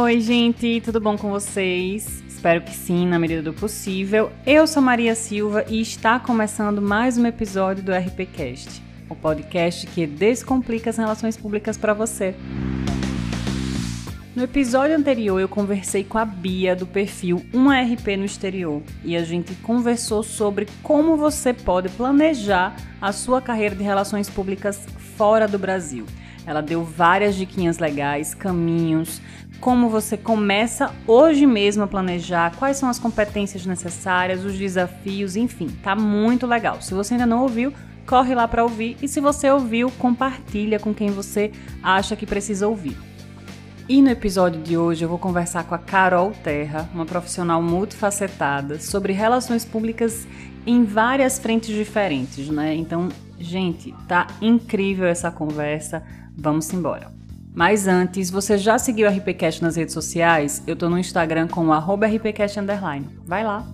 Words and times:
Oi, 0.00 0.20
gente, 0.20 0.80
tudo 0.80 1.00
bom 1.00 1.18
com 1.18 1.28
vocês? 1.28 2.22
Espero 2.28 2.62
que 2.62 2.72
sim, 2.72 3.04
na 3.04 3.18
medida 3.18 3.42
do 3.42 3.52
possível. 3.52 4.30
Eu 4.46 4.64
sou 4.64 4.80
Maria 4.80 5.12
Silva 5.16 5.64
e 5.68 5.80
está 5.80 6.20
começando 6.20 6.80
mais 6.80 7.18
um 7.18 7.26
episódio 7.26 7.82
do 7.82 7.92
RPcast, 7.92 8.80
o 9.10 9.16
podcast 9.16 9.88
que 9.88 10.06
descomplica 10.06 10.90
as 10.90 10.96
relações 10.96 11.36
públicas 11.36 11.76
para 11.76 11.94
você. 11.94 12.32
No 14.36 14.44
episódio 14.44 14.96
anterior, 14.96 15.40
eu 15.40 15.48
conversei 15.48 16.04
com 16.04 16.16
a 16.16 16.24
Bia 16.24 16.76
do 16.76 16.86
perfil 16.86 17.44
1RP 17.52 18.16
no 18.18 18.24
exterior 18.24 18.80
e 19.02 19.16
a 19.16 19.24
gente 19.24 19.52
conversou 19.56 20.22
sobre 20.22 20.68
como 20.80 21.16
você 21.16 21.52
pode 21.52 21.88
planejar 21.88 22.76
a 23.00 23.10
sua 23.10 23.42
carreira 23.42 23.74
de 23.74 23.82
relações 23.82 24.30
públicas 24.30 24.86
fora 25.16 25.48
do 25.48 25.58
Brasil. 25.58 26.06
Ela 26.48 26.62
deu 26.62 26.82
várias 26.82 27.34
diquinhas 27.34 27.78
legais, 27.78 28.32
caminhos, 28.32 29.20
como 29.60 29.88
você 29.88 30.16
começa 30.16 30.94
hoje 31.06 31.46
mesmo 31.46 31.82
a 31.82 31.86
planejar, 31.86 32.54
quais 32.56 32.76
são 32.76 32.88
as 32.88 32.98
competências 32.98 33.66
necessárias, 33.66 34.44
os 34.44 34.56
desafios, 34.56 35.36
enfim, 35.36 35.68
tá 35.82 35.96
muito 35.96 36.46
legal. 36.46 36.80
Se 36.80 36.94
você 36.94 37.14
ainda 37.14 37.26
não 37.26 37.42
ouviu, 37.42 37.72
corre 38.06 38.34
lá 38.34 38.46
para 38.46 38.62
ouvir 38.62 38.96
e 39.02 39.08
se 39.08 39.20
você 39.20 39.50
ouviu, 39.50 39.90
compartilha 39.98 40.78
com 40.78 40.94
quem 40.94 41.10
você 41.10 41.52
acha 41.82 42.16
que 42.16 42.24
precisa 42.24 42.68
ouvir. 42.68 42.96
E 43.88 44.02
no 44.02 44.10
episódio 44.10 44.62
de 44.62 44.76
hoje 44.76 45.04
eu 45.04 45.08
vou 45.08 45.18
conversar 45.18 45.64
com 45.64 45.74
a 45.74 45.78
Carol 45.78 46.32
Terra, 46.44 46.88
uma 46.94 47.06
profissional 47.06 47.62
multifacetada, 47.62 48.78
sobre 48.78 49.12
relações 49.12 49.64
públicas 49.64 50.26
em 50.66 50.84
várias 50.84 51.38
frentes 51.38 51.74
diferentes, 51.74 52.50
né? 52.50 52.74
Então, 52.74 53.08
gente, 53.38 53.94
tá 54.06 54.26
incrível 54.42 55.06
essa 55.06 55.30
conversa. 55.30 56.02
Vamos 56.36 56.70
embora. 56.72 57.17
Mas 57.58 57.88
antes, 57.88 58.30
você 58.30 58.56
já 58.56 58.78
seguiu 58.78 59.08
o 59.08 59.12
RPCast 59.12 59.64
nas 59.64 59.74
redes 59.74 59.92
sociais? 59.92 60.62
Eu 60.64 60.76
tô 60.76 60.88
no 60.88 60.96
Instagram 60.96 61.48
com 61.48 61.66
o 61.66 61.72
RPCast 62.06 62.56
Vai 63.26 63.42
lá! 63.42 63.66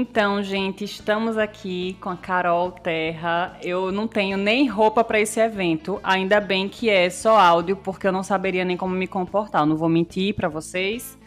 Então, 0.00 0.40
gente, 0.44 0.84
estamos 0.84 1.36
aqui 1.36 1.96
com 2.00 2.08
a 2.08 2.16
Carol 2.16 2.70
Terra. 2.70 3.58
Eu 3.60 3.90
não 3.90 4.06
tenho 4.06 4.38
nem 4.38 4.68
roupa 4.68 5.02
para 5.02 5.18
esse 5.18 5.40
evento. 5.40 5.98
Ainda 6.04 6.40
bem 6.40 6.68
que 6.68 6.88
é 6.88 7.10
só 7.10 7.36
áudio, 7.36 7.74
porque 7.74 8.06
eu 8.06 8.12
não 8.12 8.22
saberia 8.22 8.64
nem 8.64 8.76
como 8.76 8.94
me 8.94 9.08
comportar. 9.08 9.62
Eu 9.62 9.66
não 9.66 9.76
vou 9.76 9.88
mentir 9.88 10.36
para 10.36 10.48
vocês. 10.48 11.18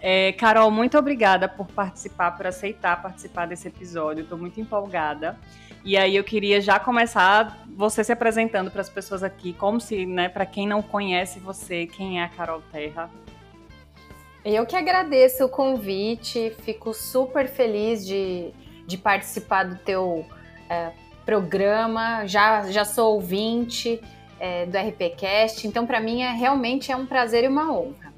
É, 0.00 0.32
Carol, 0.32 0.72
muito 0.72 0.98
obrigada 0.98 1.48
por 1.48 1.68
participar, 1.68 2.32
por 2.32 2.48
aceitar 2.48 3.00
participar 3.00 3.46
desse 3.46 3.68
episódio. 3.68 4.24
Estou 4.24 4.36
muito 4.36 4.60
empolgada. 4.60 5.38
E 5.84 5.96
aí 5.96 6.16
eu 6.16 6.24
queria 6.24 6.60
já 6.60 6.80
começar 6.80 7.64
você 7.76 8.02
se 8.02 8.10
apresentando 8.10 8.72
para 8.72 8.80
as 8.80 8.90
pessoas 8.90 9.22
aqui, 9.22 9.52
como 9.52 9.80
se, 9.80 10.04
né, 10.04 10.28
para 10.28 10.44
quem 10.44 10.66
não 10.66 10.82
conhece 10.82 11.38
você, 11.38 11.86
quem 11.86 12.20
é 12.20 12.24
a 12.24 12.28
Carol 12.28 12.60
Terra? 12.72 13.08
Eu 14.48 14.64
que 14.64 14.76
agradeço 14.76 15.44
o 15.44 15.48
convite, 15.48 16.54
fico 16.62 16.94
super 16.94 17.48
feliz 17.48 18.06
de, 18.06 18.52
de 18.86 18.96
participar 18.96 19.64
do 19.64 19.74
teu 19.74 20.24
é, 20.70 20.92
programa. 21.24 22.24
Já, 22.26 22.70
já 22.70 22.84
sou 22.84 23.14
ouvinte 23.14 24.00
é, 24.38 24.64
do 24.64 24.78
RPCast, 24.78 25.66
então 25.66 25.84
para 25.84 25.98
mim 25.98 26.22
é 26.22 26.30
realmente 26.30 26.92
é 26.92 26.96
um 26.96 27.04
prazer 27.04 27.42
e 27.42 27.48
uma 27.48 27.72
honra. 27.72 28.14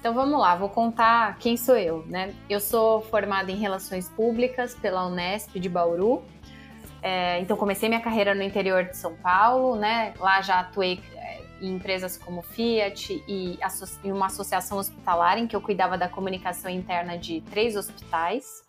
Então 0.00 0.14
vamos 0.14 0.40
lá, 0.40 0.56
vou 0.56 0.70
contar 0.70 1.36
quem 1.36 1.54
sou 1.58 1.76
eu, 1.76 2.02
né? 2.06 2.32
Eu 2.48 2.60
sou 2.60 3.02
formada 3.02 3.52
em 3.52 3.56
Relações 3.56 4.08
Públicas 4.08 4.74
pela 4.74 5.06
Unesp 5.06 5.60
de 5.60 5.68
Bauru. 5.68 6.22
É, 7.02 7.40
então 7.40 7.58
comecei 7.58 7.90
minha 7.90 8.00
carreira 8.00 8.34
no 8.34 8.42
interior 8.42 8.84
de 8.84 8.96
São 8.96 9.14
Paulo, 9.16 9.76
né? 9.76 10.14
Lá 10.18 10.40
já 10.40 10.60
atuei 10.60 10.98
em 11.60 11.74
empresas 11.74 12.16
como 12.16 12.42
Fiat 12.42 13.22
e 13.26 13.58
em 14.04 14.12
uma 14.12 14.26
associação 14.26 14.78
hospitalar 14.78 15.38
em 15.38 15.46
que 15.46 15.54
eu 15.54 15.60
cuidava 15.60 15.96
da 15.96 16.08
comunicação 16.08 16.70
interna 16.70 17.16
de 17.16 17.40
três 17.42 17.76
hospitais. 17.76 18.62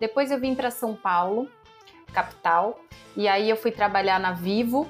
Depois 0.00 0.30
eu 0.30 0.38
vim 0.38 0.54
para 0.54 0.70
São 0.70 0.94
Paulo, 0.94 1.48
capital, 2.12 2.78
e 3.16 3.28
aí 3.28 3.48
eu 3.48 3.56
fui 3.56 3.70
trabalhar 3.70 4.18
na 4.18 4.32
Vivo. 4.32 4.88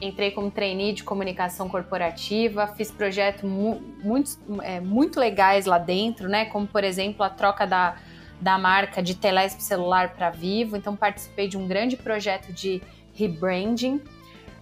Entrei 0.00 0.32
como 0.32 0.50
trainee 0.50 0.92
de 0.92 1.04
comunicação 1.04 1.68
corporativa, 1.68 2.66
fiz 2.66 2.90
projetos 2.90 3.48
mu 3.48 3.80
muito, 4.02 4.36
é, 4.62 4.80
muito 4.80 5.18
legais 5.18 5.66
lá 5.66 5.78
dentro, 5.78 6.28
né? 6.28 6.46
Como, 6.46 6.66
por 6.66 6.82
exemplo, 6.82 7.22
a 7.22 7.30
troca 7.30 7.64
da, 7.66 7.96
da 8.40 8.58
marca 8.58 9.02
de 9.02 9.14
Telesp 9.14 9.60
celular 9.60 10.14
para 10.14 10.30
Vivo. 10.30 10.76
Então, 10.76 10.96
participei 10.96 11.46
de 11.48 11.56
um 11.56 11.66
grande 11.66 11.96
projeto 11.96 12.52
de 12.52 12.82
rebranding 13.14 14.02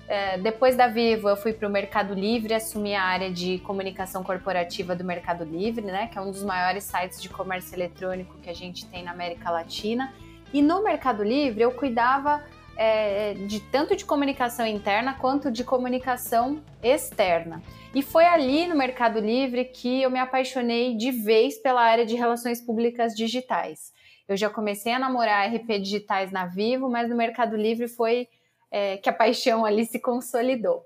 é, 0.09 0.37
depois 0.39 0.77
da 0.77 0.89
Vivo, 0.89 1.29
eu 1.29 1.37
fui 1.37 1.53
para 1.53 1.69
o 1.69 1.71
Mercado 1.71 2.13
Livre, 2.15 2.53
assumi 2.53 2.95
a 2.95 3.03
área 3.03 3.31
de 3.31 3.59
comunicação 3.61 4.23
corporativa 4.23 4.95
do 4.95 5.05
Mercado 5.05 5.45
Livre, 5.45 5.85
né, 5.85 6.09
que 6.09 6.19
é 6.19 6.21
um 6.21 6.31
dos 6.31 6.43
maiores 6.43 6.85
sites 6.85 7.21
de 7.21 7.29
comércio 7.29 7.75
eletrônico 7.75 8.37
que 8.43 8.51
a 8.51 8.55
gente 8.55 8.87
tem 8.87 9.03
na 9.03 9.13
América 9.13 9.51
Latina. 9.51 10.13
E 10.53 10.61
no 10.61 10.83
Mercado 10.83 11.23
Livre, 11.23 11.63
eu 11.63 11.73
cuidava 11.73 12.43
é, 12.77 13.35
de 13.35 13.61
tanto 13.61 13.95
de 13.97 14.05
comunicação 14.05 14.67
interna 14.67 15.15
quanto 15.15 15.51
de 15.51 15.65
comunicação 15.65 16.61
externa. 16.83 17.63
E 17.95 18.03
foi 18.03 18.25
ali 18.25 18.67
no 18.67 18.77
Mercado 18.77 19.19
Livre 19.19 19.65
que 19.65 20.03
eu 20.03 20.11
me 20.11 20.19
apaixonei 20.19 20.97
de 20.97 21.11
vez 21.11 21.59
pela 21.59 21.83
área 21.83 22.05
de 22.05 22.17
relações 22.17 22.61
públicas 22.61 23.15
digitais. 23.15 23.93
Eu 24.27 24.37
já 24.37 24.49
comecei 24.49 24.93
a 24.93 24.99
namorar 24.99 25.49
RP 25.49 25.79
digitais 25.81 26.31
na 26.31 26.47
Vivo, 26.47 26.89
mas 26.89 27.09
no 27.09 27.17
Mercado 27.17 27.57
Livre 27.57 27.89
foi 27.89 28.29
é, 28.73 28.97
que 28.97 29.11
a 29.11 29.13
paixão 29.13 29.67
ali 29.67 29.85
se 29.85 30.01
consolidou. 30.01 30.83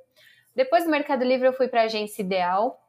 Depois 0.55 0.85
do 0.85 0.91
Mercado 0.91 1.25
Livre, 1.25 1.47
eu 1.47 1.53
fui 1.53 1.69
para 1.69 1.83
a 1.83 1.85
Agência 1.85 2.21
Ideal. 2.21 2.83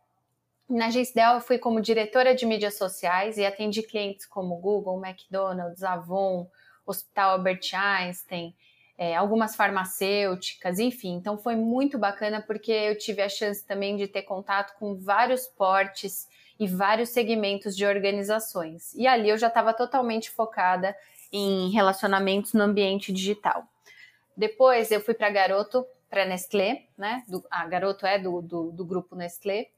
Na 0.68 0.88
Agência 0.88 1.12
Ideal, 1.12 1.36
eu 1.36 1.42
fui 1.42 1.60
como 1.60 1.80
diretora 1.80 2.34
de 2.34 2.46
mídias 2.48 2.78
sociais 2.78 3.38
e 3.38 3.46
atendi 3.46 3.84
clientes 3.84 4.26
como 4.26 4.58
Google, 4.58 5.00
McDonald's, 5.06 5.84
Avon, 5.84 6.50
Hospital 6.86 7.32
Albert 7.32 7.70
Einstein, 7.74 8.56
é, 8.98 9.16
algumas 9.16 9.56
farmacêuticas, 9.56 10.80
enfim. 10.80 11.14
Então, 11.14 11.38
foi 11.38 11.56
muito 11.56 12.00
bacana 12.00 12.42
porque 12.42 12.72
eu 12.72 12.98
tive 12.98 13.22
a 13.22 13.30
chance 13.30 13.64
também 13.64 13.96
de 13.96 14.08
ter 14.08 14.24
contato 14.24 14.76
com 14.80 14.96
vários 14.96 15.46
portes 15.46 16.28
e 16.60 16.66
vários 16.66 17.10
segmentos 17.10 17.78
de 17.78 17.86
organizações. 17.86 18.96
E 18.96 19.06
ali 19.06 19.30
eu 19.30 19.38
já 19.38 19.48
estava 19.48 19.74
totalmente 19.74 20.32
focada 20.32 20.96
em 21.32 21.70
relacionamentos 21.70 22.54
no 22.54 22.64
ambiente 22.64 23.14
digital. 23.14 23.68
Depois 24.38 24.92
eu 24.92 25.02
fui 25.02 25.16
para 25.16 25.32
Garoto, 25.32 25.84
para 26.08 26.24
Nestlé, 26.24 26.84
né? 26.96 27.24
Do, 27.28 27.44
a 27.50 27.66
Garoto 27.66 28.06
é 28.06 28.20
do, 28.20 28.40
do, 28.40 28.72
do, 28.72 28.86
grupo 28.86 29.16
Nestlé. 29.16 29.70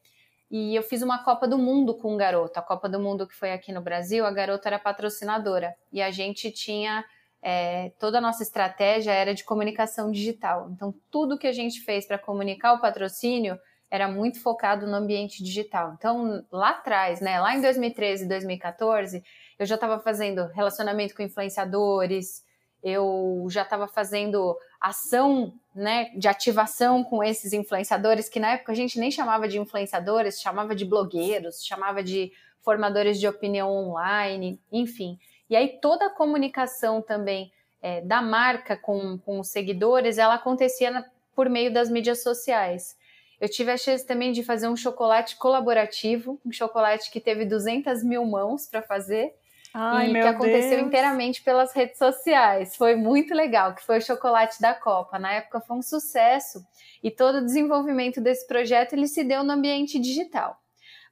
E 0.52 0.75
eu 0.75 0.84
fiz 0.84 1.02
uma 1.02 1.24
Copa 1.24 1.47
do 1.47 1.58
Mundo 1.58 1.96
com 1.96 2.14
o 2.14 2.18
Garoto. 2.18 2.59
A 2.59 2.62
Copa 2.62 2.90
do 2.90 3.00
Mundo 3.00 3.25
que 3.25 3.34
foi 3.34 3.53
aqui 3.53 3.72
no 3.72 3.80
Brasil, 3.80 4.25
a 4.25 4.31
Garoto 4.31 4.68
era 4.68 4.78
patrocinadora. 4.78 5.74
E 5.94 6.02
a 6.02 6.12
gente 6.12 6.52
tinha. 6.52 7.06
É, 7.42 7.94
toda 7.97 8.18
a 8.18 8.22
nossa 8.22 8.44
estratégia 8.44 9.14
era 9.14 9.34
de 9.34 9.46
comunicação 9.46 10.12
digital. 10.12 10.70
Então, 10.72 10.94
tudo 11.09 11.38
que 11.38 11.47
a 11.47 11.53
gente 11.53 11.80
fez 11.80 12.06
para 12.06 12.18
comunicar 12.18 12.74
o 12.74 12.81
patrocínio 12.81 13.58
era 13.90 14.09
muito 14.09 14.41
focado 14.41 14.85
no 14.85 14.96
ambiente 14.96 15.41
digital. 15.41 15.94
Então, 15.97 16.46
lá 16.52 16.72
atrás, 16.72 17.22
né, 17.22 17.40
lá 17.40 17.56
em 17.56 17.61
2013 17.61 18.26
e 18.26 18.28
2014, 18.28 19.23
eu 19.58 19.66
já 19.66 19.76
estava 19.76 20.00
fazendo 20.00 20.47
relacionamento 20.47 21.16
com 21.16 21.23
influenciadores, 21.23 22.44
eu 22.84 23.46
já 23.49 23.64
estava 23.64 23.87
fazendo 23.87 24.58
ação 24.79 25.53
né, 25.76 26.11
de 26.16 26.28
ativação 26.28 27.03
com 27.03 27.23
esses 27.23 27.53
influenciadores, 27.53 28.29
que 28.29 28.40
na 28.40 28.52
época 28.52 28.72
a 28.72 28.76
gente 28.76 28.99
nem 28.99 29.11
chamava 29.11 29.47
de 29.47 29.59
influenciadores, 29.59 30.41
chamava 30.41 30.73
de 30.73 30.85
blogueiros, 30.85 31.66
chamava 31.66 32.03
de 32.03 32.31
formadores 32.61 33.20
de 33.20 33.28
opinião 33.28 33.72
online, 33.72 34.59
enfim. 34.72 35.17
E 35.49 35.55
aí 35.55 35.79
toda 35.81 36.05
a 36.05 36.09
comunicação 36.09 37.02
também 37.02 37.52
é, 37.81 38.02
da 38.02 38.22
marca 38.22 38.78
com, 38.78 39.17
com 39.17 39.40
os 39.40 39.49
seguidores, 39.49 40.17
ela 40.17 40.35
acontecia 40.35 40.91
na, 40.91 41.05
por 41.35 41.49
meio 41.49 41.73
das 41.73 41.90
mídias 41.90 42.22
sociais. 42.22 42.97
Eu 43.40 43.47
tive 43.47 43.72
a 43.72 43.78
chance 43.78 44.05
também 44.05 44.32
de 44.34 44.43
fazer 44.43 44.67
um 44.67 44.75
chocolate 44.75 45.37
colaborativo, 45.37 46.40
um 46.46 46.52
chocolate 46.52 47.09
que 47.09 47.22
teve 47.22 47.46
200 47.46 48.03
mil 48.03 48.25
mãos 48.25 48.67
para 48.67 48.82
fazer, 48.82 49.34
Ai, 49.74 50.10
e 50.10 50.14
que 50.14 50.20
aconteceu 50.20 50.78
Deus. 50.78 50.88
inteiramente 50.88 51.44
pelas 51.44 51.74
redes 51.74 51.98
sociais. 51.98 52.76
Foi 52.76 52.96
muito 52.96 53.34
legal, 53.34 53.76
que 53.76 53.86
foi 53.86 54.00
o 54.00 54.02
chocolate 54.02 54.60
da 54.62 54.74
Copa. 54.74 55.20
Na 55.20 55.34
época 55.34 55.62
foi 55.62 55.78
um 55.78 55.82
sucesso 55.82 56.66
e 57.04 57.12
todo 57.12 57.38
o 57.38 57.46
desenvolvimento 57.46 58.20
desse 58.20 58.48
projeto 58.48 58.94
ele 58.94 59.08
se 59.08 59.24
deu 59.24 59.44
no 59.44 59.52
ambiente 59.52 60.00
digital. 60.00 60.60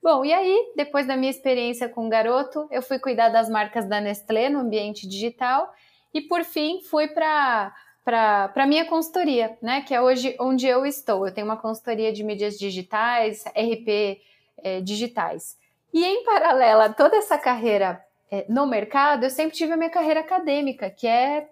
Bom, 0.01 0.23
e 0.23 0.33
aí, 0.33 0.73
depois 0.75 1.07
da 1.07 1.17
minha 1.17 1.29
experiência 1.29 1.89
com 1.89 2.05
o 2.05 2.09
garoto, 2.09 2.67
eu 2.71 2.81
fui 2.81 2.99
cuidar 2.99 3.29
das 3.29 3.49
marcas 3.49 3.87
da 3.87 3.99
Nestlé 3.99 4.49
no 4.49 4.59
ambiente 4.59 5.07
digital 5.07 5.73
e, 6.13 6.21
por 6.21 6.43
fim, 6.43 6.81
fui 6.81 7.07
para 7.07 7.73
para 8.03 8.53
a 8.55 8.65
minha 8.65 8.85
consultoria, 8.85 9.57
né? 9.61 9.81
Que 9.81 9.93
é 9.93 10.01
hoje 10.01 10.33
onde 10.39 10.65
eu 10.65 10.85
estou. 10.85 11.27
Eu 11.27 11.33
tenho 11.33 11.45
uma 11.45 11.57
consultoria 11.57 12.13
de 12.13 12.23
mídias 12.23 12.57
digitais, 12.57 13.43
RP 13.47 14.21
é, 14.63 14.79
digitais. 14.79 15.57
E 15.93 16.05
em 16.05 16.23
paralelo 16.23 16.83
a 16.83 16.89
toda 16.93 17.17
essa 17.17 17.37
carreira 17.37 18.01
no 18.49 18.65
mercado, 18.65 19.23
eu 19.23 19.29
sempre 19.29 19.55
tive 19.55 19.73
a 19.73 19.77
minha 19.77 19.89
carreira 19.89 20.19
acadêmica, 20.19 20.89
que 20.89 21.07
é 21.07 21.49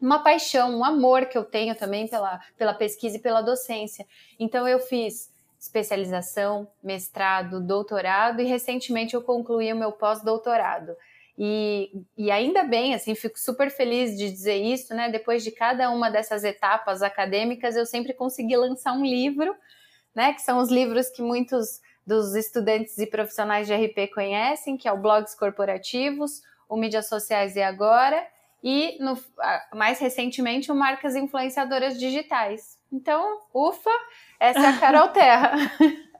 uma 0.00 0.18
paixão, 0.18 0.78
um 0.78 0.84
amor 0.84 1.26
que 1.26 1.38
eu 1.38 1.44
tenho 1.44 1.74
também 1.74 2.08
pela, 2.08 2.40
pela 2.58 2.74
pesquisa 2.74 3.16
e 3.16 3.20
pela 3.20 3.40
docência. 3.40 4.04
Então 4.38 4.66
eu 4.66 4.80
fiz 4.80 5.32
especialização, 5.58 6.66
mestrado, 6.82 7.60
doutorado 7.60 8.42
e 8.42 8.44
recentemente 8.44 9.14
eu 9.14 9.22
concluí 9.22 9.72
o 9.72 9.76
meu 9.76 9.92
pós-doutorado. 9.92 10.96
E, 11.38 12.02
e 12.18 12.30
ainda 12.32 12.64
bem, 12.64 12.94
assim, 12.94 13.14
fico 13.14 13.38
super 13.38 13.70
feliz 13.70 14.18
de 14.18 14.28
dizer 14.28 14.56
isso, 14.56 14.92
né? 14.92 15.08
Depois 15.08 15.44
de 15.44 15.52
cada 15.52 15.88
uma 15.90 16.10
dessas 16.10 16.42
etapas 16.44 17.00
acadêmicas, 17.00 17.76
eu 17.76 17.86
sempre 17.86 18.12
consegui 18.12 18.56
lançar 18.56 18.92
um 18.92 19.04
livro, 19.04 19.54
né? 20.14 20.34
Que 20.34 20.42
são 20.42 20.58
os 20.58 20.68
livros 20.68 21.08
que 21.08 21.22
muitos 21.22 21.80
dos 22.06 22.34
estudantes 22.34 22.98
e 22.98 23.06
profissionais 23.06 23.66
de 23.66 23.74
RP 23.74 24.12
conhecem, 24.12 24.76
que 24.76 24.88
é 24.88 24.92
o 24.92 24.98
Blogs 24.98 25.34
Corporativos, 25.34 26.42
o 26.68 26.76
Mídias 26.76 27.08
Sociais 27.08 27.56
e 27.56 27.62
Agora, 27.62 28.26
e 28.62 28.96
no, 29.00 29.18
mais 29.74 29.98
recentemente 29.98 30.70
o 30.70 30.74
Marcas 30.74 31.16
Influenciadoras 31.16 31.98
Digitais. 31.98 32.78
Então, 32.92 33.40
ufa, 33.52 33.90
essa 34.38 34.60
é 34.60 34.66
a 34.66 34.78
Carol 34.78 35.08
Terra. 35.08 35.52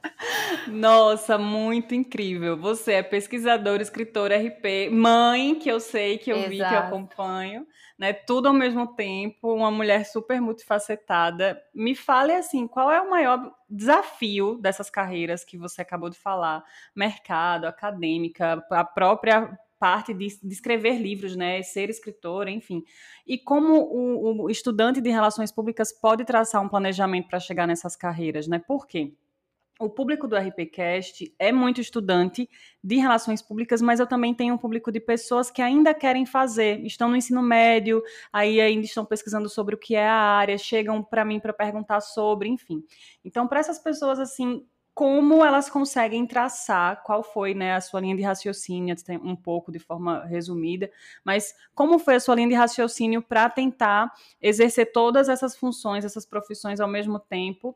Nossa, 0.69 1.39
muito 1.39 1.95
incrível. 1.95 2.57
Você 2.57 2.95
é 2.95 3.03
pesquisadora, 3.03 3.83
escritora, 3.83 4.37
RP, 4.37 4.91
mãe, 4.91 5.55
que 5.55 5.69
eu 5.69 5.81
sei, 5.81 6.19
que 6.19 6.31
eu 6.31 6.37
Exato. 6.37 6.51
vi, 6.51 6.59
que 6.59 6.75
eu 6.75 6.79
acompanho, 6.79 7.67
né? 7.99 8.13
Tudo 8.13 8.49
ao 8.49 8.55
mesmo 8.55 8.95
tempo, 8.95 9.55
uma 9.55 9.71
mulher 9.71 10.05
super 10.05 10.41
multifacetada. 10.41 11.61
Me 11.75 11.95
fale 11.95 12.33
assim, 12.33 12.67
qual 12.67 12.91
é 12.91 13.01
o 13.01 13.11
maior 13.11 13.53
desafio 13.69 14.59
dessas 14.61 14.91
carreiras 14.91 15.45
que 15.45 15.57
você 15.57 15.83
acabou 15.83 16.11
de 16.11 16.19
falar? 16.19 16.65
Mercado, 16.95 17.67
acadêmica, 17.67 18.65
a 18.71 18.85
própria 18.85 19.59
parte 19.79 20.15
de, 20.15 20.29
de, 20.41 20.53
escrever 20.55 20.97
livros, 21.01 21.35
né, 21.35 21.61
ser 21.61 21.91
escritora, 21.91 22.49
enfim. 22.49 22.85
E 23.27 23.37
como 23.37 23.81
o, 23.81 24.45
o, 24.45 24.49
estudante 24.49 25.01
de 25.01 25.11
relações 25.11 25.51
públicas 25.51 25.93
pode 25.93 26.25
traçar 26.25 26.63
um 26.63 26.69
planejamento 26.69 27.27
para 27.27 27.41
chegar 27.41 27.67
nessas 27.67 27.97
carreiras, 27.97 28.47
né? 28.47 28.61
Por 28.61 28.87
quê? 28.87 29.13
O 29.79 29.89
público 29.89 30.29
do 30.29 30.37
RPCast 30.37 31.35
é 31.39 31.51
muito 31.51 31.81
estudante 31.81 32.49
de 32.83 32.97
relações 32.97 33.43
públicas, 33.43 33.83
mas 33.83 34.01
eu 34.01 34.07
também 34.07 34.35
tenho 34.35 34.55
um 34.55 34.59
público 34.59 34.93
de 34.93 35.01
pessoas 35.01 35.51
que 35.51 35.61
ainda 35.61 35.93
querem 35.95 36.25
fazer, 36.25 36.81
estão 36.85 37.09
no 37.09 37.17
ensino 37.17 37.43
médio, 37.43 38.03
aí 38.33 38.61
ainda 38.61 38.85
estão 38.85 39.05
pesquisando 39.05 39.49
sobre 39.49 39.75
o 39.75 39.79
que 39.79 39.95
é 39.95 40.07
a 40.07 40.15
área, 40.15 40.57
chegam 40.59 41.03
para 41.03 41.25
mim 41.25 41.41
para 41.41 41.53
perguntar 41.53 42.01
sobre, 42.01 42.49
enfim. 42.49 42.85
Então, 43.25 43.49
para 43.49 43.61
essas 43.61 43.79
pessoas, 43.79 44.19
assim, 44.19 44.65
como 44.95 45.43
elas 45.45 45.71
conseguem 45.71 46.27
traçar 46.27 47.03
qual 47.03 47.23
foi 47.23 47.55
né, 47.55 47.75
a 47.75 47.81
sua 47.81 48.01
linha 48.01 48.15
de 48.15 48.23
raciocínio, 48.23 48.95
um 49.23 49.35
pouco 49.35 49.73
de 49.73 49.79
forma 49.79 50.25
resumida, 50.27 50.91
mas 51.25 51.55
como 51.75 51.99
foi 51.99 52.17
a 52.17 52.21
sua 52.21 52.35
linha 52.35 52.49
de 52.49 52.55
raciocínio 52.55 53.23
para 53.23 53.49
tentar 53.49 54.13
exercer 54.41 54.93
todas 54.93 55.29
essas 55.31 55.57
funções, 55.57 56.05
essas 56.05 56.27
profissões 56.27 56.79
ao 56.79 56.89
mesmo 56.89 57.19
tempo, 57.19 57.75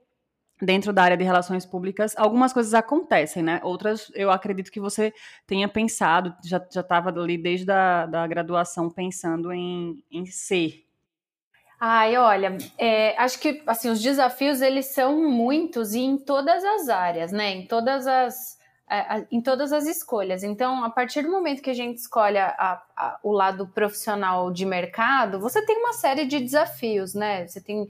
dentro 0.60 0.92
da 0.92 1.02
área 1.02 1.16
de 1.16 1.24
relações 1.24 1.66
públicas, 1.66 2.14
algumas 2.16 2.52
coisas 2.52 2.72
acontecem, 2.72 3.42
né? 3.42 3.60
Outras 3.62 4.10
eu 4.14 4.30
acredito 4.30 4.70
que 4.70 4.80
você 4.80 5.12
tenha 5.46 5.68
pensado, 5.68 6.34
já 6.44 6.58
estava 6.58 7.10
ali 7.10 7.36
desde 7.36 7.70
a 7.70 8.06
da 8.06 8.26
graduação 8.26 8.90
pensando 8.90 9.52
em, 9.52 10.02
em 10.10 10.26
ser. 10.26 10.84
Ai, 11.78 12.16
olha, 12.16 12.56
é, 12.78 13.14
acho 13.18 13.38
que 13.38 13.62
assim, 13.66 13.90
os 13.90 14.00
desafios 14.00 14.62
eles 14.62 14.86
são 14.86 15.30
muitos 15.30 15.94
e 15.94 16.00
em 16.00 16.16
todas 16.16 16.64
as 16.64 16.88
áreas, 16.88 17.32
né? 17.32 17.52
Em 17.52 17.66
todas 17.66 18.06
as, 18.06 18.58
é, 18.88 19.26
em 19.30 19.42
todas 19.42 19.74
as 19.74 19.86
escolhas. 19.86 20.42
Então, 20.42 20.82
a 20.82 20.88
partir 20.88 21.22
do 21.22 21.30
momento 21.30 21.60
que 21.60 21.68
a 21.68 21.74
gente 21.74 21.98
escolhe 21.98 22.38
a, 22.38 22.82
a, 22.96 23.18
o 23.22 23.30
lado 23.30 23.66
profissional 23.68 24.50
de 24.50 24.64
mercado, 24.64 25.38
você 25.38 25.60
tem 25.66 25.76
uma 25.78 25.92
série 25.92 26.24
de 26.24 26.40
desafios, 26.40 27.12
né? 27.12 27.46
Você 27.46 27.60
tem 27.60 27.86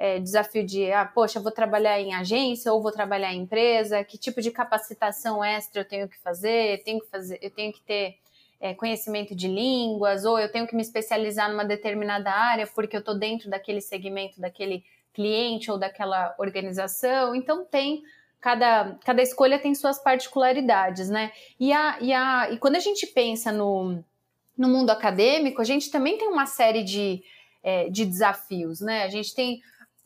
é, 0.00 0.18
desafio 0.18 0.64
de, 0.64 0.90
ah, 0.90 1.04
poxa, 1.04 1.38
vou 1.38 1.52
trabalhar 1.52 2.00
em 2.00 2.14
agência 2.14 2.72
ou 2.72 2.80
vou 2.80 2.90
trabalhar 2.90 3.34
em 3.34 3.42
empresa, 3.42 4.02
que 4.02 4.16
tipo 4.16 4.40
de 4.40 4.50
capacitação 4.50 5.44
extra 5.44 5.82
eu 5.82 5.84
tenho 5.84 6.08
que 6.08 6.18
fazer, 6.18 6.78
eu 6.78 6.82
tenho 6.82 7.00
que, 7.00 7.06
fazer, 7.10 7.38
eu 7.42 7.50
tenho 7.50 7.70
que 7.70 7.82
ter 7.82 8.16
é, 8.58 8.72
conhecimento 8.72 9.34
de 9.34 9.46
línguas, 9.46 10.24
ou 10.24 10.38
eu 10.38 10.50
tenho 10.50 10.66
que 10.66 10.74
me 10.74 10.80
especializar 10.80 11.50
numa 11.50 11.66
determinada 11.66 12.30
área 12.30 12.66
porque 12.66 12.96
eu 12.96 13.00
estou 13.00 13.14
dentro 13.14 13.50
daquele 13.50 13.82
segmento, 13.82 14.40
daquele 14.40 14.82
cliente 15.12 15.70
ou 15.70 15.76
daquela 15.76 16.34
organização. 16.38 17.34
Então 17.34 17.66
tem 17.66 18.02
cada, 18.40 18.96
cada 19.04 19.20
escolha 19.20 19.58
tem 19.58 19.74
suas 19.74 20.02
particularidades, 20.02 21.10
né? 21.10 21.30
E, 21.58 21.74
a, 21.74 21.98
e, 22.00 22.10
a, 22.14 22.50
e 22.50 22.56
quando 22.56 22.76
a 22.76 22.80
gente 22.80 23.06
pensa 23.06 23.52
no, 23.52 24.02
no 24.56 24.66
mundo 24.66 24.88
acadêmico, 24.88 25.60
a 25.60 25.64
gente 25.64 25.90
também 25.90 26.16
tem 26.16 26.28
uma 26.28 26.46
série 26.46 26.82
de, 26.82 27.22
é, 27.62 27.90
de 27.90 28.06
desafios, 28.06 28.80
né? 28.80 29.02
A 29.04 29.08
gente 29.08 29.34
tem 29.34 29.60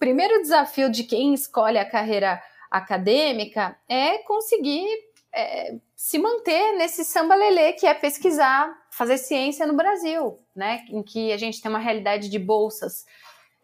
primeiro 0.05 0.43
desafio 0.43 0.91
de 0.91 1.03
quem 1.03 1.33
escolhe 1.33 1.79
a 1.79 1.89
carreira 1.89 2.43
acadêmica 2.71 3.75
é 3.89 4.19
conseguir 4.19 4.87
é, 5.33 5.77
se 5.97 6.19
manter 6.19 6.77
nesse 6.77 7.03
samba 7.07 7.35
lelê 7.35 7.73
que 7.73 7.87
é 7.87 7.95
pesquisar, 7.95 8.71
fazer 8.91 9.17
ciência 9.17 9.67
no 9.67 9.73
Brasil, 9.73 10.39
né? 10.55 10.85
Em 10.91 11.03
que 11.03 11.33
a 11.33 11.39
gente 11.39 11.59
tem 11.59 11.71
uma 11.71 11.79
realidade 11.79 12.29
de 12.29 12.39
bolsas 12.39 13.07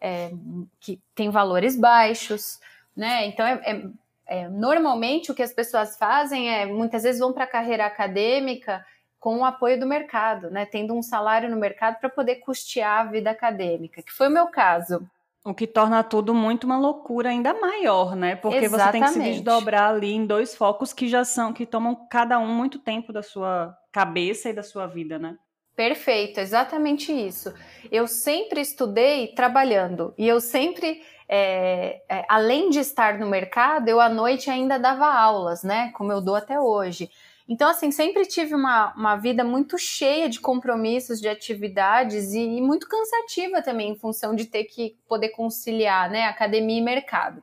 é, 0.01 0.31
que 0.79 0.99
tem 1.13 1.29
valores 1.29 1.75
baixos, 1.75 2.59
né? 2.97 3.27
Então 3.27 3.45
é, 3.45 3.61
é, 3.63 3.83
é 4.25 4.49
normalmente 4.49 5.31
o 5.31 5.35
que 5.35 5.43
as 5.43 5.53
pessoas 5.53 5.95
fazem 5.95 6.49
é 6.49 6.65
muitas 6.65 7.03
vezes 7.03 7.19
vão 7.21 7.31
para 7.31 7.43
a 7.43 7.47
carreira 7.55 7.85
acadêmica 7.85 8.83
com 9.19 9.37
o 9.37 9.45
apoio 9.45 9.79
do 9.79 9.85
mercado, 9.85 10.49
né? 10.49 10.65
Tendo 10.65 10.95
um 10.95 11.03
salário 11.03 11.51
no 11.51 11.57
mercado 11.57 11.99
para 11.99 12.09
poder 12.09 12.37
custear 12.37 13.01
a 13.01 13.11
vida 13.11 13.29
acadêmica, 13.29 14.01
que 14.01 14.11
foi 14.11 14.27
o 14.27 14.31
meu 14.31 14.47
caso. 14.47 15.07
O 15.43 15.55
que 15.55 15.65
torna 15.65 16.03
tudo 16.03 16.35
muito 16.35 16.65
uma 16.65 16.77
loucura 16.77 17.29
ainda 17.29 17.53
maior, 17.53 18.15
né? 18.15 18.35
Porque 18.35 18.65
Exatamente. 18.65 18.83
você 18.83 18.91
tem 18.91 19.01
que 19.03 19.09
se 19.09 19.33
desdobrar 19.33 19.89
ali 19.89 20.11
em 20.11 20.25
dois 20.25 20.55
focos 20.55 20.93
que 20.93 21.07
já 21.07 21.23
são, 21.25 21.51
que 21.51 21.65
tomam 21.65 22.07
cada 22.09 22.37
um 22.37 22.47
muito 22.47 22.77
tempo 22.77 23.11
da 23.11 23.23
sua 23.23 23.75
cabeça 23.91 24.49
e 24.49 24.53
da 24.53 24.61
sua 24.61 24.85
vida, 24.85 25.17
né? 25.17 25.37
Perfeito, 25.75 26.39
exatamente 26.39 27.11
isso. 27.11 27.51
Eu 27.91 28.05
sempre 28.07 28.61
estudei 28.61 29.29
trabalhando 29.29 30.13
e 30.15 30.27
eu 30.27 30.39
sempre, 30.39 31.01
é, 31.27 32.01
é, 32.07 32.23
além 32.29 32.69
de 32.69 32.79
estar 32.79 33.17
no 33.17 33.25
mercado, 33.25 33.87
eu 33.89 33.99
à 33.99 34.07
noite 34.07 34.47
ainda 34.47 34.77
dava 34.77 35.11
aulas, 35.11 35.63
né? 35.63 35.91
Como 35.95 36.11
eu 36.11 36.21
dou 36.21 36.35
até 36.35 36.59
hoje. 36.59 37.09
Então, 37.51 37.67
assim, 37.67 37.91
sempre 37.91 38.25
tive 38.25 38.55
uma, 38.55 38.93
uma 38.95 39.17
vida 39.17 39.43
muito 39.43 39.77
cheia 39.77 40.29
de 40.29 40.39
compromissos, 40.39 41.19
de 41.19 41.27
atividades 41.27 42.31
e, 42.31 42.39
e 42.39 42.61
muito 42.61 42.87
cansativa 42.87 43.61
também, 43.61 43.91
em 43.91 43.95
função 43.97 44.33
de 44.33 44.45
ter 44.45 44.63
que 44.63 44.95
poder 45.05 45.31
conciliar, 45.31 46.09
né, 46.09 46.23
academia 46.23 46.77
e 46.77 46.81
mercado. 46.81 47.41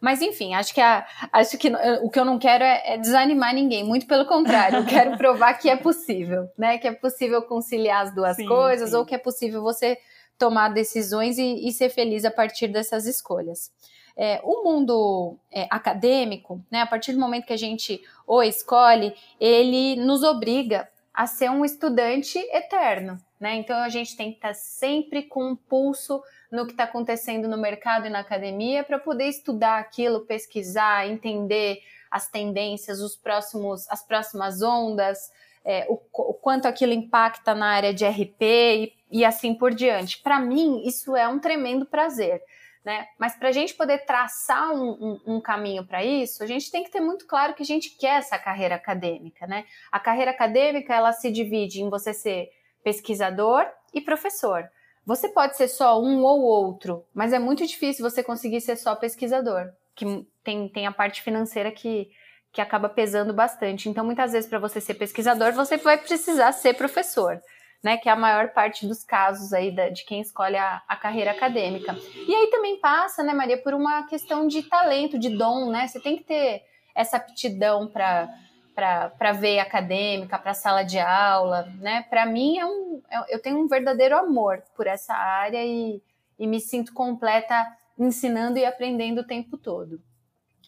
Mas 0.00 0.22
enfim, 0.22 0.54
acho 0.54 0.72
que, 0.72 0.80
a, 0.80 1.06
acho 1.30 1.58
que 1.58 1.70
o 2.02 2.08
que 2.08 2.18
eu 2.18 2.24
não 2.24 2.38
quero 2.38 2.64
é, 2.64 2.94
é, 2.94 2.96
desanimar 2.96 3.54
ninguém, 3.54 3.84
muito 3.84 4.06
pelo 4.06 4.24
contrário, 4.24 4.78
eu 4.78 4.86
quero 4.86 5.18
provar 5.18 5.52
que 5.52 5.68
é 5.68 5.76
possível, 5.76 6.48
né? 6.56 6.78
Que 6.78 6.88
é 6.88 6.92
possível 6.92 7.42
conciliar 7.42 8.06
as 8.06 8.14
duas 8.14 8.36
sim, 8.36 8.46
coisas, 8.46 8.88
sim. 8.88 8.96
ou 8.96 9.04
que 9.04 9.14
é 9.14 9.18
possível 9.18 9.60
você 9.60 9.98
tomar 10.38 10.70
decisões 10.70 11.36
e, 11.36 11.68
e 11.68 11.70
ser 11.72 11.90
feliz 11.90 12.24
a 12.24 12.30
partir 12.30 12.68
dessas 12.68 13.04
escolhas. 13.04 13.70
É, 14.16 14.40
o 14.42 14.62
mundo 14.62 15.36
é, 15.50 15.66
acadêmico, 15.70 16.60
né, 16.70 16.82
a 16.82 16.86
partir 16.86 17.12
do 17.12 17.18
momento 17.18 17.46
que 17.46 17.52
a 17.52 17.58
gente 17.58 18.02
o 18.26 18.42
escolhe, 18.42 19.14
ele 19.40 19.96
nos 19.96 20.22
obriga 20.22 20.88
a 21.12 21.26
ser 21.26 21.50
um 21.50 21.64
estudante 21.64 22.38
eterno. 22.38 23.18
Né? 23.38 23.56
Então 23.56 23.76
a 23.78 23.88
gente 23.88 24.16
tem 24.16 24.30
que 24.30 24.36
estar 24.36 24.54
sempre 24.54 25.22
com 25.22 25.50
um 25.50 25.56
pulso 25.56 26.22
no 26.50 26.64
que 26.64 26.72
está 26.72 26.84
acontecendo 26.84 27.48
no 27.48 27.58
mercado 27.58 28.06
e 28.06 28.10
na 28.10 28.20
academia 28.20 28.84
para 28.84 28.98
poder 28.98 29.26
estudar 29.26 29.78
aquilo, 29.78 30.20
pesquisar, 30.20 31.08
entender 31.08 31.82
as 32.10 32.28
tendências, 32.28 33.00
os 33.00 33.16
próximos, 33.16 33.88
as 33.90 34.02
próximas 34.02 34.62
ondas, 34.62 35.32
é, 35.64 35.86
o, 35.88 35.94
o, 36.12 36.34
quanto 36.34 36.66
aquilo 36.66 36.92
impacta 36.92 37.54
na 37.54 37.66
área 37.66 37.92
de 37.92 38.06
RP 38.06 38.42
e, 38.42 38.92
e 39.10 39.24
assim 39.24 39.54
por 39.54 39.74
diante. 39.74 40.18
Para 40.18 40.38
mim, 40.38 40.82
isso 40.86 41.16
é 41.16 41.26
um 41.26 41.38
tremendo 41.38 41.86
prazer 41.86 42.42
né? 42.84 43.06
Mas 43.18 43.36
para 43.36 43.48
a 43.48 43.52
gente 43.52 43.74
poder 43.74 44.04
traçar 44.04 44.72
um, 44.72 44.90
um, 45.26 45.36
um 45.36 45.40
caminho 45.40 45.86
para 45.86 46.04
isso, 46.04 46.42
a 46.42 46.46
gente 46.46 46.70
tem 46.70 46.82
que 46.82 46.90
ter 46.90 47.00
muito 47.00 47.26
claro 47.26 47.54
que 47.54 47.62
a 47.62 47.66
gente 47.66 47.90
quer 47.90 48.18
essa 48.18 48.38
carreira 48.38 48.74
acadêmica, 48.74 49.46
né? 49.46 49.64
A 49.90 50.00
carreira 50.00 50.30
acadêmica 50.30 50.94
ela 50.94 51.12
se 51.12 51.30
divide 51.30 51.82
em 51.82 51.88
você 51.88 52.12
ser 52.12 52.50
pesquisador 52.82 53.66
e 53.94 54.00
professor. 54.00 54.68
Você 55.04 55.28
pode 55.28 55.56
ser 55.56 55.68
só 55.68 56.00
um 56.00 56.22
ou 56.22 56.42
outro, 56.42 57.04
mas 57.12 57.32
é 57.32 57.38
muito 57.38 57.66
difícil 57.66 58.08
você 58.08 58.22
conseguir 58.22 58.60
ser 58.60 58.76
só 58.76 58.94
pesquisador, 58.94 59.72
que 59.94 60.26
tem, 60.44 60.68
tem 60.68 60.86
a 60.86 60.92
parte 60.92 61.22
financeira 61.22 61.72
que, 61.72 62.08
que 62.52 62.60
acaba 62.60 62.88
pesando 62.88 63.32
bastante. 63.32 63.88
Então, 63.88 64.04
muitas 64.04 64.32
vezes, 64.32 64.48
para 64.48 64.60
você 64.60 64.80
ser 64.80 64.94
pesquisador, 64.94 65.52
você 65.52 65.76
vai 65.76 65.98
precisar 65.98 66.52
ser 66.52 66.74
professor. 66.74 67.40
Né, 67.82 67.96
que 67.96 68.08
é 68.08 68.12
a 68.12 68.16
maior 68.16 68.50
parte 68.50 68.86
dos 68.86 69.02
casos 69.02 69.52
aí 69.52 69.74
da, 69.74 69.88
de 69.88 70.04
quem 70.04 70.20
escolhe 70.20 70.56
a, 70.56 70.80
a, 70.86 70.94
carreira 70.94 71.32
acadêmica. 71.32 71.96
E 72.28 72.32
aí 72.32 72.46
também 72.46 72.78
passa, 72.78 73.24
né, 73.24 73.34
Maria, 73.34 73.60
por 73.60 73.74
uma 73.74 74.06
questão 74.06 74.46
de 74.46 74.62
talento, 74.62 75.18
de 75.18 75.36
dom, 75.36 75.68
né? 75.68 75.88
Você 75.88 75.98
tem 75.98 76.16
que 76.16 76.22
ter 76.22 76.62
essa 76.94 77.16
aptidão 77.16 77.88
para 77.88 78.28
para 78.74 79.32
ver 79.32 79.58
acadêmica, 79.58 80.38
para 80.38 80.54
sala 80.54 80.82
de 80.82 80.98
aula, 80.98 81.70
né? 81.78 82.06
Para 82.08 82.24
mim 82.24 82.58
é 82.58 82.64
um, 82.64 83.02
é, 83.10 83.34
eu 83.34 83.40
tenho 83.40 83.58
um 83.58 83.68
verdadeiro 83.68 84.16
amor 84.16 84.62
por 84.74 84.86
essa 84.86 85.14
área 85.14 85.62
e, 85.62 86.02
e 86.38 86.46
me 86.46 86.60
sinto 86.60 86.94
completa 86.94 87.66
ensinando 87.98 88.58
e 88.58 88.64
aprendendo 88.64 89.20
o 89.20 89.26
tempo 89.26 89.58
todo. 89.58 90.00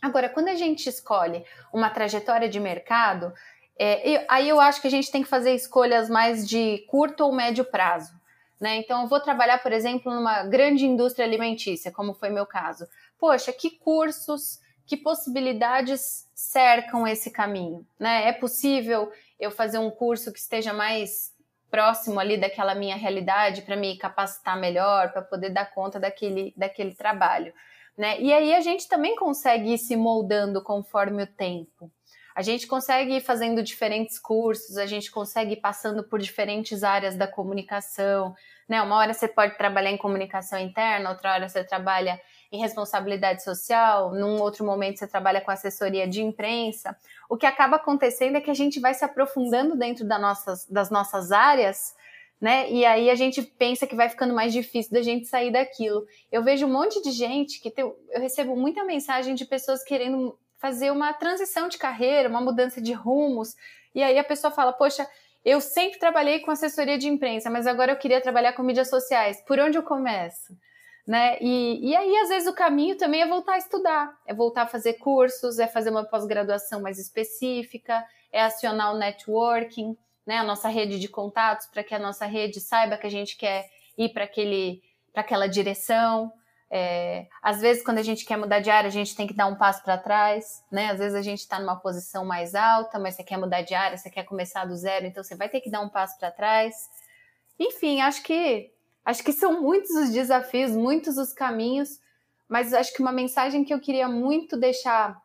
Agora, 0.02 0.28
quando 0.28 0.48
a 0.48 0.54
gente 0.54 0.86
escolhe 0.86 1.44
uma 1.72 1.88
trajetória 1.88 2.46
de 2.46 2.60
mercado, 2.60 3.32
é, 3.78 4.24
aí 4.28 4.48
eu 4.48 4.60
acho 4.60 4.80
que 4.80 4.86
a 4.86 4.90
gente 4.90 5.10
tem 5.10 5.22
que 5.22 5.28
fazer 5.28 5.54
escolhas 5.54 6.08
mais 6.08 6.48
de 6.48 6.78
curto 6.88 7.24
ou 7.24 7.32
médio 7.32 7.64
prazo. 7.64 8.12
Né? 8.60 8.76
Então, 8.76 9.02
eu 9.02 9.08
vou 9.08 9.20
trabalhar, 9.20 9.58
por 9.58 9.72
exemplo, 9.72 10.12
numa 10.14 10.44
grande 10.44 10.86
indústria 10.86 11.26
alimentícia, 11.26 11.90
como 11.90 12.14
foi 12.14 12.30
meu 12.30 12.46
caso. 12.46 12.86
Poxa, 13.18 13.52
que 13.52 13.70
cursos, 13.70 14.60
que 14.86 14.96
possibilidades 14.96 16.28
cercam 16.34 17.06
esse 17.06 17.30
caminho? 17.30 17.86
Né? 17.98 18.28
É 18.28 18.32
possível 18.32 19.10
eu 19.38 19.50
fazer 19.50 19.78
um 19.78 19.90
curso 19.90 20.32
que 20.32 20.38
esteja 20.38 20.72
mais 20.72 21.34
próximo 21.70 22.20
ali 22.20 22.36
daquela 22.36 22.74
minha 22.74 22.96
realidade 22.96 23.62
para 23.62 23.76
me 23.76 23.98
capacitar 23.98 24.58
melhor, 24.58 25.12
para 25.12 25.22
poder 25.22 25.50
dar 25.50 25.74
conta 25.74 25.98
daquele, 25.98 26.54
daquele 26.56 26.94
trabalho? 26.94 27.52
né? 27.96 28.20
E 28.20 28.32
aí 28.32 28.54
a 28.54 28.60
gente 28.60 28.88
também 28.88 29.14
consegue 29.14 29.72
ir 29.72 29.78
se 29.78 29.96
moldando 29.96 30.62
conforme 30.62 31.22
o 31.22 31.26
tempo. 31.26 31.90
A 32.34 32.42
gente 32.42 32.66
consegue 32.66 33.16
ir 33.16 33.20
fazendo 33.20 33.62
diferentes 33.62 34.18
cursos, 34.18 34.76
a 34.76 34.86
gente 34.86 35.10
consegue 35.10 35.52
ir 35.52 35.60
passando 35.60 36.02
por 36.02 36.18
diferentes 36.18 36.82
áreas 36.82 37.16
da 37.16 37.28
comunicação, 37.28 38.34
né? 38.68 38.82
Uma 38.82 38.96
hora 38.96 39.14
você 39.14 39.28
pode 39.28 39.56
trabalhar 39.56 39.90
em 39.90 39.96
comunicação 39.96 40.58
interna, 40.58 41.10
outra 41.10 41.32
hora 41.32 41.48
você 41.48 41.62
trabalha 41.62 42.20
em 42.50 42.58
responsabilidade 42.58 43.44
social, 43.44 44.12
num 44.12 44.40
outro 44.40 44.64
momento 44.64 44.98
você 44.98 45.06
trabalha 45.06 45.40
com 45.40 45.50
assessoria 45.50 46.08
de 46.08 46.22
imprensa. 46.22 46.96
O 47.28 47.36
que 47.36 47.46
acaba 47.46 47.76
acontecendo 47.76 48.36
é 48.36 48.40
que 48.40 48.50
a 48.50 48.54
gente 48.54 48.80
vai 48.80 48.94
se 48.94 49.04
aprofundando 49.04 49.76
dentro 49.76 50.04
das 50.04 50.20
nossas, 50.20 50.66
das 50.66 50.90
nossas 50.90 51.30
áreas 51.30 51.94
né? 52.40 52.70
E 52.70 52.84
aí 52.84 53.08
a 53.08 53.14
gente 53.14 53.40
pensa 53.40 53.86
que 53.86 53.94
vai 53.94 54.08
ficando 54.08 54.34
mais 54.34 54.52
difícil 54.52 54.92
da 54.92 55.00
gente 55.00 55.26
sair 55.26 55.50
daquilo. 55.50 56.04
Eu 56.30 56.42
vejo 56.42 56.66
um 56.66 56.72
monte 56.72 57.00
de 57.00 57.10
gente 57.10 57.58
que 57.58 57.70
tem, 57.70 57.84
eu 57.84 58.20
recebo 58.20 58.54
muita 58.54 58.84
mensagem 58.84 59.34
de 59.34 59.46
pessoas 59.46 59.82
querendo 59.82 60.38
fazer 60.58 60.90
uma 60.90 61.12
transição 61.12 61.68
de 61.68 61.78
carreira, 61.78 62.28
uma 62.28 62.40
mudança 62.40 62.80
de 62.80 62.92
rumos. 62.92 63.54
E 63.94 64.02
aí 64.02 64.18
a 64.18 64.24
pessoa 64.24 64.50
fala: 64.50 64.72
"Poxa, 64.72 65.08
eu 65.44 65.60
sempre 65.60 65.98
trabalhei 65.98 66.40
com 66.40 66.50
assessoria 66.50 66.98
de 66.98 67.08
imprensa, 67.08 67.50
mas 67.50 67.66
agora 67.66 67.92
eu 67.92 67.98
queria 67.98 68.20
trabalhar 68.20 68.52
com 68.54 68.62
mídias 68.62 68.88
sociais. 68.88 69.42
Por 69.46 69.58
onde 69.58 69.78
eu 69.78 69.82
começo?" 69.82 70.56
Né? 71.06 71.36
E, 71.40 71.90
e 71.90 71.94
aí, 71.94 72.16
às 72.16 72.30
vezes, 72.30 72.48
o 72.48 72.54
caminho 72.54 72.96
também 72.96 73.20
é 73.20 73.28
voltar 73.28 73.54
a 73.54 73.58
estudar, 73.58 74.10
é 74.26 74.32
voltar 74.32 74.62
a 74.62 74.66
fazer 74.66 74.94
cursos, 74.94 75.58
é 75.58 75.66
fazer 75.66 75.90
uma 75.90 76.04
pós-graduação 76.04 76.80
mais 76.80 76.98
específica, 76.98 78.02
é 78.32 78.40
acionar 78.40 78.94
o 78.94 78.98
networking 78.98 79.94
né, 80.26 80.38
a 80.38 80.44
nossa 80.44 80.68
rede 80.68 80.98
de 80.98 81.08
contatos, 81.08 81.66
para 81.66 81.84
que 81.84 81.94
a 81.94 81.98
nossa 81.98 82.26
rede 82.26 82.60
saiba 82.60 82.96
que 82.96 83.06
a 83.06 83.10
gente 83.10 83.36
quer 83.36 83.68
ir 83.96 84.10
para 84.10 84.24
aquele 84.24 84.82
para 85.12 85.22
aquela 85.22 85.46
direção. 85.46 86.32
É, 86.76 87.28
às 87.40 87.60
vezes, 87.60 87.84
quando 87.84 87.98
a 87.98 88.02
gente 88.02 88.24
quer 88.24 88.36
mudar 88.36 88.58
de 88.58 88.68
área, 88.68 88.88
a 88.88 88.90
gente 88.90 89.14
tem 89.14 89.28
que 89.28 89.32
dar 89.32 89.46
um 89.46 89.54
passo 89.54 89.80
para 89.84 89.96
trás, 89.96 90.60
né? 90.72 90.90
Às 90.90 90.98
vezes 90.98 91.14
a 91.14 91.22
gente 91.22 91.38
está 91.38 91.60
numa 91.60 91.76
posição 91.76 92.24
mais 92.24 92.52
alta, 92.52 92.98
mas 92.98 93.14
você 93.14 93.22
quer 93.22 93.36
mudar 93.36 93.62
de 93.62 93.76
área, 93.76 93.96
você 93.96 94.10
quer 94.10 94.24
começar 94.24 94.64
do 94.64 94.74
zero, 94.74 95.06
então 95.06 95.22
você 95.22 95.36
vai 95.36 95.48
ter 95.48 95.60
que 95.60 95.70
dar 95.70 95.80
um 95.82 95.88
passo 95.88 96.18
para 96.18 96.32
trás. 96.32 96.74
Enfim, 97.60 98.00
acho 98.00 98.24
que 98.24 98.72
acho 99.04 99.22
que 99.22 99.32
são 99.32 99.62
muitos 99.62 99.90
os 99.90 100.10
desafios, 100.10 100.72
muitos 100.72 101.16
os 101.16 101.32
caminhos, 101.32 102.00
mas 102.48 102.74
acho 102.74 102.92
que 102.92 103.00
uma 103.00 103.12
mensagem 103.12 103.62
que 103.62 103.72
eu 103.72 103.78
queria 103.78 104.08
muito 104.08 104.56
deixar 104.56 105.16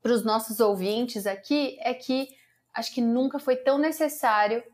para 0.00 0.12
os 0.12 0.24
nossos 0.24 0.58
ouvintes 0.58 1.26
aqui 1.26 1.76
é 1.80 1.92
que 1.92 2.28
acho 2.72 2.94
que 2.94 3.02
nunca 3.02 3.38
foi 3.38 3.56
tão 3.56 3.76
necessário 3.76 4.64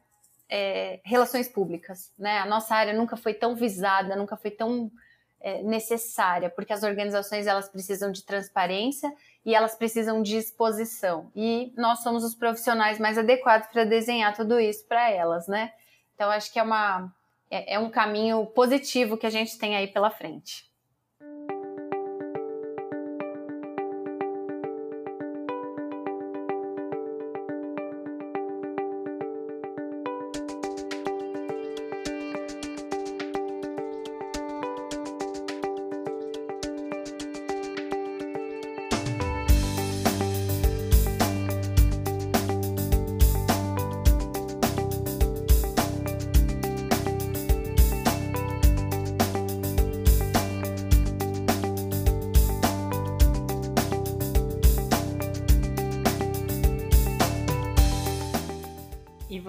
é, 0.49 1.01
relações 1.05 1.49
públicas, 1.49 2.13
né? 2.17 2.39
A 2.39 2.47
nossa 2.47 2.73
área 2.73 2.93
nunca 2.95 3.17
foi 3.17 3.35
tão 3.35 3.57
visada, 3.57 4.15
nunca 4.15 4.37
foi 4.37 4.53
tão 4.53 4.93
é, 5.41 5.63
necessária, 5.63 6.51
porque 6.51 6.73
as 6.73 6.83
organizações 6.83 7.47
elas 7.47 7.69
precisam 7.69 8.11
de 8.11 8.25
transparência 8.25 9.13
e 9.45 9.55
elas 9.55 9.75
precisam 9.75 10.23
de 10.23 10.37
exposição. 10.37 11.31
E 11.35 11.73
nós 11.77 12.01
somos 12.03 12.25
os 12.25 12.35
profissionais 12.35 12.99
mais 12.99 13.17
adequados 13.17 13.69
para 13.69 13.85
desenhar 13.85 14.35
tudo 14.35 14.61
isso 14.61 14.87
para 14.87 15.11
elas, 15.11 15.47
né? 15.47 15.73
Então 16.15 16.31
acho 16.31 16.53
que 16.53 16.59
é 16.59 16.63
uma 16.63 17.13
é, 17.51 17.75
é 17.75 17.79
um 17.79 17.91
caminho 17.91 18.45
positivo 18.47 19.17
que 19.17 19.27
a 19.27 19.31
gente 19.31 19.59
tem 19.59 19.77
aí 19.77 19.87
pela 19.87 20.11
frente. 20.11 20.68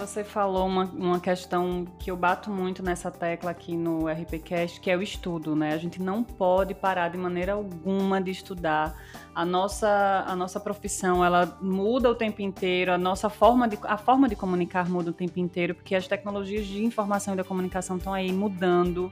Você 0.10 0.24
falou 0.24 0.66
uma, 0.66 0.86
uma 0.86 1.20
questão 1.20 1.86
que 2.00 2.10
eu 2.10 2.18
bato 2.18 2.50
muito 2.50 2.82
nessa 2.82 3.12
tecla 3.12 3.52
aqui 3.52 3.78
no 3.78 4.08
RPCast, 4.08 4.82
que 4.82 4.90
é 4.90 4.98
o 4.98 5.04
estudo, 5.04 5.56
né? 5.56 5.74
A 5.74 5.78
gente 5.78 6.02
não 6.02 6.24
pode 6.24 6.74
parar 6.74 7.10
de 7.10 7.18
maneira 7.18 7.54
alguma 7.54 8.20
de 8.20 8.32
estudar. 8.32 8.96
A 9.36 9.46
nossa, 9.46 10.26
a 10.28 10.36
nossa 10.36 10.60
profissão, 10.60 11.24
ela 11.24 11.58
muda 11.62 12.10
o 12.10 12.16
tempo 12.16 12.42
inteiro, 12.42 12.92
a 12.92 12.98
nossa 12.98 13.30
forma 13.30 13.68
de, 13.68 13.78
a 13.84 13.98
forma 13.98 14.28
de 14.28 14.36
comunicar 14.36 14.90
muda 14.90 15.12
o 15.12 15.14
tempo 15.14 15.40
inteiro, 15.40 15.76
porque 15.76 15.94
as 15.94 16.08
tecnologias 16.08 16.66
de 16.66 16.84
informação 16.84 17.36
e 17.36 17.38
da 17.38 17.44
comunicação 17.44 17.98
estão 17.98 18.14
aí 18.14 18.32
mudando. 18.32 19.12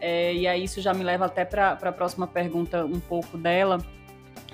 É, 0.00 0.32
e 0.32 0.46
aí 0.46 0.62
isso 0.62 0.80
já 0.80 0.94
me 0.94 1.02
leva 1.02 1.24
até 1.26 1.44
para 1.44 1.72
a 1.72 1.92
próxima 1.92 2.26
pergunta 2.26 2.84
um 2.84 3.00
pouco 3.00 3.36
dela, 3.36 3.84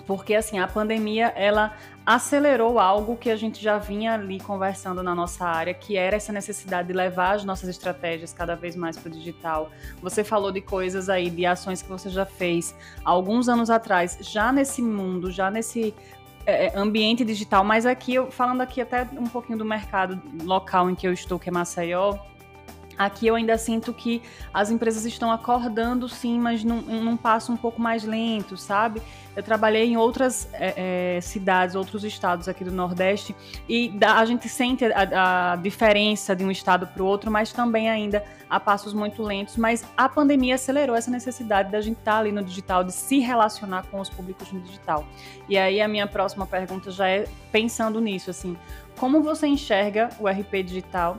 porque 0.06 0.34
assim 0.34 0.58
a 0.58 0.66
pandemia 0.66 1.32
ela 1.36 1.74
acelerou 2.04 2.78
algo 2.78 3.16
que 3.16 3.30
a 3.30 3.36
gente 3.36 3.62
já 3.62 3.78
vinha 3.78 4.14
ali 4.14 4.40
conversando 4.40 5.02
na 5.02 5.14
nossa 5.14 5.44
área, 5.46 5.72
que 5.72 5.96
era 5.96 6.16
essa 6.16 6.32
necessidade 6.32 6.88
de 6.88 6.94
levar 6.94 7.36
as 7.36 7.44
nossas 7.44 7.68
estratégias 7.68 8.32
cada 8.32 8.56
vez 8.56 8.74
mais 8.74 8.98
para 8.98 9.08
o 9.08 9.12
digital. 9.12 9.70
Você 10.02 10.24
falou 10.24 10.50
de 10.50 10.60
coisas 10.60 11.08
aí, 11.08 11.30
de 11.30 11.46
ações 11.46 11.80
que 11.80 11.88
você 11.88 12.10
já 12.10 12.26
fez 12.26 12.74
alguns 13.04 13.48
anos 13.48 13.70
atrás, 13.70 14.18
já 14.20 14.52
nesse 14.52 14.82
mundo, 14.82 15.30
já 15.30 15.50
nesse 15.50 15.94
é, 16.44 16.66
é 16.66 16.76
ambiente 16.76 17.24
digital, 17.24 17.62
mas 17.62 17.86
aqui, 17.86 18.14
falando 18.30 18.60
aqui 18.62 18.80
até 18.80 19.08
um 19.12 19.28
pouquinho 19.28 19.58
do 19.58 19.64
mercado 19.64 20.20
local 20.42 20.90
em 20.90 20.94
que 20.94 21.06
eu 21.06 21.12
estou, 21.12 21.38
que 21.38 21.48
é 21.48 21.52
Maceió, 21.52 22.18
Aqui 22.96 23.26
eu 23.26 23.34
ainda 23.34 23.56
sinto 23.56 23.92
que 23.92 24.22
as 24.52 24.70
empresas 24.70 25.04
estão 25.04 25.30
acordando 25.30 26.08
sim, 26.08 26.38
mas 26.38 26.62
num, 26.62 26.80
num 26.80 27.16
passo 27.16 27.52
um 27.52 27.56
pouco 27.56 27.80
mais 27.80 28.04
lento, 28.04 28.56
sabe? 28.56 29.02
Eu 29.34 29.42
trabalhei 29.42 29.86
em 29.86 29.96
outras 29.96 30.48
é, 30.52 31.16
é, 31.16 31.20
cidades, 31.20 31.74
outros 31.74 32.04
estados 32.04 32.48
aqui 32.48 32.62
do 32.62 32.70
Nordeste, 32.70 33.34
e 33.66 33.88
da, 33.88 34.18
a 34.18 34.24
gente 34.26 34.46
sente 34.48 34.84
a, 34.84 35.52
a 35.52 35.56
diferença 35.56 36.36
de 36.36 36.44
um 36.44 36.50
estado 36.50 36.86
para 36.86 37.02
o 37.02 37.06
outro, 37.06 37.30
mas 37.30 37.50
também 37.50 37.88
ainda 37.88 38.22
a 38.48 38.60
passos 38.60 38.92
muito 38.92 39.22
lentos. 39.22 39.56
Mas 39.56 39.84
a 39.96 40.08
pandemia 40.08 40.56
acelerou 40.56 40.94
essa 40.94 41.10
necessidade 41.10 41.72
da 41.72 41.80
gente 41.80 41.98
estar 41.98 42.12
tá 42.12 42.18
ali 42.18 42.30
no 42.30 42.44
digital, 42.44 42.84
de 42.84 42.92
se 42.92 43.20
relacionar 43.20 43.86
com 43.90 44.00
os 44.00 44.10
públicos 44.10 44.52
no 44.52 44.60
digital. 44.60 45.06
E 45.48 45.56
aí 45.56 45.80
a 45.80 45.88
minha 45.88 46.06
próxima 46.06 46.46
pergunta 46.46 46.90
já 46.90 47.08
é 47.08 47.26
pensando 47.50 48.00
nisso, 48.00 48.28
assim, 48.28 48.56
como 48.98 49.22
você 49.22 49.46
enxerga 49.46 50.10
o 50.20 50.28
RP 50.28 50.62
digital 50.62 51.16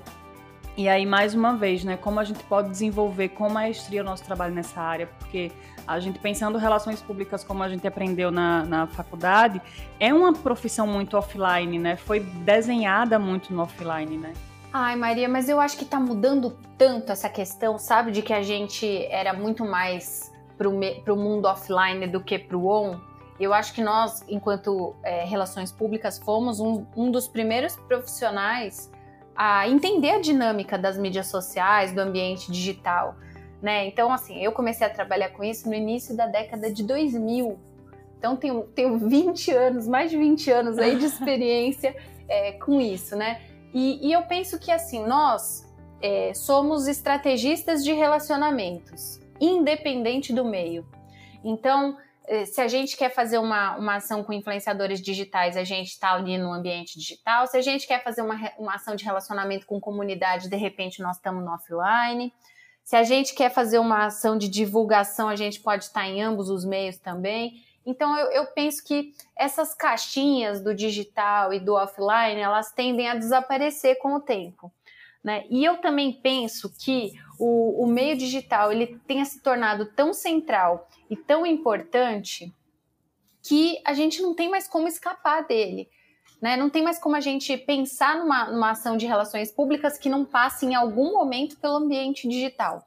e 0.76 0.90
aí, 0.90 1.06
mais 1.06 1.36
uma 1.36 1.56
vez, 1.56 1.84
né, 1.84 1.98
como 1.98 2.20
a 2.20 2.24
gente 2.24 2.44
pode 2.46 2.70
desenvolver 2.70 3.30
com 3.30 3.48
maestria 3.48 4.02
o 4.02 4.04
nosso 4.04 4.24
trabalho 4.24 4.56
nessa 4.56 4.82
área, 4.82 5.08
porque 5.20 5.52
a 5.88 6.00
gente 6.00 6.18
pensando 6.18 6.58
relações 6.58 7.02
públicas 7.02 7.44
como 7.44 7.62
a 7.62 7.70
gente 7.70 7.86
aprendeu 7.86 8.32
na, 8.32 8.66
na 8.66 8.88
faculdade, 8.88 9.62
é 10.00 10.14
uma 10.14 10.34
profissão 10.34 10.88
muito 10.88 11.16
offline, 11.16 11.78
né? 11.78 11.96
Foi 11.96 12.20
desenhada 12.20 13.20
muito 13.20 13.54
no 13.54 13.62
offline, 13.62 14.18
né? 14.18 14.34
Ai, 14.72 14.96
Maria, 14.96 15.30
mas 15.30 15.48
eu 15.48 15.60
acho 15.60 15.78
que 15.78 15.86
tá 15.86 16.00
mudando 16.00 16.58
tanto 16.78 17.12
essa 17.12 17.30
questão, 17.30 17.78
sabe? 17.78 18.12
De 18.12 18.24
que 18.24 18.34
a 18.34 18.42
gente 18.42 19.06
era 19.12 19.32
muito 19.32 19.64
mais 19.64 20.34
pro, 20.58 20.72
me, 20.72 20.96
pro 21.02 21.16
mundo 21.16 21.46
offline 21.46 22.08
do 22.08 22.20
que 22.20 22.40
pro 22.40 22.66
on. 22.66 23.00
Eu 23.40 23.54
acho 23.54 23.74
que 23.74 23.84
nós, 23.84 24.24
enquanto 24.28 24.96
é, 25.04 25.24
relações 25.26 25.72
públicas, 25.72 26.18
fomos 26.18 26.60
um, 26.60 26.86
um 26.96 27.12
dos 27.12 27.28
primeiros 27.28 27.76
profissionais 27.76 28.90
a 29.36 29.68
entender 29.68 30.12
a 30.12 30.22
dinâmica 30.22 30.78
das 30.78 30.98
mídias 30.98 31.28
sociais, 31.28 31.92
do 31.92 32.00
ambiente 32.00 32.52
digital. 32.52 33.16
Né? 33.62 33.88
Então, 33.88 34.12
assim, 34.12 34.38
eu 34.44 34.52
comecei 34.52 34.86
a 34.86 34.90
trabalhar 34.90 35.30
com 35.30 35.44
isso 35.44 35.68
no 35.68 35.74
início 35.74 36.16
da 36.16 36.28
década 36.28 36.72
de 36.72 36.84
2000. 36.84 37.58
Então, 38.18 38.36
tenho, 38.36 38.64
tenho 38.64 38.98
20 38.98 39.52
anos, 39.52 39.88
mais 39.88 40.12
de 40.12 40.18
20 40.18 40.52
anos 40.52 40.78
aí 40.78 40.98
de 40.98 41.06
experiência 41.06 41.96
é, 42.28 42.54
com 42.54 42.80
isso, 42.80 43.16
né? 43.16 43.42
E, 43.74 44.08
e, 44.08 44.12
eu 44.14 44.22
penso 44.24 44.60
que, 44.60 44.72
assim, 44.72 45.04
nós 45.06 45.68
é, 46.02 46.34
somos 46.34 46.88
estrategistas 46.88 47.84
de 47.84 47.92
relacionamentos, 47.92 49.20
independente 49.42 50.32
do 50.32 50.46
meio. 50.46 50.86
Então, 51.44 51.98
se 52.46 52.62
a 52.62 52.68
gente 52.68 52.96
quer 52.96 53.14
fazer 53.14 53.38
uma, 53.38 53.76
uma 53.76 53.96
ação 53.96 54.24
com 54.24 54.32
influenciadores 54.32 55.02
digitais, 55.02 55.58
a 55.58 55.64
gente 55.64 55.90
está 55.90 56.14
ali 56.14 56.38
no 56.38 56.54
ambiente 56.54 56.98
digital. 56.98 57.46
Se 57.48 57.58
a 57.58 57.62
gente 57.62 57.86
quer 57.86 58.04
fazer 58.04 58.22
uma, 58.22 58.36
uma 58.58 58.76
ação 58.76 58.96
de 58.96 59.04
relacionamento 59.04 59.66
com 59.66 59.80
comunidade, 59.80 60.50
de 60.50 60.56
repente 60.56 61.02
nós 61.02 61.18
estamos 61.18 61.44
no 61.44 61.52
offline. 61.52 62.34
Se 62.84 62.96
a 62.96 63.04
gente 63.04 63.34
quer 63.34 63.50
fazer 63.50 63.80
uma 63.80 64.06
ação 64.06 64.38
de 64.38 64.48
divulgação, 64.48 65.30
a 65.30 65.36
gente 65.36 65.60
pode 65.60 65.86
estar 65.86 66.08
em 66.08 66.22
ambos 66.22 66.50
os 66.50 66.66
meios 66.66 66.98
também. 66.98 67.64
Então, 67.86 68.18
eu, 68.18 68.32
eu, 68.32 68.46
penso 68.48 68.84
que 68.84 69.14
essas 69.36 69.74
caixinhas 69.74 70.62
do 70.62 70.74
digital 70.74 71.54
e 71.54 71.60
do 71.60 71.74
offline, 71.74 72.40
elas 72.40 72.72
tendem 72.72 73.10
a 73.10 73.16
desaparecer 73.16 74.00
com 74.00 74.16
o 74.16 74.22
tempo. 74.22 74.72
Né? 75.24 75.46
E 75.50 75.64
eu 75.64 75.78
também 75.78 76.12
penso 76.12 76.74
que 76.78 77.14
o, 77.40 77.84
o 77.84 77.88
meio 77.88 78.18
digital 78.18 78.72
ele 78.72 79.00
tenha 79.08 79.24
se 79.24 79.42
tornado 79.42 79.86
tão 79.86 80.14
central 80.14 80.90
e 81.10 81.16
tão 81.16 81.46
importante 81.46 82.54
que 83.42 83.80
a 83.86 83.94
gente 83.94 84.22
não 84.22 84.36
tem 84.36 84.50
mais 84.50 84.68
como 84.68 84.88
escapar 84.88 85.46
dele. 85.46 85.90
Né? 86.42 86.58
Não 86.58 86.70
tem 86.70 86.84
mais 86.84 87.00
como 87.00 87.16
a 87.16 87.22
gente 87.22 87.56
pensar 87.58 88.18
numa, 88.18 88.50
numa 88.50 88.72
ação 88.72 88.98
de 88.98 89.06
relações 89.06 89.50
públicas 89.50 89.98
que 89.98 90.10
não 90.10 90.26
passe 90.26 90.66
em 90.66 90.76
algum 90.76 91.14
momento 91.14 91.58
pelo 91.58 91.78
ambiente 91.78 92.28
digital. 92.28 92.86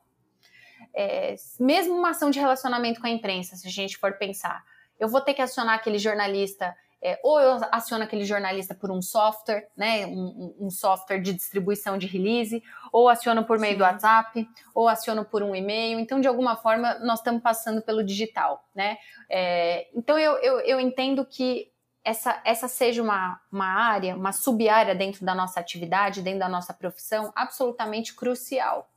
É, 0.95 1.37
mesmo 1.59 1.95
uma 1.95 2.11
ação 2.11 2.31
de 2.31 2.41
relacionamento 2.41 3.01
com 3.01 3.07
a 3.07 3.11
imprensa, 3.11 3.57
se 3.57 3.67
a 3.67 3.71
gente 3.71 3.97
for 3.99 4.15
pensar, 4.19 4.63
eu 4.99 5.09
vou 5.09 5.21
ter 5.21 5.35
que 5.35 5.43
acionar 5.43 5.75
aquele 5.75 5.99
jornalista 5.99 6.75
é, 7.03 7.21
ou 7.23 7.41
eu 7.41 7.61
aciono 7.71 8.05
aquele 8.05 8.25
jornalista 8.25 8.75
por 8.75 8.91
um 8.91 9.03
software, 9.03 9.69
né, 9.77 10.07
um, 10.07 10.55
um, 10.59 10.71
software 10.71 11.19
de 11.21 11.33
distribuição 11.33 11.99
de 11.99 12.07
release, 12.07 12.63
ou 12.93 13.09
aciono 13.09 13.45
por 13.45 13.59
meio 13.59 13.75
Sim. 13.75 13.79
do 13.79 13.85
WhatsApp, 13.85 14.49
ou 14.75 14.89
aciono 14.89 15.25
por 15.25 15.43
um 15.43 15.55
e-mail. 15.55 16.01
Então, 16.01 16.21
de 16.21 16.29
alguma 16.29 16.57
forma, 16.57 16.99
nós 17.01 17.21
estamos 17.21 17.43
passando 17.43 17.83
pelo 17.83 18.03
digital, 18.03 18.65
né? 18.75 18.97
É, 19.31 19.89
então, 19.95 20.19
eu, 20.19 20.33
eu, 20.39 20.61
eu 20.61 20.81
entendo 20.81 21.25
que 21.25 21.71
essa, 22.03 22.41
essa 22.45 22.69
seja 22.69 23.03
uma, 23.03 23.41
uma 23.51 23.67
área, 23.67 24.17
uma 24.17 24.33
sub-área 24.33 24.95
dentro 24.95 25.25
da 25.25 25.35
nossa 25.35 25.59
atividade, 25.59 26.23
dentro 26.23 26.41
da 26.41 26.49
nossa 26.49 26.73
profissão, 26.73 27.33
absolutamente 27.35 28.15
crucial. 28.15 28.89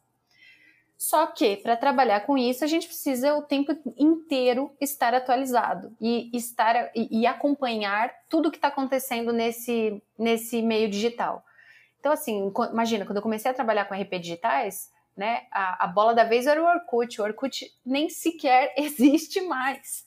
Só 0.99 1.27
que 1.27 1.55
para 1.55 1.77
trabalhar 1.77 2.25
com 2.25 2.37
isso 2.37 2.61
a 2.61 2.67
gente 2.67 2.85
precisa 2.85 3.33
o 3.33 3.41
tempo 3.41 3.71
inteiro 3.97 4.69
estar 4.81 5.13
atualizado 5.13 5.95
e 5.99 6.29
estar 6.35 6.91
e, 6.93 7.21
e 7.21 7.25
acompanhar 7.25 8.13
tudo 8.29 8.51
que 8.51 8.57
está 8.57 8.67
acontecendo 8.67 9.31
nesse 9.31 10.03
nesse 10.17 10.61
meio 10.61 10.89
digital. 10.89 11.41
Então 12.01 12.11
assim, 12.11 12.51
imagina 12.69 13.05
quando 13.05 13.15
eu 13.15 13.23
comecei 13.23 13.49
a 13.49 13.53
trabalhar 13.53 13.85
com 13.85 13.95
RP 13.95 14.19
digitais, 14.19 14.91
né? 15.15 15.43
A, 15.53 15.85
a 15.85 15.87
bola 15.87 16.13
da 16.13 16.25
vez 16.25 16.45
era 16.45 16.61
o 16.61 16.67
Orkut. 16.67 17.21
O 17.21 17.23
Orkut 17.23 17.71
nem 17.85 18.09
sequer 18.09 18.73
existe 18.75 19.39
mais, 19.39 20.05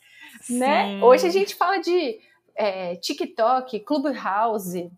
né? 0.50 0.84
Sim. 0.84 0.99
né? 0.99 1.04
Hoje 1.04 1.26
a 1.26 1.30
gente 1.30 1.54
fala 1.54 1.78
de 1.78 2.20
é, 2.54 2.96
TikTok, 2.96 3.80
Clubhouse, 3.80 4.92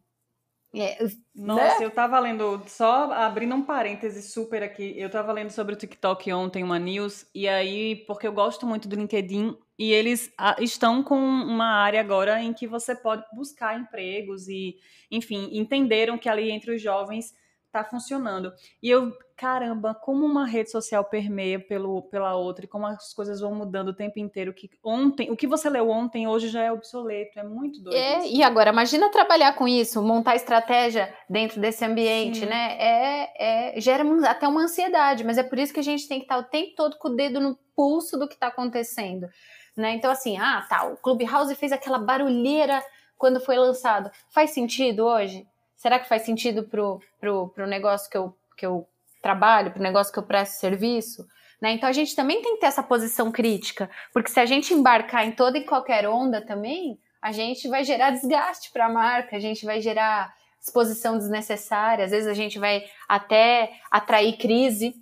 é, 0.82 0.98
Nossa, 1.34 1.78
né? 1.78 1.84
eu 1.84 1.90
tava 1.90 2.18
lendo, 2.18 2.62
só 2.66 3.12
abrindo 3.12 3.54
um 3.54 3.62
parêntese 3.62 4.22
super 4.22 4.62
aqui, 4.62 4.94
eu 4.96 5.08
tava 5.08 5.32
lendo 5.32 5.50
sobre 5.50 5.74
o 5.74 5.76
TikTok 5.76 6.32
ontem, 6.32 6.64
uma 6.64 6.78
news, 6.78 7.26
e 7.34 7.46
aí, 7.46 7.96
porque 8.06 8.26
eu 8.26 8.32
gosto 8.32 8.66
muito 8.66 8.88
do 8.88 8.96
LinkedIn, 8.96 9.56
e 9.78 9.92
eles 9.92 10.32
estão 10.58 11.02
com 11.02 11.16
uma 11.16 11.66
área 11.66 12.00
agora 12.00 12.40
em 12.40 12.52
que 12.52 12.66
você 12.66 12.94
pode 12.94 13.24
buscar 13.34 13.78
empregos 13.78 14.48
e, 14.48 14.76
enfim, 15.10 15.50
entenderam 15.52 16.16
que 16.18 16.28
ali 16.28 16.50
entre 16.50 16.74
os 16.74 16.82
jovens 16.82 17.32
tá 17.74 17.84
funcionando. 17.84 18.52
E 18.80 18.88
eu, 18.88 19.12
caramba, 19.36 19.94
como 19.94 20.24
uma 20.24 20.46
rede 20.46 20.70
social 20.70 21.04
permeia 21.04 21.58
pelo, 21.58 22.02
pela 22.02 22.36
outra 22.36 22.64
e 22.64 22.68
como 22.68 22.86
as 22.86 23.12
coisas 23.12 23.40
vão 23.40 23.54
mudando 23.54 23.88
o 23.88 23.94
tempo 23.94 24.18
inteiro. 24.18 24.54
Que 24.54 24.70
ontem, 24.82 25.30
o 25.30 25.36
que 25.36 25.46
você 25.46 25.68
leu 25.68 25.90
ontem, 25.90 26.28
hoje 26.28 26.48
já 26.48 26.62
é 26.62 26.70
obsoleto. 26.70 27.38
É 27.38 27.42
muito 27.42 27.82
doido. 27.82 27.96
É, 27.96 28.28
e 28.28 28.42
agora, 28.42 28.70
imagina 28.70 29.10
trabalhar 29.10 29.54
com 29.54 29.66
isso, 29.66 30.00
montar 30.00 30.36
estratégia 30.36 31.12
dentro 31.28 31.60
desse 31.60 31.84
ambiente, 31.84 32.40
Sim. 32.40 32.46
né? 32.46 32.76
É, 32.78 33.76
é, 33.76 33.80
gera 33.80 34.04
até 34.28 34.46
uma 34.46 34.62
ansiedade, 34.62 35.24
mas 35.24 35.36
é 35.36 35.42
por 35.42 35.58
isso 35.58 35.74
que 35.74 35.80
a 35.80 35.84
gente 35.84 36.06
tem 36.06 36.18
que 36.18 36.26
estar 36.26 36.38
o 36.38 36.44
tempo 36.44 36.74
todo 36.76 36.96
com 36.98 37.08
o 37.08 37.16
dedo 37.16 37.40
no 37.40 37.58
pulso 37.74 38.16
do 38.16 38.28
que 38.28 38.34
está 38.34 38.46
acontecendo. 38.46 39.28
Né? 39.76 39.94
Então, 39.94 40.10
assim, 40.10 40.38
ah, 40.38 40.64
tá, 40.68 40.86
o 40.86 40.96
Clubhouse 40.96 41.54
fez 41.56 41.72
aquela 41.72 41.98
barulheira 41.98 42.80
quando 43.18 43.40
foi 43.40 43.56
lançado. 43.56 44.10
Faz 44.30 44.50
sentido 44.50 45.04
hoje? 45.04 45.44
Será 45.76 45.98
que 45.98 46.08
faz 46.08 46.22
sentido 46.22 46.64
pro, 46.64 47.00
pro, 47.20 47.48
pro 47.48 47.66
negócio 47.66 48.10
que 48.10 48.16
eu, 48.16 48.36
que 48.56 48.66
eu 48.66 48.86
trabalho, 49.22 49.72
pro 49.72 49.82
negócio 49.82 50.12
que 50.12 50.18
eu 50.18 50.22
presto 50.22 50.60
serviço? 50.60 51.26
Né? 51.60 51.72
Então 51.72 51.88
a 51.88 51.92
gente 51.92 52.14
também 52.14 52.42
tem 52.42 52.54
que 52.54 52.60
ter 52.60 52.66
essa 52.66 52.82
posição 52.82 53.32
crítica, 53.32 53.90
porque 54.12 54.30
se 54.30 54.40
a 54.40 54.46
gente 54.46 54.74
embarcar 54.74 55.26
em 55.26 55.32
toda 55.32 55.58
e 55.58 55.64
qualquer 55.64 56.06
onda 56.06 56.44
também, 56.44 56.98
a 57.22 57.32
gente 57.32 57.68
vai 57.68 57.84
gerar 57.84 58.10
desgaste 58.10 58.70
para 58.70 58.86
a 58.86 58.88
marca, 58.90 59.36
a 59.36 59.40
gente 59.40 59.64
vai 59.64 59.80
gerar 59.80 60.34
exposição 60.60 61.16
desnecessária, 61.16 62.04
às 62.04 62.10
vezes 62.10 62.28
a 62.28 62.34
gente 62.34 62.58
vai 62.58 62.84
até 63.08 63.72
atrair 63.90 64.36
crise, 64.36 64.94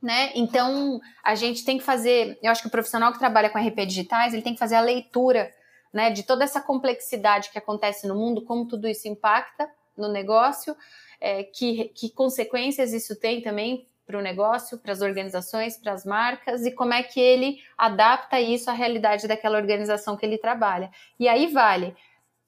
né? 0.00 0.32
Então 0.34 1.00
a 1.22 1.34
gente 1.34 1.64
tem 1.64 1.78
que 1.78 1.84
fazer, 1.84 2.38
eu 2.42 2.50
acho 2.50 2.62
que 2.62 2.68
o 2.68 2.72
profissional 2.72 3.12
que 3.12 3.18
trabalha 3.18 3.50
com 3.50 3.58
RP 3.58 3.86
digitais, 3.86 4.32
ele 4.32 4.42
tem 4.42 4.54
que 4.54 4.58
fazer 4.58 4.74
a 4.74 4.80
leitura 4.80 5.52
né, 5.92 6.10
de 6.10 6.22
toda 6.22 6.44
essa 6.44 6.60
complexidade 6.60 7.50
que 7.50 7.58
acontece 7.58 8.06
no 8.08 8.14
mundo, 8.14 8.42
como 8.42 8.66
tudo 8.66 8.88
isso 8.88 9.06
impacta 9.06 9.70
no 9.96 10.08
negócio, 10.08 10.74
é, 11.20 11.44
que, 11.44 11.88
que 11.90 12.10
consequências 12.10 12.92
isso 12.92 13.18
tem 13.18 13.42
também 13.42 13.86
para 14.06 14.18
o 14.18 14.22
negócio, 14.22 14.78
para 14.78 14.92
as 14.92 15.00
organizações, 15.00 15.76
para 15.76 15.92
as 15.92 16.04
marcas 16.04 16.66
e 16.66 16.72
como 16.72 16.92
é 16.92 17.02
que 17.02 17.20
ele 17.20 17.62
adapta 17.78 18.40
isso 18.40 18.70
à 18.70 18.72
realidade 18.72 19.28
daquela 19.28 19.58
organização 19.58 20.16
que 20.16 20.26
ele 20.26 20.38
trabalha. 20.38 20.90
E 21.20 21.28
aí 21.28 21.46
vale 21.46 21.94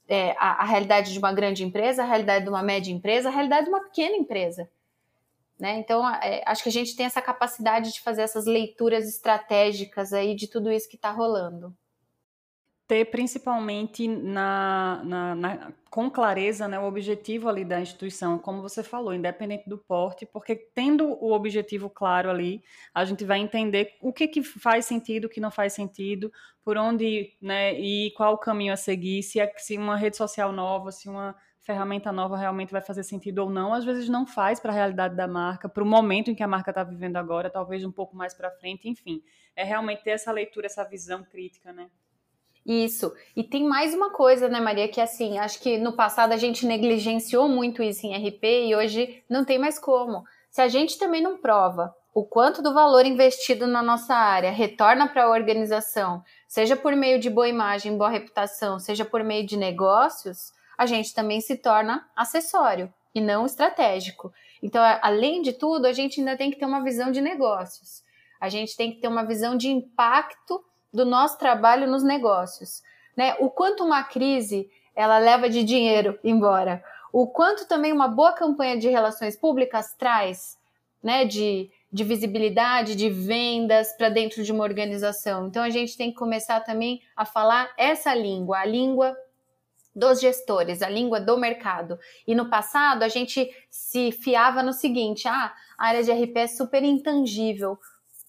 é, 0.08 0.32
a, 0.32 0.62
a, 0.62 0.64
realidade 0.64 1.12
de 1.12 1.18
uma 1.18 1.32
grande 1.32 1.62
empresa, 1.62 2.02
a 2.02 2.06
realidade 2.06 2.44
de 2.44 2.50
uma 2.50 2.62
média 2.62 2.92
empresa, 2.92 3.28
a 3.28 3.32
realidade 3.32 3.66
de 3.66 3.70
uma 3.70 3.84
pequena 3.84 4.16
empresa. 4.16 4.68
Né? 5.58 5.78
Então, 5.78 6.08
é, 6.16 6.42
acho 6.46 6.62
que 6.62 6.68
a 6.68 6.72
gente 6.72 6.96
tem 6.96 7.06
essa 7.06 7.22
capacidade 7.22 7.92
de 7.92 8.00
fazer 8.00 8.22
essas 8.22 8.46
leituras 8.46 9.08
estratégicas 9.08 10.12
aí 10.12 10.34
de 10.34 10.48
tudo 10.48 10.72
isso 10.72 10.88
que 10.88 10.96
está 10.96 11.10
rolando 11.10 11.74
ter 12.86 13.06
principalmente 13.06 14.06
na, 14.06 15.00
na, 15.04 15.34
na, 15.34 15.72
com 15.90 16.10
clareza 16.10 16.68
né, 16.68 16.78
o 16.78 16.84
objetivo 16.84 17.48
ali 17.48 17.64
da 17.64 17.80
instituição, 17.80 18.38
como 18.38 18.60
você 18.60 18.82
falou, 18.82 19.14
independente 19.14 19.68
do 19.68 19.78
porte, 19.78 20.26
porque 20.26 20.54
tendo 20.54 21.08
o 21.08 21.32
objetivo 21.32 21.88
claro 21.88 22.28
ali, 22.28 22.62
a 22.92 23.04
gente 23.04 23.24
vai 23.24 23.38
entender 23.38 23.96
o 24.02 24.12
que, 24.12 24.28
que 24.28 24.42
faz 24.42 24.84
sentido, 24.84 25.24
o 25.24 25.28
que 25.30 25.40
não 25.40 25.50
faz 25.50 25.72
sentido, 25.72 26.30
por 26.62 26.76
onde 26.76 27.34
né, 27.40 27.72
e 27.78 28.10
qual 28.16 28.34
o 28.34 28.38
caminho 28.38 28.72
a 28.72 28.76
seguir, 28.76 29.22
se, 29.22 29.40
é, 29.40 29.50
se 29.56 29.78
uma 29.78 29.96
rede 29.96 30.16
social 30.16 30.52
nova, 30.52 30.92
se 30.92 31.08
uma 31.08 31.34
ferramenta 31.60 32.12
nova 32.12 32.36
realmente 32.36 32.70
vai 32.70 32.82
fazer 32.82 33.02
sentido 33.02 33.38
ou 33.38 33.50
não, 33.50 33.72
às 33.72 33.86
vezes 33.86 34.10
não 34.10 34.26
faz 34.26 34.60
para 34.60 34.70
a 34.70 34.74
realidade 34.74 35.16
da 35.16 35.26
marca, 35.26 35.70
para 35.70 35.82
o 35.82 35.86
momento 35.86 36.30
em 36.30 36.34
que 36.34 36.42
a 36.42 36.48
marca 36.48 36.70
está 36.70 36.84
vivendo 36.84 37.16
agora, 37.16 37.48
talvez 37.48 37.82
um 37.82 37.92
pouco 37.92 38.14
mais 38.14 38.34
para 38.34 38.50
frente, 38.50 38.86
enfim. 38.86 39.22
É 39.56 39.64
realmente 39.64 40.04
ter 40.04 40.10
essa 40.10 40.30
leitura, 40.30 40.66
essa 40.66 40.84
visão 40.84 41.24
crítica, 41.24 41.72
né? 41.72 41.88
Isso. 42.66 43.12
E 43.36 43.44
tem 43.44 43.64
mais 43.64 43.94
uma 43.94 44.10
coisa, 44.10 44.48
né, 44.48 44.58
Maria, 44.58 44.88
que 44.88 45.00
assim, 45.00 45.38
acho 45.38 45.60
que 45.60 45.76
no 45.76 45.92
passado 45.92 46.32
a 46.32 46.36
gente 46.36 46.66
negligenciou 46.66 47.46
muito 47.46 47.82
isso 47.82 48.06
em 48.06 48.16
RP 48.16 48.44
e 48.68 48.74
hoje 48.74 49.22
não 49.28 49.44
tem 49.44 49.58
mais 49.58 49.78
como. 49.78 50.24
Se 50.50 50.62
a 50.62 50.68
gente 50.68 50.98
também 50.98 51.22
não 51.22 51.36
prova 51.36 51.94
o 52.14 52.24
quanto 52.24 52.62
do 52.62 52.72
valor 52.72 53.04
investido 53.04 53.66
na 53.66 53.82
nossa 53.82 54.14
área 54.14 54.50
retorna 54.50 55.08
para 55.08 55.24
a 55.24 55.28
organização, 55.28 56.22
seja 56.46 56.76
por 56.76 56.94
meio 56.94 57.18
de 57.18 57.28
boa 57.28 57.48
imagem, 57.48 57.98
boa 57.98 58.08
reputação, 58.08 58.78
seja 58.78 59.04
por 59.04 59.22
meio 59.24 59.44
de 59.44 59.56
negócios, 59.56 60.52
a 60.78 60.86
gente 60.86 61.12
também 61.12 61.40
se 61.40 61.56
torna 61.56 62.08
acessório 62.16 62.92
e 63.14 63.20
não 63.20 63.44
estratégico. 63.44 64.32
Então, 64.62 64.82
além 65.02 65.42
de 65.42 65.52
tudo, 65.52 65.86
a 65.86 65.92
gente 65.92 66.20
ainda 66.20 66.36
tem 66.36 66.50
que 66.50 66.58
ter 66.58 66.66
uma 66.66 66.82
visão 66.82 67.10
de 67.10 67.20
negócios. 67.20 68.02
A 68.40 68.48
gente 68.48 68.76
tem 68.76 68.92
que 68.92 69.00
ter 69.00 69.08
uma 69.08 69.24
visão 69.24 69.56
de 69.56 69.68
impacto 69.68 70.64
do 70.94 71.04
nosso 71.04 71.36
trabalho 71.36 71.90
nos 71.90 72.04
negócios, 72.04 72.82
né? 73.16 73.34
O 73.40 73.50
quanto 73.50 73.84
uma 73.84 74.04
crise 74.04 74.70
ela 74.94 75.18
leva 75.18 75.50
de 75.50 75.64
dinheiro 75.64 76.16
embora, 76.22 76.82
o 77.12 77.26
quanto 77.26 77.66
também 77.66 77.92
uma 77.92 78.06
boa 78.06 78.32
campanha 78.32 78.78
de 78.78 78.88
relações 78.88 79.36
públicas 79.36 79.92
traz, 79.98 80.56
né? 81.02 81.24
De, 81.24 81.68
de 81.92 82.04
visibilidade, 82.04 82.94
de 82.94 83.10
vendas 83.10 83.92
para 83.92 84.08
dentro 84.08 84.44
de 84.44 84.52
uma 84.52 84.62
organização. 84.62 85.48
Então 85.48 85.64
a 85.64 85.70
gente 85.70 85.96
tem 85.96 86.12
que 86.12 86.16
começar 86.16 86.60
também 86.60 87.02
a 87.16 87.24
falar 87.24 87.72
essa 87.76 88.14
língua, 88.14 88.58
a 88.58 88.64
língua 88.64 89.16
dos 89.94 90.20
gestores, 90.20 90.80
a 90.80 90.88
língua 90.88 91.20
do 91.20 91.36
mercado. 91.36 91.98
E 92.26 92.34
no 92.36 92.48
passado 92.48 93.02
a 93.02 93.08
gente 93.08 93.50
se 93.68 94.12
fiava 94.12 94.62
no 94.62 94.72
seguinte: 94.72 95.26
ah, 95.26 95.52
a 95.76 95.88
área 95.88 96.04
de 96.04 96.12
RP 96.12 96.36
é 96.36 96.46
super 96.46 96.84
intangível. 96.84 97.78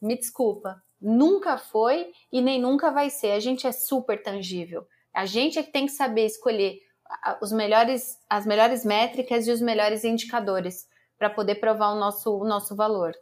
Me 0.01 0.17
desculpa, 0.17 0.83
nunca 1.05 1.57
foi 1.57 2.11
e 2.31 2.41
nem 2.41 2.59
nunca 2.59 2.91
vai 2.91 3.09
ser. 3.09 3.31
A 3.31 3.39
gente 3.39 3.67
é 3.67 3.71
super 3.71 4.21
tangível. 4.21 4.85
A 5.13 5.25
gente 5.25 5.59
é 5.59 5.63
que 5.63 5.71
tem 5.71 5.85
que 5.85 5.91
saber 5.91 6.25
escolher 6.25 6.79
os 7.41 7.51
melhores, 7.51 8.17
as 8.29 8.45
melhores 8.45 8.83
métricas 8.83 9.47
e 9.47 9.51
os 9.51 9.61
melhores 9.61 10.03
indicadores 10.03 10.87
para 11.17 11.29
poder 11.29 11.55
provar 11.55 11.91
o 11.93 11.99
nosso, 11.99 12.35
o 12.35 12.43
nosso 12.43 12.75
valor. 12.75 13.13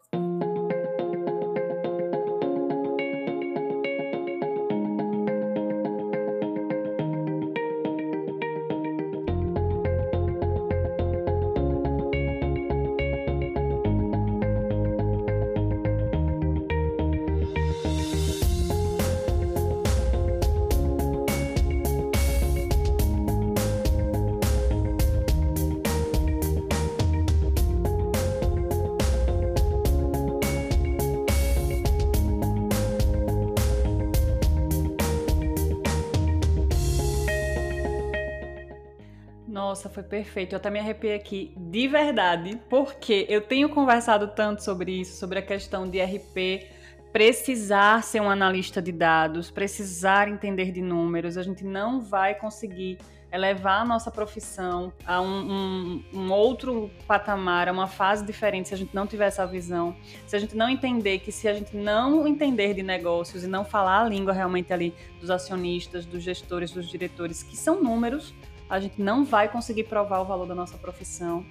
Foi 39.93 40.03
perfeito. 40.03 40.53
Eu 40.53 40.58
até 40.58 40.69
me 40.69 40.79
arrepiei 40.79 41.15
aqui 41.15 41.53
de 41.56 41.88
verdade, 41.88 42.60
porque 42.69 43.25
eu 43.29 43.41
tenho 43.41 43.69
conversado 43.69 44.27
tanto 44.29 44.63
sobre 44.63 44.91
isso, 44.91 45.17
sobre 45.17 45.39
a 45.39 45.41
questão 45.41 45.89
de 45.89 46.01
RP 46.01 46.67
precisar 47.13 48.03
ser 48.03 48.19
um 48.21 48.29
analista 48.29 48.82
de 48.82 48.91
dados, 48.91 49.51
precisar 49.51 50.27
entender 50.27 50.71
de 50.71 50.82
números. 50.82 51.38
A 51.38 51.43
gente 51.43 51.63
não 51.63 52.01
vai 52.01 52.34
conseguir 52.34 52.97
elevar 53.32 53.82
a 53.82 53.86
nossa 53.86 54.12
profissão 54.12 54.93
a 55.06 55.19
um, 55.21 55.25
um, 55.25 56.03
um, 56.13 56.32
outro 56.32 56.91
patamar, 57.08 57.67
a 57.67 57.71
uma 57.71 57.88
fase 57.88 58.23
diferente, 58.23 58.69
se 58.69 58.75
a 58.75 58.77
gente 58.77 58.93
não 58.93 59.08
tiver 59.08 59.25
essa 59.25 59.45
visão, 59.45 59.95
se 60.27 60.36
a 60.36 60.39
gente 60.39 60.56
não 60.56 60.69
entender 60.69 61.17
que 61.17 61.32
se 61.32 61.47
a 61.47 61.53
gente 61.53 61.75
não 61.75 62.27
entender 62.27 62.75
de 62.75 62.84
negócios 62.84 63.43
e 63.43 63.47
não 63.47 63.65
falar 63.65 64.01
a 64.01 64.10
língua 64.10 64.34
realmente 64.34 64.71
ali 64.71 64.93
dos 65.19 65.32
acionistas, 65.32 66.06
dos 66.06 66.21
gestores, 66.21 66.71
dos 66.71 66.88
diretores, 66.88 67.41
que 67.41 67.58
são 67.58 67.82
números, 67.82 68.36
a 68.73 68.79
gente 68.79 68.99
não 68.99 69.23
vai 69.23 69.47
conseguir 69.47 69.83
provar 69.83 70.19
o 70.19 70.25
valor 70.25 70.47
da 70.47 70.55
nossa 70.55 70.77
profissão. 70.77 71.45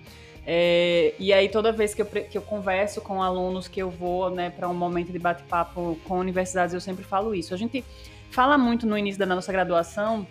É, 0.44 1.14
e 1.20 1.32
aí, 1.32 1.48
toda 1.48 1.70
vez 1.70 1.94
que 1.94 2.02
eu, 2.02 2.06
que 2.06 2.36
eu 2.36 2.42
converso 2.42 3.00
com 3.00 3.22
alunos, 3.22 3.68
que 3.68 3.80
eu 3.80 3.88
vou 3.88 4.28
né, 4.28 4.50
para 4.50 4.68
um 4.68 4.74
momento 4.74 5.12
de 5.12 5.18
bate-papo 5.20 5.96
com 6.04 6.18
universidades, 6.18 6.74
eu 6.74 6.80
sempre 6.80 7.04
falo 7.04 7.32
isso. 7.32 7.54
A 7.54 7.56
gente 7.56 7.84
fala 8.30 8.58
muito 8.58 8.88
no 8.88 8.98
início 8.98 9.20
da 9.20 9.26
nossa 9.26 9.52
graduação 9.52 10.26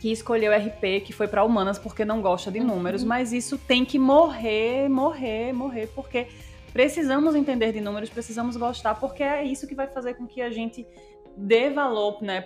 que 0.00 0.12
escolheu 0.12 0.52
RP, 0.52 1.02
que 1.02 1.14
foi 1.14 1.28
para 1.28 1.44
humanas 1.44 1.78
porque 1.78 2.04
não 2.04 2.20
gosta 2.20 2.50
de 2.50 2.60
números, 2.60 3.02
uhum. 3.02 3.08
mas 3.08 3.32
isso 3.32 3.56
tem 3.56 3.84
que 3.84 3.98
morrer, 3.98 4.88
morrer, 4.90 5.54
morrer, 5.54 5.86
porque 5.94 6.26
precisamos 6.74 7.34
entender 7.34 7.72
de 7.72 7.80
números, 7.80 8.10
precisamos 8.10 8.56
gostar, 8.56 8.96
porque 8.96 9.22
é 9.22 9.44
isso 9.44 9.66
que 9.66 9.74
vai 9.74 9.86
fazer 9.86 10.14
com 10.14 10.26
que 10.26 10.42
a 10.42 10.50
gente 10.50 10.86
dê 11.36 11.70
valor 11.70 12.22
né, 12.22 12.44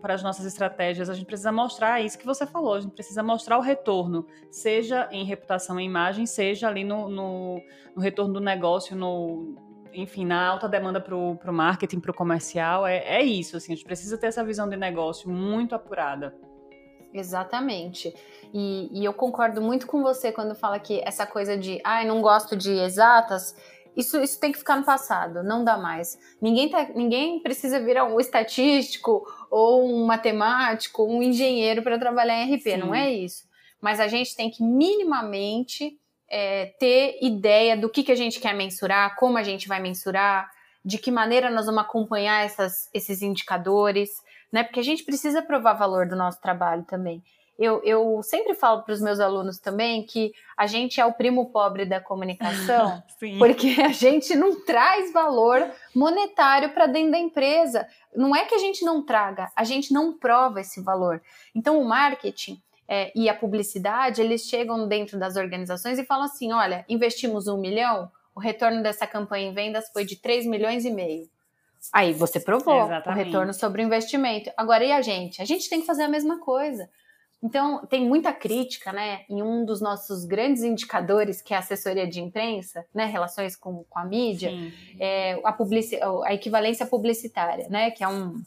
para 0.00 0.14
as 0.14 0.22
nossas 0.22 0.46
estratégias. 0.46 1.10
A 1.10 1.14
gente 1.14 1.26
precisa 1.26 1.52
mostrar 1.52 2.00
isso 2.00 2.18
que 2.18 2.26
você 2.26 2.46
falou, 2.46 2.74
a 2.74 2.80
gente 2.80 2.92
precisa 2.92 3.22
mostrar 3.22 3.58
o 3.58 3.60
retorno, 3.60 4.26
seja 4.50 5.08
em 5.10 5.24
reputação 5.24 5.78
e 5.78 5.84
imagem, 5.84 6.26
seja 6.26 6.68
ali 6.68 6.84
no, 6.84 7.08
no, 7.08 7.62
no 7.94 8.02
retorno 8.02 8.34
do 8.34 8.40
negócio, 8.40 8.96
no, 8.96 9.54
enfim, 9.92 10.24
na 10.24 10.46
alta 10.46 10.68
demanda 10.68 11.00
para 11.00 11.14
o 11.14 11.52
marketing, 11.52 12.00
para 12.00 12.10
o 12.10 12.14
comercial. 12.14 12.86
É, 12.86 12.98
é 12.98 13.22
isso, 13.22 13.56
assim, 13.56 13.72
a 13.72 13.76
gente 13.76 13.84
precisa 13.84 14.16
ter 14.16 14.28
essa 14.28 14.44
visão 14.44 14.68
de 14.68 14.76
negócio 14.76 15.28
muito 15.30 15.74
apurada. 15.74 16.34
Exatamente. 17.12 18.14
E, 18.54 18.88
e 18.90 19.04
eu 19.04 19.12
concordo 19.12 19.60
muito 19.60 19.86
com 19.86 20.02
você 20.02 20.32
quando 20.32 20.54
fala 20.54 20.78
que 20.78 21.00
essa 21.04 21.26
coisa 21.26 21.56
de, 21.58 21.80
ai, 21.84 22.04
ah, 22.04 22.08
não 22.08 22.22
gosto 22.22 22.56
de 22.56 22.70
exatas, 22.70 23.54
isso, 23.96 24.20
isso 24.22 24.40
tem 24.40 24.52
que 24.52 24.58
ficar 24.58 24.76
no 24.76 24.84
passado, 24.84 25.42
não 25.42 25.64
dá 25.64 25.76
mais. 25.76 26.18
Ninguém, 26.40 26.68
tá, 26.70 26.88
ninguém 26.94 27.40
precisa 27.40 27.78
virar 27.80 28.04
um 28.04 28.18
estatístico 28.18 29.26
ou 29.50 29.84
um 29.84 30.06
matemático, 30.06 31.04
um 31.04 31.22
engenheiro 31.22 31.82
para 31.82 31.98
trabalhar 31.98 32.42
em 32.42 32.54
RP, 32.54 32.62
Sim. 32.62 32.76
não 32.78 32.94
é 32.94 33.10
isso. 33.12 33.44
Mas 33.80 34.00
a 34.00 34.08
gente 34.08 34.34
tem 34.34 34.50
que 34.50 34.62
minimamente 34.62 35.98
é, 36.30 36.66
ter 36.78 37.18
ideia 37.20 37.76
do 37.76 37.90
que, 37.90 38.02
que 38.02 38.12
a 38.12 38.16
gente 38.16 38.40
quer 38.40 38.54
mensurar, 38.54 39.16
como 39.16 39.36
a 39.36 39.42
gente 39.42 39.68
vai 39.68 39.80
mensurar, 39.80 40.50
de 40.84 40.98
que 40.98 41.10
maneira 41.10 41.50
nós 41.50 41.66
vamos 41.66 41.82
acompanhar 41.82 42.44
essas, 42.44 42.88
esses 42.94 43.20
indicadores, 43.20 44.10
né? 44.50 44.64
Porque 44.64 44.80
a 44.80 44.84
gente 44.84 45.04
precisa 45.04 45.42
provar 45.42 45.74
valor 45.74 46.06
do 46.06 46.16
nosso 46.16 46.40
trabalho 46.40 46.84
também. 46.84 47.22
Eu, 47.58 47.82
eu 47.84 48.22
sempre 48.22 48.54
falo 48.54 48.82
para 48.82 48.92
os 48.92 49.00
meus 49.00 49.20
alunos 49.20 49.58
também 49.58 50.02
que 50.04 50.32
a 50.56 50.66
gente 50.66 51.00
é 51.00 51.06
o 51.06 51.12
primo 51.12 51.50
pobre 51.50 51.84
da 51.84 52.00
comunicação, 52.00 53.02
porque 53.38 53.76
a 53.80 53.92
gente 53.92 54.34
não 54.34 54.64
traz 54.64 55.12
valor 55.12 55.70
monetário 55.94 56.70
para 56.70 56.86
dentro 56.86 57.12
da 57.12 57.18
empresa. 57.18 57.86
Não 58.14 58.34
é 58.34 58.44
que 58.44 58.54
a 58.54 58.58
gente 58.58 58.84
não 58.84 59.04
traga, 59.04 59.50
a 59.54 59.64
gente 59.64 59.92
não 59.92 60.16
prova 60.16 60.60
esse 60.60 60.80
valor. 60.80 61.22
Então, 61.54 61.80
o 61.80 61.84
marketing 61.84 62.60
é, 62.88 63.12
e 63.14 63.28
a 63.28 63.34
publicidade, 63.34 64.20
eles 64.20 64.42
chegam 64.42 64.88
dentro 64.88 65.18
das 65.18 65.36
organizações 65.36 65.98
e 65.98 66.04
falam 66.04 66.24
assim: 66.24 66.52
olha, 66.52 66.84
investimos 66.88 67.46
um 67.48 67.58
milhão, 67.58 68.10
o 68.34 68.40
retorno 68.40 68.82
dessa 68.82 69.06
campanha 69.06 69.48
em 69.48 69.54
vendas 69.54 69.90
foi 69.92 70.04
de 70.04 70.16
3 70.16 70.46
milhões 70.46 70.84
e 70.84 70.90
meio. 70.90 71.28
Aí 71.92 72.12
você 72.12 72.38
provou 72.38 72.84
Exatamente. 72.84 73.20
o 73.20 73.24
retorno 73.24 73.54
sobre 73.54 73.82
o 73.82 73.84
investimento. 73.84 74.50
Agora, 74.56 74.84
e 74.84 74.92
a 74.92 75.02
gente? 75.02 75.42
A 75.42 75.44
gente 75.44 75.68
tem 75.68 75.80
que 75.80 75.86
fazer 75.86 76.04
a 76.04 76.08
mesma 76.08 76.38
coisa. 76.38 76.88
Então, 77.42 77.84
tem 77.86 78.06
muita 78.06 78.32
crítica, 78.32 78.92
né, 78.92 79.24
em 79.28 79.42
um 79.42 79.64
dos 79.64 79.80
nossos 79.80 80.24
grandes 80.24 80.62
indicadores, 80.62 81.42
que 81.42 81.52
é 81.52 81.56
a 81.56 81.60
assessoria 81.60 82.06
de 82.06 82.20
imprensa, 82.20 82.86
né, 82.94 83.04
relações 83.06 83.56
com, 83.56 83.82
com 83.84 83.98
a 83.98 84.04
mídia, 84.04 84.52
é, 85.00 85.40
a, 85.42 85.52
publici 85.52 85.98
a 86.24 86.32
equivalência 86.32 86.86
publicitária, 86.86 87.68
né, 87.68 87.90
que 87.90 88.04
é 88.04 88.08
um, 88.08 88.40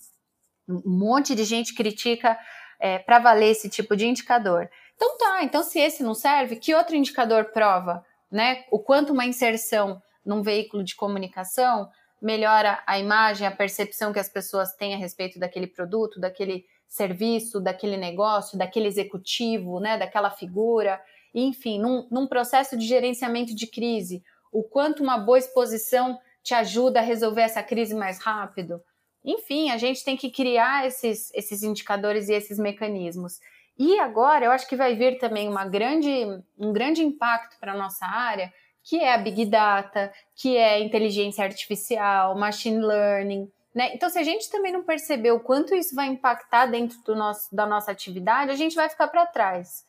um 0.69 0.81
monte 0.85 1.35
de 1.35 1.43
gente 1.43 1.75
critica 1.75 2.39
é, 2.79 2.97
para 2.97 3.19
valer 3.19 3.51
esse 3.51 3.69
tipo 3.69 3.97
de 3.97 4.07
indicador. 4.07 4.69
Então 4.95 5.17
tá, 5.17 5.43
então 5.43 5.61
se 5.61 5.77
esse 5.77 6.01
não 6.01 6.13
serve, 6.13 6.55
que 6.55 6.73
outro 6.73 6.95
indicador 6.95 7.45
prova, 7.45 8.05
né, 8.31 8.63
o 8.71 8.79
quanto 8.79 9.11
uma 9.11 9.25
inserção 9.25 10.01
num 10.25 10.41
veículo 10.41 10.85
de 10.85 10.95
comunicação 10.95 11.89
melhora 12.21 12.81
a 12.87 12.97
imagem, 12.97 13.45
a 13.45 13.51
percepção 13.51 14.13
que 14.13 14.19
as 14.19 14.29
pessoas 14.29 14.73
têm 14.73 14.93
a 14.93 14.97
respeito 14.97 15.37
daquele 15.37 15.67
produto, 15.67 16.19
daquele 16.19 16.65
serviço, 16.87 17.59
daquele 17.59 17.97
negócio, 17.97 18.57
daquele 18.57 18.87
executivo, 18.87 19.79
né, 19.79 19.97
daquela 19.97 20.29
figura, 20.29 21.01
enfim, 21.33 21.79
num, 21.79 22.07
num 22.09 22.27
processo 22.27 22.77
de 22.77 22.85
gerenciamento 22.85 23.53
de 23.53 23.67
crise, 23.67 24.23
o 24.51 24.63
quanto 24.63 25.03
uma 25.03 25.17
boa 25.17 25.37
exposição 25.37 26.17
te 26.41 26.53
ajuda 26.53 26.99
a 26.99 27.03
resolver 27.03 27.41
essa 27.41 27.61
crise 27.61 27.93
mais 27.93 28.19
rápido. 28.19 28.81
Enfim, 29.23 29.71
a 29.71 29.77
gente 29.77 30.05
tem 30.05 30.15
que 30.15 30.29
criar 30.29 30.87
esses, 30.87 31.31
esses 31.33 31.63
indicadores 31.63 32.29
e 32.29 32.33
esses 32.33 32.59
mecanismos. 32.59 33.39
E 33.77 33.99
agora 33.99 34.45
eu 34.45 34.51
acho 34.51 34.67
que 34.69 34.75
vai 34.75 34.95
vir 34.95 35.17
também 35.17 35.49
uma 35.49 35.65
grande, 35.65 36.09
um 36.57 36.71
grande 36.71 37.03
impacto 37.03 37.57
para 37.59 37.73
a 37.73 37.77
nossa 37.77 38.05
área, 38.05 38.53
que 38.83 38.99
é 38.99 39.13
a 39.13 39.17
Big 39.17 39.45
Data, 39.47 40.13
que 40.35 40.55
é 40.55 40.79
inteligência 40.79 41.43
artificial, 41.43 42.37
machine 42.37 42.79
learning, 42.79 43.51
né? 43.75 43.93
Então, 43.93 44.09
se 44.09 44.17
a 44.17 44.23
gente 44.23 44.49
também 44.49 44.71
não 44.71 44.83
perceber 44.83 45.31
o 45.31 45.39
quanto 45.39 45.75
isso 45.75 45.93
vai 45.93 46.07
impactar 46.07 46.65
dentro 46.67 46.97
do 47.03 47.13
nosso, 47.13 47.53
da 47.53 47.65
nossa 47.65 47.91
atividade, 47.91 48.49
a 48.49 48.55
gente 48.55 48.73
vai 48.73 48.87
ficar 48.87 49.09
para 49.09 49.25
trás. 49.25 49.85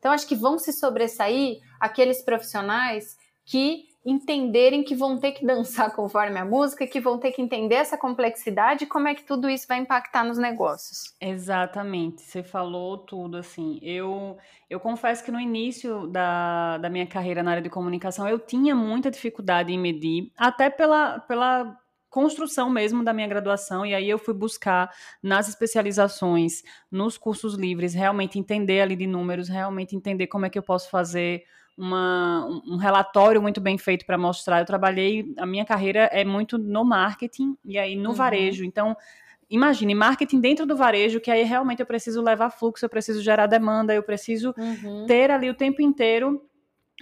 Então, 0.00 0.10
acho 0.10 0.26
que 0.26 0.34
vão 0.34 0.58
se 0.58 0.72
sobressair 0.72 1.60
aqueles 1.78 2.20
profissionais 2.20 3.16
que 3.46 3.86
entenderem 4.04 4.82
que 4.82 4.94
vão 4.94 5.18
ter 5.18 5.32
que 5.32 5.46
dançar 5.46 5.90
conforme 5.94 6.38
a 6.38 6.44
música, 6.44 6.86
que 6.86 7.00
vão 7.00 7.18
ter 7.18 7.30
que 7.30 7.40
entender 7.40 7.76
essa 7.76 7.96
complexidade 7.96 8.84
e 8.84 8.86
como 8.86 9.06
é 9.06 9.14
que 9.14 9.22
tudo 9.22 9.48
isso 9.48 9.68
vai 9.68 9.78
impactar 9.78 10.24
nos 10.24 10.38
negócios. 10.38 11.14
Exatamente, 11.20 12.22
você 12.22 12.42
falou 12.42 12.98
tudo 12.98 13.36
assim. 13.36 13.78
Eu, 13.82 14.36
eu 14.68 14.80
confesso 14.80 15.22
que 15.22 15.30
no 15.30 15.40
início 15.40 16.08
da, 16.08 16.78
da 16.78 16.90
minha 16.90 17.06
carreira 17.06 17.42
na 17.42 17.52
área 17.52 17.62
de 17.62 17.70
comunicação 17.70 18.26
eu 18.28 18.38
tinha 18.38 18.74
muita 18.74 19.10
dificuldade 19.10 19.72
em 19.72 19.78
medir, 19.78 20.32
até 20.36 20.70
pela, 20.70 21.20
pela 21.20 21.76
construção 22.08 22.70
mesmo 22.70 23.04
da 23.04 23.12
minha 23.12 23.26
graduação, 23.26 23.84
e 23.84 23.94
aí 23.94 24.08
eu 24.08 24.18
fui 24.18 24.34
buscar 24.34 24.90
nas 25.22 25.48
especializações, 25.48 26.62
nos 26.90 27.18
cursos 27.18 27.54
livres, 27.54 27.94
realmente 27.94 28.38
entender 28.38 28.80
ali 28.80 28.96
de 28.96 29.06
números, 29.06 29.48
realmente 29.48 29.94
entender 29.94 30.26
como 30.26 30.46
é 30.46 30.50
que 30.50 30.58
eu 30.58 30.62
posso 30.62 30.90
fazer 30.90 31.44
uma, 31.76 32.44
um 32.66 32.76
relatório 32.76 33.40
muito 33.40 33.60
bem 33.60 33.78
feito 33.78 34.04
para 34.04 34.18
mostrar. 34.18 34.58
Eu 34.58 34.66
trabalhei, 34.66 35.32
a 35.38 35.46
minha 35.46 35.64
carreira 35.64 36.10
é 36.12 36.24
muito 36.24 36.58
no 36.58 36.84
marketing 36.84 37.56
e 37.64 37.78
aí 37.78 37.94
no 37.94 38.10
uhum. 38.10 38.14
varejo. 38.16 38.64
Então, 38.64 38.96
imagine, 39.48 39.94
marketing 39.94 40.40
dentro 40.40 40.66
do 40.66 40.76
varejo, 40.76 41.20
que 41.20 41.30
aí 41.30 41.44
realmente 41.44 41.80
eu 41.80 41.86
preciso 41.86 42.20
levar 42.20 42.50
fluxo, 42.50 42.84
eu 42.84 42.88
preciso 42.88 43.22
gerar 43.22 43.46
demanda, 43.46 43.94
eu 43.94 44.02
preciso 44.02 44.52
uhum. 44.58 45.06
ter 45.06 45.30
ali 45.30 45.48
o 45.48 45.54
tempo 45.54 45.80
inteiro 45.80 46.42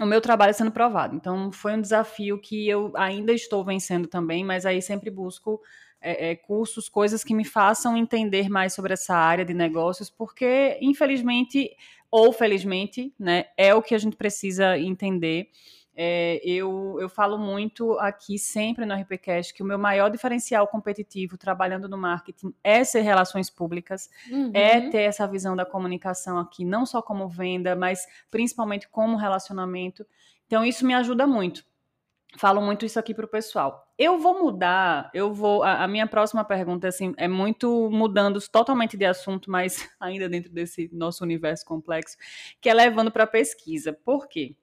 o 0.01 0.07
meu 0.07 0.21
trabalho 0.21 0.53
sendo 0.55 0.71
provado. 0.71 1.17
Então, 1.17 1.51
foi 1.51 1.75
um 1.75 1.81
desafio 1.81 2.39
que 2.39 2.69
eu 2.69 2.93
ainda 2.97 3.33
estou 3.33 3.65
vencendo 3.65 4.07
também, 4.07 4.45
mas 4.45 4.67
aí 4.67 4.83
sempre 4.83 5.11
busco 5.11 5.61
é, 6.01 6.31
é, 6.31 6.37
cursos, 6.37 6.89
coisas 6.89 7.25
que 7.25 7.35
me 7.35 7.45
façam 7.45 7.97
entender 7.97 8.49
mais 8.49 8.75
sobre 8.75 8.93
essa 8.93 9.15
área 9.15 9.45
de 9.45 9.55
negócios, 9.55 10.11
porque, 10.11 10.79
infelizmente, 10.81 11.71
ou 12.11 12.33
felizmente, 12.33 13.13
né, 13.19 13.47
é 13.57 13.75
o 13.75 13.83
que 13.83 13.95
a 13.95 13.99
gente 13.99 14.17
precisa 14.17 14.79
entender. 14.79 15.49
É, 15.99 16.41
eu, 16.45 16.99
eu 17.01 17.09
falo 17.09 17.39
muito 17.39 17.99
aqui 17.99 18.39
sempre 18.39 18.85
no 18.85 18.95
RPCast 18.95 19.55
que 19.55 19.63
o 19.63 19.67
meu 19.67 19.79
maior 19.79 20.11
diferencial 20.11 20.69
competitivo 20.69 21.39
trabalhando 21.39 21.89
no 21.89 21.97
marketing 21.97 22.53
é 22.63 22.85
ser 22.85 23.01
relações 23.01 23.49
públicas, 23.49 24.11
uhum. 24.31 24.51
é 24.53 24.91
ter 24.91 25.03
essa 25.03 25.27
visão 25.27 25.57
da 25.57 25.65
comunicação 25.65 26.39
aqui, 26.39 26.67
não 26.67 26.85
só 26.85 27.01
como 27.01 27.27
venda, 27.27 27.75
mas 27.75 28.07
principalmente 28.31 28.87
como 28.89 29.17
relacionamento. 29.17 30.07
Então, 30.47 30.63
isso 30.63 30.87
me 30.87 30.93
ajuda 30.93 31.27
muito. 31.27 31.65
Falo 32.37 32.61
muito 32.61 32.85
isso 32.85 32.99
aqui 32.99 33.15
para 33.15 33.25
o 33.25 33.29
pessoal. 33.29 33.91
Eu 33.99 34.19
vou 34.19 34.39
mudar, 34.39 35.11
eu 35.15 35.33
vou. 35.33 35.63
A, 35.63 35.85
a, 35.85 35.89
minha 35.89 36.07
próxima 36.07 36.45
pergunta 36.45 36.87
assim, 36.87 37.15
é 37.17 37.27
muito 37.27 37.89
mudando 37.91 38.39
totalmente 38.51 38.97
de 38.97 39.07
assunto, 39.07 39.51
mas 39.51 39.89
ainda 39.99 40.29
dentro 40.29 40.53
desse 40.53 40.91
nosso 40.93 41.25
universo 41.25 41.65
complexo, 41.65 42.17
que 42.61 42.69
é 42.69 42.75
levando 42.75 43.11
para 43.11 43.27
pesquisa. 43.27 43.95
Por 43.95 44.29
quê? 44.29 44.55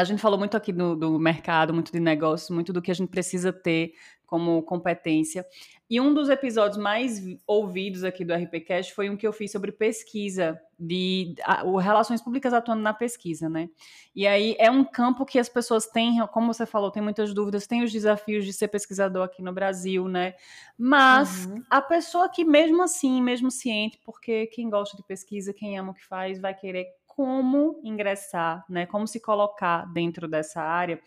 A 0.00 0.04
gente 0.04 0.20
falou 0.20 0.38
muito 0.38 0.56
aqui 0.56 0.72
do, 0.72 0.94
do 0.94 1.18
mercado, 1.18 1.72
muito 1.72 1.90
de 1.90 2.00
negócios, 2.00 2.50
muito 2.50 2.72
do 2.72 2.82
que 2.82 2.90
a 2.90 2.94
gente 2.94 3.08
precisa 3.08 3.52
ter 3.52 3.94
como 4.26 4.62
competência. 4.62 5.46
E 5.88 6.00
um 6.00 6.12
dos 6.12 6.28
episódios 6.28 6.76
mais 6.76 7.22
ouvidos 7.46 8.02
aqui 8.02 8.24
do 8.24 8.34
RPCast 8.34 8.92
foi 8.92 9.08
um 9.08 9.16
que 9.16 9.26
eu 9.26 9.32
fiz 9.32 9.52
sobre 9.52 9.70
pesquisa, 9.70 10.60
de 10.78 11.36
a, 11.44 11.64
o 11.64 11.76
relações 11.76 12.20
públicas 12.20 12.52
atuando 12.52 12.82
na 12.82 12.92
pesquisa, 12.92 13.48
né? 13.48 13.70
E 14.14 14.26
aí 14.26 14.56
é 14.58 14.68
um 14.68 14.84
campo 14.84 15.24
que 15.24 15.38
as 15.38 15.48
pessoas 15.48 15.86
têm, 15.86 16.18
como 16.26 16.52
você 16.52 16.66
falou, 16.66 16.90
tem 16.90 17.02
muitas 17.02 17.32
dúvidas, 17.32 17.68
tem 17.68 17.84
os 17.84 17.92
desafios 17.92 18.44
de 18.44 18.52
ser 18.52 18.68
pesquisador 18.68 19.24
aqui 19.24 19.42
no 19.42 19.52
Brasil, 19.52 20.08
né? 20.08 20.34
Mas 20.76 21.46
uhum. 21.46 21.62
a 21.70 21.80
pessoa 21.80 22.28
que 22.28 22.44
mesmo 22.44 22.82
assim, 22.82 23.22
mesmo 23.22 23.50
ciente, 23.50 23.98
porque 24.04 24.46
quem 24.48 24.68
gosta 24.68 24.96
de 24.96 25.04
pesquisa, 25.04 25.54
quem 25.54 25.78
ama 25.78 25.92
o 25.92 25.94
que 25.94 26.04
faz, 26.04 26.40
vai 26.40 26.52
querer 26.52 26.88
como 27.16 27.80
ingressar, 27.82 28.62
né? 28.68 28.84
Como 28.84 29.06
se 29.06 29.18
colocar 29.18 29.90
dentro 29.90 30.28
dessa 30.28 30.60
área. 30.60 31.00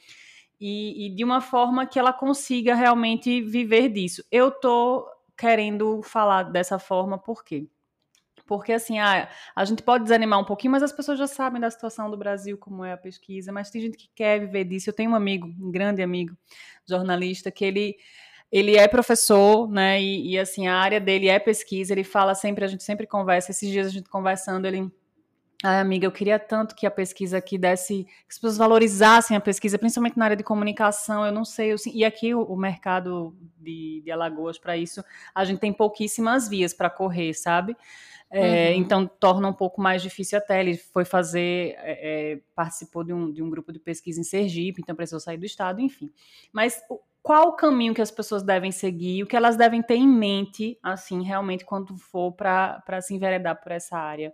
E, 0.59 1.05
e, 1.05 1.15
de 1.15 1.23
uma 1.23 1.39
forma 1.39 1.85
que 1.85 1.99
ela 1.99 2.11
consiga 2.11 2.73
realmente 2.73 3.41
viver 3.41 3.89
disso. 3.89 4.23
Eu 4.31 4.49
tô 4.49 5.07
querendo 5.37 6.01
falar 6.01 6.43
dessa 6.43 6.79
forma, 6.79 7.17
por 7.17 7.45
quê? 7.45 7.67
Porque 8.47 8.73
assim, 8.73 8.97
ah, 8.97 9.29
a 9.55 9.63
gente 9.63 9.83
pode 9.83 10.03
desanimar 10.05 10.39
um 10.39 10.43
pouquinho, 10.43 10.71
mas 10.71 10.81
as 10.81 10.91
pessoas 10.91 11.19
já 11.19 11.27
sabem 11.27 11.61
da 11.61 11.69
situação 11.69 12.09
do 12.09 12.17
Brasil, 12.17 12.57
como 12.57 12.83
é 12.83 12.91
a 12.91 12.97
pesquisa, 12.97 13.51
mas 13.51 13.69
tem 13.69 13.79
gente 13.79 13.95
que 13.95 14.09
quer 14.15 14.39
viver 14.39 14.63
disso. 14.63 14.89
Eu 14.89 14.93
tenho 14.93 15.11
um 15.11 15.15
amigo, 15.15 15.47
um 15.61 15.71
grande 15.71 16.01
amigo, 16.01 16.35
jornalista, 16.87 17.51
que 17.51 17.63
ele 17.63 17.95
ele 18.51 18.75
é 18.77 18.87
professor, 18.87 19.69
né? 19.69 20.01
E, 20.01 20.31
e 20.31 20.39
assim, 20.39 20.67
a 20.67 20.75
área 20.75 20.99
dele 20.99 21.27
é 21.27 21.37
pesquisa, 21.37 21.93
ele 21.93 22.03
fala 22.03 22.33
sempre, 22.33 22.65
a 22.65 22.67
gente 22.67 22.83
sempre 22.83 23.05
conversa, 23.05 23.51
esses 23.51 23.69
dias 23.69 23.85
a 23.85 23.91
gente 23.91 24.09
conversando, 24.09 24.65
ele 24.65 24.91
Ai, 25.61 25.79
amiga, 25.79 26.05
eu 26.05 26.11
queria 26.11 26.39
tanto 26.39 26.73
que 26.73 26.85
a 26.85 26.91
pesquisa 26.91 27.37
aqui 27.37 27.57
desse, 27.57 28.05
que 28.05 28.29
as 28.29 28.35
pessoas 28.35 28.57
valorizassem 28.57 29.35
a 29.35 29.41
pesquisa, 29.41 29.77
principalmente 29.77 30.17
na 30.17 30.23
área 30.23 30.37
de 30.37 30.43
comunicação. 30.43 31.25
Eu 31.25 31.33
não 31.33 31.43
sei, 31.43 31.73
eu, 31.73 31.75
e 31.93 32.05
aqui 32.05 32.33
o, 32.33 32.43
o 32.43 32.55
mercado 32.55 33.35
de, 33.57 34.01
de 34.01 34.09
Alagoas 34.09 34.57
para 34.57 34.77
isso, 34.77 35.03
a 35.35 35.43
gente 35.43 35.59
tem 35.59 35.73
pouquíssimas 35.73 36.47
vias 36.47 36.73
para 36.73 36.89
correr, 36.89 37.33
sabe? 37.33 37.75
É, 38.31 38.69
uhum. 38.69 38.75
Então 38.75 39.07
torna 39.07 39.49
um 39.49 39.53
pouco 39.53 39.81
mais 39.81 40.01
difícil 40.01 40.37
até. 40.37 40.61
Ele 40.61 40.77
foi 40.77 41.03
fazer, 41.03 41.75
é, 41.79 42.33
é, 42.33 42.39
participou 42.55 43.03
de 43.03 43.11
um, 43.11 43.29
de 43.29 43.43
um 43.43 43.49
grupo 43.49 43.73
de 43.73 43.79
pesquisa 43.79 44.21
em 44.21 44.23
Sergipe, 44.23 44.81
então 44.81 44.95
precisou 44.95 45.19
sair 45.19 45.37
do 45.37 45.45
estado, 45.45 45.81
enfim. 45.81 46.09
Mas 46.53 46.81
qual 47.21 47.49
o 47.49 47.55
caminho 47.57 47.93
que 47.93 48.01
as 48.01 48.11
pessoas 48.11 48.43
devem 48.43 48.71
seguir, 48.71 49.23
o 49.23 49.27
que 49.27 49.35
elas 49.35 49.57
devem 49.57 49.81
ter 49.81 49.95
em 49.95 50.07
mente, 50.07 50.79
assim, 50.81 51.21
realmente, 51.21 51.65
quando 51.65 51.97
for 51.97 52.31
para 52.31 53.01
se 53.01 53.13
enveredar 53.13 53.61
por 53.61 53.73
essa 53.73 53.97
área? 53.97 54.33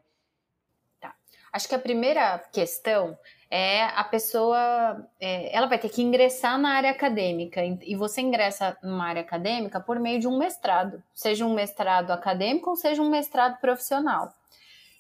Acho 1.56 1.70
que 1.70 1.76
a 1.76 1.80
primeira 1.80 2.38
questão 2.52 3.18
é 3.50 3.84
a 3.84 4.04
pessoa, 4.04 5.08
é, 5.18 5.56
ela 5.56 5.68
vai 5.68 5.80
ter 5.80 5.88
que 5.88 6.02
ingressar 6.02 6.60
na 6.60 6.72
área 6.72 6.92
acadêmica 6.92 7.62
e 7.82 7.96
você 7.96 8.20
ingressa 8.20 8.78
numa 8.84 9.08
área 9.08 9.22
acadêmica 9.22 9.80
por 9.80 9.98
meio 9.98 10.20
de 10.20 10.28
um 10.28 10.38
mestrado, 10.38 11.02
seja 11.14 11.46
um 11.46 11.54
mestrado 11.54 12.12
acadêmico 12.12 12.72
ou 12.72 12.76
seja 12.76 13.02
um 13.02 13.10
mestrado 13.10 13.58
profissional. 13.62 14.34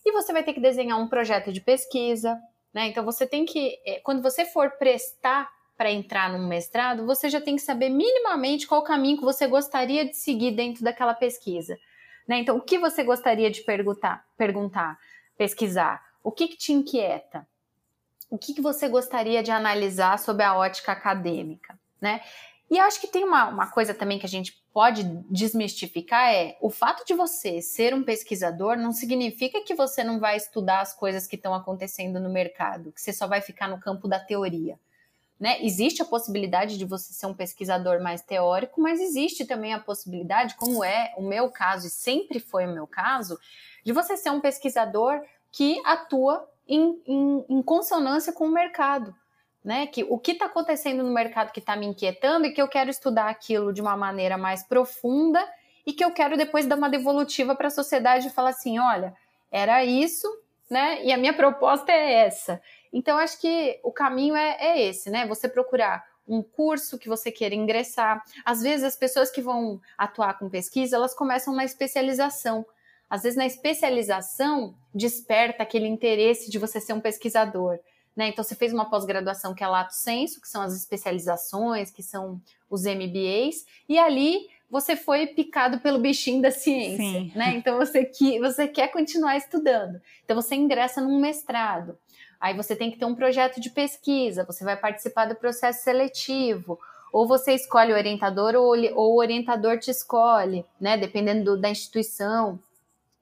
E 0.06 0.14
você 0.14 0.32
vai 0.32 0.44
ter 0.44 0.54
que 0.54 0.62
desenhar 0.62 0.98
um 0.98 1.10
projeto 1.10 1.52
de 1.52 1.60
pesquisa, 1.60 2.40
né? 2.74 2.88
Então 2.88 3.04
você 3.04 3.28
tem 3.28 3.44
que, 3.44 3.78
é, 3.86 4.00
quando 4.00 4.22
você 4.22 4.46
for 4.46 4.72
prestar 4.78 5.52
para 5.76 5.92
entrar 5.92 6.30
num 6.30 6.48
mestrado, 6.48 7.06
você 7.06 7.30
já 7.30 7.42
tem 7.42 7.58
que 7.58 7.64
saber 7.64 7.90
minimamente 7.90 8.66
qual 8.66 8.82
caminho 8.82 9.18
que 9.18 9.26
você 9.26 9.46
gostaria 9.46 10.06
de 10.06 10.16
seguir 10.16 10.52
dentro 10.52 10.86
daquela 10.86 11.14
pesquisa. 11.14 11.78
Né? 12.26 12.40
Então, 12.40 12.56
o 12.56 12.62
que 12.62 12.80
você 12.80 13.04
gostaria 13.04 13.52
de 13.52 13.60
perguntar, 13.62 14.24
perguntar, 14.38 14.98
pesquisar? 15.38 16.15
O 16.26 16.32
que, 16.32 16.48
que 16.48 16.58
te 16.58 16.74
inquieta? 16.74 17.48
O 18.32 18.38
que, 18.38 18.56
que 18.56 18.62
você 18.62 18.90
gostaria 18.90 19.44
de 19.44 19.52
analisar 19.52 20.18
sob 20.18 20.44
a 20.44 20.58
ótica 20.58 20.92
acadêmica, 20.92 21.80
né? 22.02 22.22
E 22.68 22.80
acho 22.80 23.00
que 23.00 23.08
tem 23.08 23.24
uma, 23.24 23.48
uma 23.48 23.68
coisa 23.70 23.94
também 23.94 24.18
que 24.18 24.26
a 24.26 24.30
gente 24.30 24.60
pode 24.74 25.04
desmistificar 25.30 26.34
é 26.34 26.58
o 26.60 26.72
fato 26.72 27.06
de 27.06 27.14
você 27.14 27.62
ser 27.62 27.94
um 27.94 28.04
pesquisador 28.04 28.76
não 28.76 28.92
significa 28.92 29.62
que 29.62 29.76
você 29.76 30.04
não 30.04 30.20
vai 30.20 30.36
estudar 30.36 30.82
as 30.82 30.96
coisas 30.96 31.28
que 31.28 31.36
estão 31.36 31.54
acontecendo 31.54 32.20
no 32.20 32.28
mercado, 32.28 32.92
que 32.92 33.00
você 33.00 33.14
só 33.14 33.28
vai 33.28 33.40
ficar 33.40 33.68
no 33.68 33.80
campo 33.80 34.08
da 34.08 34.20
teoria. 34.20 34.80
Né? 35.40 35.64
Existe 35.64 36.02
a 36.02 36.06
possibilidade 36.06 36.76
de 36.76 36.86
você 36.86 37.14
ser 37.14 37.28
um 37.28 37.36
pesquisador 37.36 38.02
mais 38.02 38.24
teórico, 38.24 38.82
mas 38.82 39.00
existe 39.00 39.46
também 39.46 39.76
a 39.76 39.80
possibilidade, 39.80 40.56
como 40.56 40.84
é 40.84 41.14
o 41.18 41.22
meu 41.22 41.52
caso 41.52 41.86
e 41.86 41.92
sempre 41.92 42.40
foi 42.40 42.66
o 42.66 42.74
meu 42.74 42.88
caso, 42.88 43.38
de 43.84 43.94
você 43.94 44.18
ser 44.18 44.32
um 44.32 44.42
pesquisador 44.42 45.22
que 45.56 45.82
atua 45.86 46.46
em, 46.68 47.02
em, 47.08 47.46
em 47.48 47.62
consonância 47.62 48.34
com 48.34 48.46
o 48.46 48.52
mercado. 48.52 49.16
Né? 49.64 49.88
Que 49.88 50.04
o 50.04 50.20
que 50.20 50.34
está 50.34 50.46
acontecendo 50.46 51.02
no 51.02 51.14
mercado 51.14 51.54
que 51.54 51.62
está 51.62 51.78
me 51.78 51.86
inquietando 51.86 52.46
e 52.46 52.52
que 52.52 52.62
eu 52.62 52.68
quero 52.68 52.90
estudar 52.90 53.30
aquilo 53.30 53.72
de 53.72 53.82
uma 53.82 53.96
maneira 53.96 54.38
mais 54.38 54.64
profunda 54.64 55.42
e 55.88 55.94
que 55.94 56.04
eu 56.04 56.12
quero 56.12 56.36
depois 56.36 56.66
dar 56.66 56.76
uma 56.78 56.90
devolutiva 56.90 57.56
para 57.56 57.68
a 57.68 57.72
sociedade 57.72 58.28
e 58.28 58.32
falar 58.32 58.50
assim, 58.50 58.78
olha, 58.78 59.16
era 59.50 59.84
isso, 59.86 60.28
né? 60.70 61.02
E 61.04 61.14
a 61.14 61.18
minha 61.18 61.34
proposta 61.34 61.90
é 61.90 62.26
essa. 62.26 62.62
Então 62.92 63.18
acho 63.18 63.40
que 63.40 63.80
o 63.82 63.94
caminho 63.94 64.36
é, 64.36 64.58
é 64.60 64.82
esse, 64.84 65.10
né? 65.10 65.26
Você 65.26 65.48
procurar 65.48 66.06
um 66.28 66.44
curso 66.44 67.00
que 67.00 67.08
você 67.08 67.32
queira 67.32 67.56
ingressar. 67.56 68.22
Às 68.44 68.62
vezes 68.62 68.84
as 68.84 68.96
pessoas 68.98 69.32
que 69.32 69.42
vão 69.42 69.80
atuar 69.98 70.38
com 70.38 70.50
pesquisa, 70.50 70.98
elas 70.98 71.16
começam 71.16 71.56
na 71.56 71.64
especialização. 71.64 72.66
Às 73.16 73.24
vezes, 73.24 73.38
na 73.38 73.46
especialização, 73.46 74.76
desperta 74.94 75.64
aquele 75.64 75.88
interesse 75.88 76.52
de 76.52 76.60
você 76.60 76.82
ser 76.82 76.92
um 76.92 77.00
pesquisador. 77.00 77.80
Né? 78.14 78.28
Então, 78.28 78.44
você 78.44 78.56
fez 78.56 78.74
uma 78.74 78.90
pós-graduação 78.90 79.56
que 79.56 79.64
é 79.64 79.68
lato 79.68 79.94
senso, 79.94 80.42
que 80.42 80.50
são 80.50 80.62
as 80.62 80.76
especializações, 80.76 81.90
que 81.90 82.04
são 82.04 82.42
os 82.70 82.84
MBAs, 82.84 83.66
e 83.88 83.98
ali 83.98 84.50
você 84.70 84.98
foi 84.98 85.28
picado 85.28 85.80
pelo 85.80 85.98
bichinho 85.98 86.42
da 86.42 86.52
ciência, 86.52 87.32
né? 87.34 87.56
Então 87.56 87.78
você, 87.78 88.04
que, 88.04 88.38
você 88.40 88.68
quer 88.68 88.90
continuar 88.90 89.38
estudando. 89.38 90.02
Então 90.26 90.36
você 90.36 90.56
ingressa 90.56 91.00
num 91.00 91.22
mestrado. 91.22 91.98
Aí 92.42 92.54
você 92.54 92.76
tem 92.76 92.92
que 92.92 92.98
ter 92.98 93.06
um 93.06 93.16
projeto 93.16 93.62
de 93.62 93.70
pesquisa, 93.70 94.44
você 94.44 94.66
vai 94.66 94.76
participar 94.76 95.26
do 95.26 95.36
processo 95.36 95.84
seletivo, 95.84 96.78
ou 97.14 97.26
você 97.26 97.54
escolhe 97.54 97.94
o 97.94 97.96
orientador 97.96 98.56
ou, 98.56 98.76
ou 98.96 99.14
o 99.14 99.20
orientador 99.20 99.80
te 99.80 99.90
escolhe, 99.92 100.66
né? 100.82 100.98
Dependendo 100.98 101.46
do, 101.46 101.62
da 101.62 101.70
instituição 101.70 102.60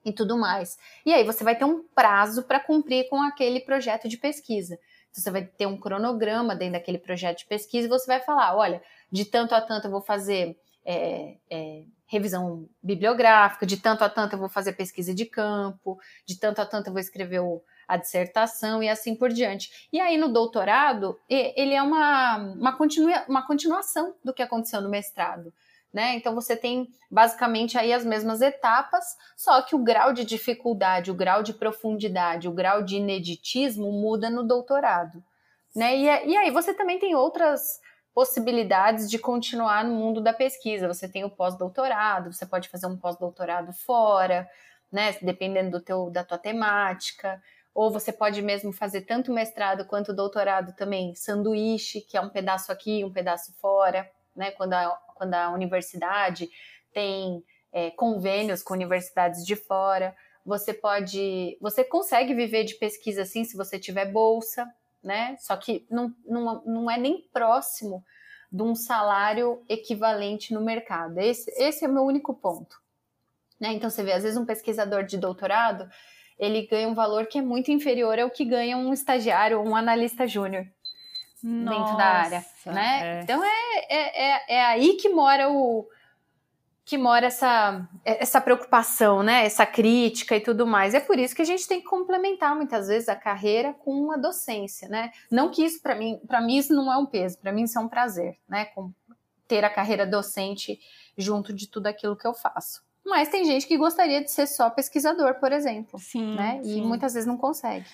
e 0.04 0.12
tudo 0.12 0.36
mais. 0.36 0.78
E 1.04 1.12
aí 1.12 1.24
você 1.24 1.42
vai 1.42 1.56
ter 1.56 1.64
um 1.64 1.82
prazo 1.94 2.42
para 2.42 2.60
cumprir 2.60 3.08
com 3.08 3.22
aquele 3.22 3.60
projeto 3.60 4.08
de 4.08 4.16
pesquisa. 4.16 4.78
Então, 5.10 5.22
você 5.22 5.30
vai 5.30 5.44
ter 5.44 5.66
um 5.66 5.78
cronograma 5.78 6.54
dentro 6.56 6.74
daquele 6.74 6.98
projeto 6.98 7.38
de 7.38 7.46
pesquisa 7.46 7.86
e 7.86 7.90
você 7.90 8.06
vai 8.06 8.20
falar: 8.20 8.56
olha, 8.56 8.82
de 9.10 9.24
tanto 9.24 9.54
a 9.54 9.60
tanto 9.60 9.86
eu 9.86 9.90
vou 9.90 10.02
fazer 10.02 10.58
é, 10.84 11.36
é, 11.48 11.84
revisão 12.06 12.68
bibliográfica, 12.82 13.64
de 13.64 13.76
tanto 13.76 14.04
a 14.04 14.08
tanto 14.08 14.34
eu 14.34 14.38
vou 14.38 14.48
fazer 14.48 14.72
pesquisa 14.72 15.14
de 15.14 15.24
campo, 15.24 15.98
de 16.26 16.38
tanto 16.38 16.60
a 16.60 16.66
tanto 16.66 16.88
eu 16.88 16.92
vou 16.92 17.00
escrever 17.00 17.40
o, 17.40 17.62
a 17.86 17.96
dissertação 17.96 18.82
e 18.82 18.88
assim 18.88 19.14
por 19.14 19.30
diante. 19.30 19.88
E 19.92 20.00
aí 20.00 20.18
no 20.18 20.32
doutorado, 20.32 21.18
ele 21.28 21.74
é 21.74 21.82
uma, 21.82 22.36
uma, 22.36 22.76
continua, 22.76 23.24
uma 23.28 23.46
continuação 23.46 24.14
do 24.22 24.34
que 24.34 24.42
aconteceu 24.42 24.80
no 24.80 24.90
mestrado 24.90 25.52
né? 25.94 26.16
Então 26.16 26.34
você 26.34 26.56
tem 26.56 26.88
basicamente 27.08 27.78
aí 27.78 27.92
as 27.92 28.04
mesmas 28.04 28.42
etapas, 28.42 29.04
só 29.36 29.62
que 29.62 29.76
o 29.76 29.78
grau 29.78 30.12
de 30.12 30.24
dificuldade, 30.24 31.12
o 31.12 31.14
grau 31.14 31.40
de 31.40 31.54
profundidade, 31.54 32.48
o 32.48 32.52
grau 32.52 32.82
de 32.82 32.96
ineditismo 32.96 33.92
muda 33.92 34.28
no 34.28 34.42
doutorado. 34.42 35.22
né? 35.74 35.96
E, 35.96 36.04
e 36.04 36.36
aí 36.36 36.50
você 36.50 36.74
também 36.74 36.98
tem 36.98 37.14
outras 37.14 37.80
possibilidades 38.12 39.08
de 39.08 39.18
continuar 39.18 39.84
no 39.84 39.94
mundo 39.94 40.20
da 40.20 40.32
pesquisa. 40.32 40.88
Você 40.88 41.08
tem 41.08 41.24
o 41.24 41.30
pós-doutorado, 41.30 42.32
você 42.32 42.44
pode 42.44 42.68
fazer 42.68 42.86
um 42.86 42.96
pós-doutorado 42.96 43.72
fora, 43.72 44.48
né? 44.90 45.16
Dependendo 45.22 45.70
do 45.78 45.80
teu, 45.80 46.10
da 46.10 46.24
tua 46.24 46.38
temática. 46.38 47.40
Ou 47.72 47.90
você 47.90 48.12
pode 48.12 48.42
mesmo 48.42 48.72
fazer 48.72 49.02
tanto 49.02 49.32
mestrado 49.32 49.84
quanto 49.84 50.12
doutorado 50.14 50.74
também, 50.74 51.14
sanduíche, 51.14 52.00
que 52.00 52.16
é 52.16 52.20
um 52.20 52.30
pedaço 52.30 52.70
aqui, 52.72 53.04
um 53.04 53.12
pedaço 53.12 53.52
fora, 53.60 54.08
né? 54.34 54.50
Quando 54.52 54.72
a, 54.74 54.90
quando 55.14 55.34
a 55.34 55.50
universidade 55.50 56.50
tem 56.92 57.44
é, 57.72 57.90
convênios 57.90 58.62
com 58.62 58.72
universidades 58.72 59.44
de 59.44 59.56
fora. 59.56 60.16
Você 60.46 60.72
pode. 60.72 61.58
Você 61.60 61.82
consegue 61.82 62.32
viver 62.32 62.64
de 62.64 62.76
pesquisa 62.76 63.22
assim 63.22 63.44
se 63.44 63.56
você 63.56 63.78
tiver 63.78 64.06
bolsa, 64.06 64.72
né? 65.02 65.36
Só 65.40 65.56
que 65.56 65.84
não, 65.90 66.14
não, 66.24 66.62
não 66.64 66.90
é 66.90 66.96
nem 66.96 67.28
próximo 67.32 68.04
de 68.50 68.62
um 68.62 68.74
salário 68.74 69.64
equivalente 69.68 70.54
no 70.54 70.60
mercado. 70.60 71.18
Esse, 71.18 71.50
esse 71.56 71.84
é 71.84 71.88
o 71.88 71.92
meu 71.92 72.04
único 72.04 72.32
ponto. 72.32 72.80
Né? 73.58 73.72
Então 73.72 73.90
você 73.90 74.02
vê, 74.02 74.12
às 74.12 74.22
vezes 74.22 74.38
um 74.38 74.46
pesquisador 74.46 75.02
de 75.04 75.18
doutorado 75.18 75.88
ele 76.38 76.66
ganha 76.66 76.88
um 76.88 76.94
valor 76.94 77.26
que 77.26 77.38
é 77.38 77.42
muito 77.42 77.70
inferior 77.70 78.18
ao 78.18 78.30
que 78.30 78.44
ganha 78.44 78.76
um 78.76 78.92
estagiário 78.92 79.58
ou 79.58 79.66
um 79.66 79.76
analista 79.76 80.26
júnior 80.26 80.66
dentro 81.44 81.96
da 81.96 82.04
área, 82.04 82.44
né? 82.64 83.18
É. 83.18 83.22
Então 83.22 83.44
é, 83.44 83.78
é, 83.88 84.24
é, 84.24 84.54
é, 84.56 84.64
aí 84.64 84.94
que 84.94 85.10
mora 85.10 85.50
o 85.50 85.86
que 86.86 86.98
mora 86.98 87.26
essa, 87.26 87.88
essa 88.04 88.40
preocupação, 88.42 89.22
né? 89.22 89.46
Essa 89.46 89.64
crítica 89.64 90.36
e 90.36 90.40
tudo 90.40 90.66
mais. 90.66 90.92
É 90.92 91.00
por 91.00 91.18
isso 91.18 91.34
que 91.34 91.40
a 91.40 91.46
gente 91.46 91.66
tem 91.66 91.80
que 91.80 91.86
complementar 91.86 92.54
muitas 92.54 92.88
vezes 92.88 93.08
a 93.08 93.16
carreira 93.16 93.72
com 93.72 94.12
a 94.12 94.16
docência, 94.16 94.88
né? 94.88 95.10
Não 95.30 95.50
que 95.50 95.64
isso 95.64 95.80
para 95.80 95.94
mim, 95.94 96.20
para 96.26 96.42
mim 96.42 96.56
isso 96.56 96.74
não 96.74 96.92
é 96.92 96.96
um 96.96 97.06
peso, 97.06 97.38
para 97.38 97.52
mim 97.52 97.62
isso 97.64 97.78
é 97.78 97.82
um 97.82 97.88
prazer, 97.88 98.36
né? 98.48 98.66
Com 98.66 98.92
ter 99.46 99.64
a 99.64 99.70
carreira 99.70 100.06
docente 100.06 100.78
junto 101.16 101.52
de 101.52 101.68
tudo 101.68 101.86
aquilo 101.86 102.16
que 102.16 102.26
eu 102.26 102.34
faço. 102.34 102.82
Mas 103.04 103.28
tem 103.28 103.44
gente 103.44 103.66
que 103.66 103.76
gostaria 103.76 104.22
de 104.22 104.30
ser 104.30 104.46
só 104.46 104.70
pesquisador, 104.70 105.34
por 105.34 105.52
exemplo. 105.52 105.98
Sim. 105.98 106.34
Né? 106.36 106.60
Sim. 106.62 106.78
E 106.78 106.82
muitas 106.82 107.12
vezes 107.12 107.26
não 107.26 107.36
consegue. 107.36 107.86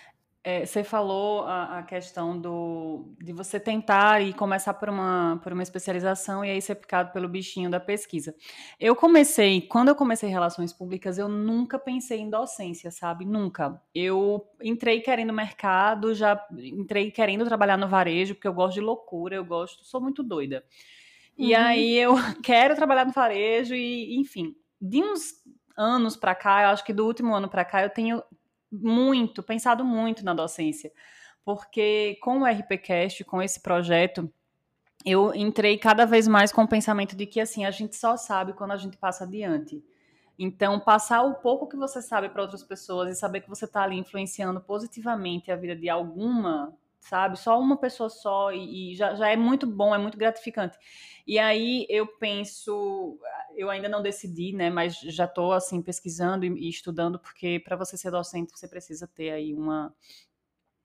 É, 0.43 0.65
você 0.65 0.83
falou 0.83 1.43
a, 1.43 1.81
a, 1.81 1.83
questão 1.83 2.41
do, 2.41 3.15
de 3.21 3.31
você 3.31 3.61
tentar 3.61 4.23
e 4.23 4.33
começar 4.33 4.73
por 4.73 4.89
uma, 4.89 5.39
por 5.43 5.53
uma 5.53 5.63
especialização 5.63 6.43
e 6.43 6.49
aí 6.49 6.63
ser 6.63 6.77
picado 6.77 7.13
pelo 7.13 7.29
bichinho 7.29 7.71
da 7.71 7.79
pesquisa. 7.79 8.35
Eu 8.79 8.97
comecei, 8.97 9.61
quando 9.61 9.89
eu 9.89 9.95
comecei 9.95 10.31
relações 10.31 10.73
públicas, 10.73 11.19
eu 11.19 11.29
nunca 11.29 11.79
pensei 11.79 12.21
em 12.21 12.31
docência, 12.31 12.91
sabe? 12.91 13.27
Nunca. 13.27 13.83
Eu 13.95 14.49
entrei 14.63 15.03
querendo 15.03 15.31
mercado, 15.31 16.15
já 16.15 16.43
entrei 16.57 17.11
querendo 17.11 17.45
trabalhar 17.45 17.77
no 17.77 17.87
varejo, 17.87 18.35
porque 18.35 18.49
eu 18.49 18.55
gosto 18.55 18.75
de 18.77 18.81
loucura, 18.81 19.37
eu 19.37 19.45
gosto, 19.45 19.85
sou 19.85 20.01
muito 20.01 20.23
doida. 20.23 20.65
E 21.37 21.55
uhum. 21.55 21.61
aí 21.61 21.97
eu 21.97 22.15
quero 22.43 22.75
trabalhar 22.75 23.05
no 23.05 23.13
varejo 23.13 23.75
e, 23.75 24.19
enfim, 24.19 24.57
de 24.81 25.03
uns 25.03 25.35
anos 25.77 26.17
para 26.17 26.35
cá, 26.35 26.63
eu 26.63 26.69
acho 26.71 26.85
que 26.85 26.95
do 26.95 27.05
último 27.05 27.35
ano 27.35 27.49
para 27.49 27.65
cá, 27.65 27.83
eu 27.83 27.91
tenho 27.91 28.23
muito, 28.71 29.43
pensado 29.43 29.85
muito 29.85 30.25
na 30.25 30.35
docência. 30.35 30.93
Porque 31.45 32.19
com 32.23 32.41
o 32.41 32.47
RPCast, 32.47 33.25
com 33.25 33.43
esse 33.43 33.61
projeto, 33.61 34.33
eu 35.05 35.35
entrei 35.35 35.79
cada 35.79 36.05
vez 36.05 36.29
mais 36.29 36.53
com 36.53 36.63
o 36.63 36.69
pensamento 36.69 37.17
de 37.17 37.27
que 37.27 37.41
assim, 37.41 37.65
a 37.65 37.71
gente 37.71 37.97
só 37.97 38.17
sabe 38.17 38.53
quando 38.53 38.73
a 38.73 38.77
gente 38.77 38.97
passa 38.97 39.25
adiante. 39.25 39.83
Então, 40.39 40.81
passar 40.81 41.23
o 41.23 41.35
pouco 41.35 41.69
que 41.69 41.77
você 41.77 42.01
sabe 42.01 42.31
para 42.31 42.41
outras 42.41 42.63
pessoas 42.63 43.11
e 43.11 43.19
saber 43.19 43.43
que 43.43 43.49
você 43.49 43.67
está 43.67 43.83
ali 43.83 43.99
influenciando 43.99 44.59
positivamente 44.61 45.51
a 45.51 45.57
vida 45.57 45.77
de 45.77 45.89
alguma 45.89 46.75
sabe? 47.01 47.39
Só 47.39 47.59
uma 47.59 47.77
pessoa 47.77 48.11
só 48.11 48.53
e, 48.53 48.93
e, 48.93 48.95
já, 48.95 49.15
já 49.15 49.29
é 49.31 49.37
muito 49.37 49.67
bom, 49.67 49.95
é 49.95 49.99
muito 49.99 50.19
gratificante. 50.19 50.79
E 51.27 51.39
aí 51.39 51.87
eu 51.89 52.07
penso, 52.07 53.19
eu 53.57 53.71
ainda 53.71 53.89
não 53.89 54.03
decidi, 54.03 54.53
né? 54.53 54.71
Mas 54.71 54.99
já 55.01 55.25
estou 55.25 55.53
assim 55.53 55.83
pesquisando 55.83 56.45
e, 56.45 56.49
e 56.49 56.69
estudando 56.69 57.19
porque 57.19 57.59
para 57.59 57.77
você 57.77 57.97
ser 57.97 58.11
docente 58.11 58.53
você 58.55 58.69
precisa 58.69 59.09
ter 59.09 59.31
aí 59.31 59.55
uma, 59.55 59.95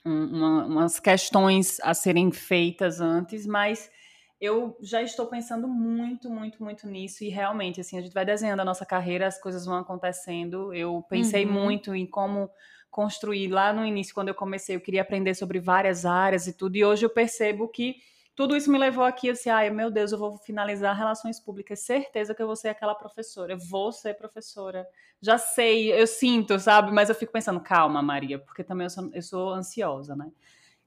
uma, 0.03 0.65
umas 0.65 0.99
questões 0.99 1.79
a 1.81 1.93
serem 1.93 2.31
feitas 2.31 3.01
antes, 3.01 3.45
mas 3.45 3.91
eu 4.39 4.77
já 4.81 5.01
estou 5.01 5.27
pensando 5.27 5.67
muito, 5.67 6.29
muito, 6.29 6.63
muito 6.63 6.87
nisso 6.87 7.23
e 7.23 7.29
realmente 7.29 7.81
assim 7.81 7.97
a 7.97 8.01
gente 8.01 8.13
vai 8.13 8.25
desenhando 8.25 8.59
a 8.59 8.65
nossa 8.65 8.85
carreira, 8.85 9.27
as 9.27 9.39
coisas 9.39 9.65
vão 9.65 9.77
acontecendo. 9.77 10.73
Eu 10.73 11.03
pensei 11.09 11.45
uhum. 11.45 11.51
muito 11.51 11.95
em 11.95 12.05
como 12.05 12.49
construir 12.95 13.49
lá 13.49 13.73
no 13.73 13.85
início, 13.85 14.15
quando 14.15 14.29
eu 14.29 14.33
comecei, 14.33 14.73
eu 14.73 14.79
queria 14.79 15.01
aprender 15.01 15.35
sobre 15.35 15.59
várias 15.59 16.05
áreas 16.05 16.47
e 16.47 16.53
tudo, 16.53 16.77
e 16.77 16.85
hoje 16.85 17.05
eu 17.05 17.09
percebo 17.09 17.67
que 17.67 17.97
tudo 18.33 18.55
isso 18.55 18.71
me 18.71 18.77
levou 18.77 19.03
aqui, 19.03 19.27
eu 19.27 19.33
disse, 19.33 19.49
ai, 19.49 19.69
meu 19.69 19.91
Deus, 19.91 20.13
eu 20.13 20.17
vou 20.17 20.37
finalizar 20.37 20.95
relações 20.95 21.37
públicas, 21.37 21.81
certeza 21.81 22.33
que 22.33 22.41
eu 22.41 22.47
vou 22.47 22.55
ser 22.55 22.69
aquela 22.69 22.95
professora, 22.95 23.51
eu 23.51 23.57
vou 23.57 23.91
ser 23.91 24.13
professora, 24.13 24.87
já 25.21 25.37
sei, 25.37 25.91
eu 25.91 26.07
sinto, 26.07 26.57
sabe, 26.57 26.89
mas 26.93 27.09
eu 27.09 27.15
fico 27.15 27.33
pensando, 27.33 27.59
calma, 27.59 28.01
Maria, 28.01 28.39
porque 28.39 28.63
também 28.63 28.85
eu 28.85 28.89
sou, 28.89 29.09
eu 29.13 29.21
sou 29.21 29.49
ansiosa, 29.49 30.15
né, 30.15 30.31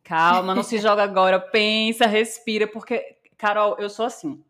calma, 0.03 0.55
não 0.55 0.63
se 0.63 0.79
joga 0.81 1.03
agora, 1.03 1.39
pensa, 1.39 2.07
respira, 2.07 2.67
porque, 2.67 3.19
Carol, 3.37 3.77
eu 3.79 3.91
sou 3.91 4.07
assim, 4.07 4.43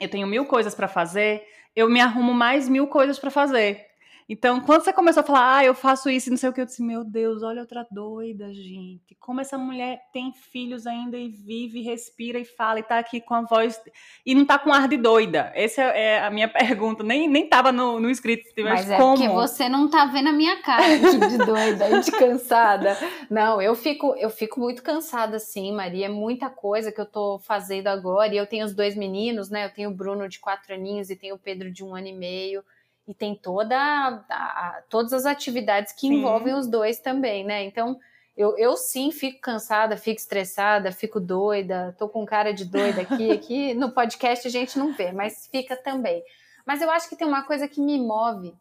eu 0.00 0.08
tenho 0.08 0.28
mil 0.28 0.46
coisas 0.46 0.76
para 0.76 0.86
fazer, 0.86 1.44
eu 1.74 1.90
me 1.90 2.00
arrumo 2.00 2.32
mais 2.32 2.68
mil 2.68 2.86
coisas 2.86 3.18
para 3.18 3.32
fazer, 3.32 3.89
então, 4.32 4.60
quando 4.60 4.84
você 4.84 4.92
começou 4.92 5.22
a 5.22 5.26
falar, 5.26 5.56
ah, 5.56 5.64
eu 5.64 5.74
faço 5.74 6.08
isso 6.08 6.28
e 6.28 6.30
não 6.30 6.36
sei 6.36 6.48
o 6.48 6.52
que, 6.52 6.60
eu 6.60 6.64
disse, 6.64 6.80
meu 6.80 7.02
Deus, 7.02 7.42
olha 7.42 7.62
outra 7.62 7.84
doida, 7.90 8.54
gente. 8.54 9.16
Como 9.18 9.40
essa 9.40 9.58
mulher 9.58 10.02
tem 10.12 10.32
filhos 10.32 10.86
ainda 10.86 11.16
e 11.16 11.28
vive, 11.28 11.82
respira 11.82 12.38
e 12.38 12.44
fala 12.44 12.78
e 12.78 12.84
tá 12.84 13.00
aqui 13.00 13.20
com 13.20 13.34
a 13.34 13.42
voz 13.42 13.82
e 14.24 14.32
não 14.32 14.44
tá 14.44 14.56
com 14.56 14.72
ar 14.72 14.86
de 14.86 14.96
doida. 14.96 15.50
Essa 15.52 15.82
é 15.82 16.22
a 16.22 16.30
minha 16.30 16.46
pergunta. 16.48 17.02
Nem, 17.02 17.26
nem 17.26 17.48
tava 17.48 17.72
no, 17.72 17.98
no 17.98 18.08
script. 18.08 18.52
Mas, 18.58 18.86
mas 18.86 18.90
é 18.92 18.96
como? 18.98 19.16
porque 19.16 19.28
você 19.28 19.68
não 19.68 19.90
tá 19.90 20.06
vendo 20.06 20.28
a 20.28 20.32
minha 20.32 20.62
cara 20.62 20.96
de 20.96 21.38
doida 21.38 21.90
e 21.90 22.00
de 22.00 22.12
cansada. 22.12 22.96
Não, 23.28 23.60
eu 23.60 23.74
fico, 23.74 24.14
eu 24.16 24.30
fico 24.30 24.60
muito 24.60 24.80
cansada, 24.80 25.40
sim, 25.40 25.72
Maria. 25.72 26.06
É 26.06 26.08
muita 26.08 26.48
coisa 26.48 26.92
que 26.92 27.00
eu 27.00 27.06
tô 27.06 27.40
fazendo 27.40 27.88
agora. 27.88 28.32
E 28.32 28.36
eu 28.36 28.46
tenho 28.46 28.64
os 28.64 28.76
dois 28.76 28.94
meninos, 28.94 29.50
né? 29.50 29.64
Eu 29.64 29.74
tenho 29.74 29.90
o 29.90 29.94
Bruno 29.94 30.28
de 30.28 30.38
quatro 30.38 30.72
aninhos 30.72 31.10
e 31.10 31.16
tenho 31.16 31.34
o 31.34 31.38
Pedro 31.38 31.68
de 31.68 31.82
um 31.82 31.96
ano 31.96 32.06
e 32.06 32.12
meio 32.12 32.62
e 33.10 33.14
tem 33.14 33.34
toda 33.34 33.76
a, 33.76 34.08
a, 34.30 34.82
todas 34.88 35.12
as 35.12 35.26
atividades 35.26 35.92
que 35.92 36.06
sim. 36.06 36.14
envolvem 36.14 36.54
os 36.54 36.68
dois 36.68 37.00
também, 37.00 37.42
né? 37.44 37.64
Então, 37.64 37.98
eu, 38.36 38.56
eu 38.56 38.76
sim 38.76 39.10
fico 39.10 39.40
cansada, 39.40 39.96
fico 39.96 40.20
estressada, 40.20 40.92
fico 40.92 41.18
doida, 41.18 41.92
tô 41.98 42.08
com 42.08 42.24
cara 42.24 42.54
de 42.54 42.64
doida 42.64 43.02
aqui, 43.02 43.28
aqui 43.32 43.74
no 43.74 43.90
podcast 43.90 44.46
a 44.46 44.50
gente 44.50 44.78
não 44.78 44.92
vê, 44.92 45.10
mas 45.10 45.48
fica 45.50 45.74
também. 45.76 46.22
Mas 46.64 46.80
eu 46.80 46.88
acho 46.88 47.08
que 47.08 47.16
tem 47.16 47.26
uma 47.26 47.42
coisa 47.42 47.66
que 47.66 47.80
me 47.80 47.98
move, 47.98 48.54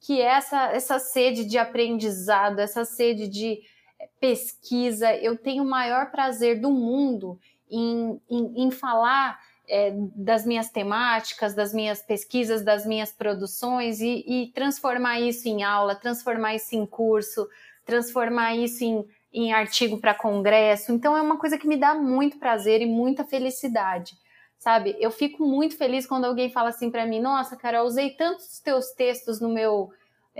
que 0.00 0.18
é 0.18 0.24
essa, 0.24 0.72
essa 0.72 0.98
sede 0.98 1.44
de 1.44 1.58
aprendizado, 1.58 2.58
essa 2.58 2.86
sede 2.86 3.28
de 3.28 3.60
pesquisa. 4.18 5.14
Eu 5.14 5.36
tenho 5.36 5.62
o 5.62 5.68
maior 5.68 6.10
prazer 6.10 6.58
do 6.58 6.70
mundo 6.70 7.38
em, 7.70 8.18
em, 8.30 8.64
em 8.64 8.70
falar 8.70 9.38
é, 9.70 9.92
das 10.16 10.44
minhas 10.44 10.68
temáticas, 10.68 11.54
das 11.54 11.72
minhas 11.72 12.02
pesquisas, 12.02 12.62
das 12.62 12.84
minhas 12.84 13.12
produções 13.12 14.00
e, 14.00 14.24
e, 14.26 14.52
transformar 14.52 15.20
isso 15.20 15.48
em 15.48 15.62
aula, 15.62 15.94
transformar 15.94 16.56
isso 16.56 16.74
em 16.74 16.84
curso, 16.84 17.48
transformar 17.86 18.56
isso 18.56 18.82
em, 18.82 19.06
em 19.32 19.52
artigo 19.52 19.98
para 19.98 20.12
congresso. 20.12 20.92
Então 20.92 21.16
é 21.16 21.22
uma 21.22 21.38
coisa 21.38 21.56
que 21.56 21.68
me 21.68 21.76
dá 21.76 21.94
muito 21.94 22.38
prazer 22.38 22.82
e 22.82 22.86
muita 22.86 23.24
felicidade. 23.24 24.18
Sabe, 24.58 24.94
eu 25.00 25.10
fico 25.10 25.46
muito 25.46 25.74
feliz 25.76 26.04
quando 26.04 26.26
alguém 26.26 26.50
fala 26.50 26.68
assim 26.68 26.90
para 26.90 27.06
mim: 27.06 27.20
Nossa, 27.20 27.56
cara, 27.56 27.78
eu 27.78 27.84
usei 27.84 28.10
tantos 28.10 28.60
teus 28.60 28.90
textos 28.90 29.40
no 29.40 29.48
meu 29.48 29.90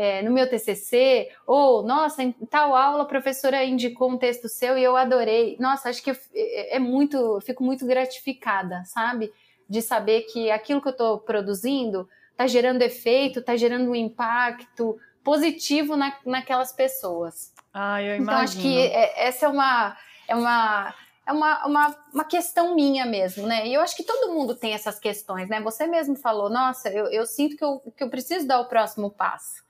é, 0.01 0.23
no 0.23 0.31
meu 0.31 0.49
TCC, 0.49 1.29
ou, 1.47 1.83
nossa, 1.83 2.23
em 2.23 2.33
tal 2.33 2.75
aula 2.75 3.03
a 3.03 3.07
professora 3.07 3.63
indicou 3.63 4.11
um 4.11 4.17
texto 4.17 4.49
seu 4.49 4.79
e 4.79 4.83
eu 4.83 4.97
adorei. 4.97 5.59
Nossa, 5.61 5.91
acho 5.91 6.03
que 6.03 6.11
é, 6.11 6.77
é 6.77 6.79
muito, 6.79 7.19
eu 7.19 7.41
fico 7.43 7.63
muito 7.63 7.85
gratificada, 7.85 8.83
sabe? 8.87 9.31
De 9.69 9.83
saber 9.83 10.23
que 10.23 10.51
aquilo 10.51 10.81
que 10.81 10.89
eu 10.89 10.93
estou 10.93 11.19
produzindo 11.19 12.09
está 12.31 12.47
gerando 12.47 12.81
efeito, 12.81 13.41
está 13.41 13.55
gerando 13.57 13.91
um 13.91 13.95
impacto 13.95 14.99
positivo 15.23 15.95
na, 15.97 16.17
naquelas 16.25 16.73
pessoas. 16.73 17.53
Ah, 17.75 18.03
eu 18.03 18.17
imagino. 18.17 18.23
Então, 18.23 18.39
acho 18.39 18.59
que 18.59 18.79
é, 18.79 19.27
essa 19.27 19.45
é 19.45 19.49
uma, 19.51 19.99
é 20.27 20.35
uma 20.35 20.95
é 21.27 21.33
uma, 21.33 21.67
uma, 21.67 21.97
uma 22.15 22.25
questão 22.25 22.75
minha 22.75 23.05
mesmo, 23.05 23.47
né? 23.47 23.69
E 23.69 23.75
eu 23.75 23.83
acho 23.83 23.95
que 23.95 24.03
todo 24.03 24.33
mundo 24.33 24.55
tem 24.55 24.73
essas 24.73 24.99
questões, 24.99 25.47
né? 25.51 25.61
Você 25.61 25.87
mesmo 25.87 26.17
falou, 26.17 26.49
nossa, 26.49 26.89
eu, 26.89 27.05
eu 27.09 27.27
sinto 27.27 27.55
que 27.55 27.63
eu, 27.63 27.81
que 27.95 28.03
eu 28.03 28.09
preciso 28.09 28.47
dar 28.47 28.61
o 28.61 28.65
próximo 28.67 29.11
passo. 29.11 29.63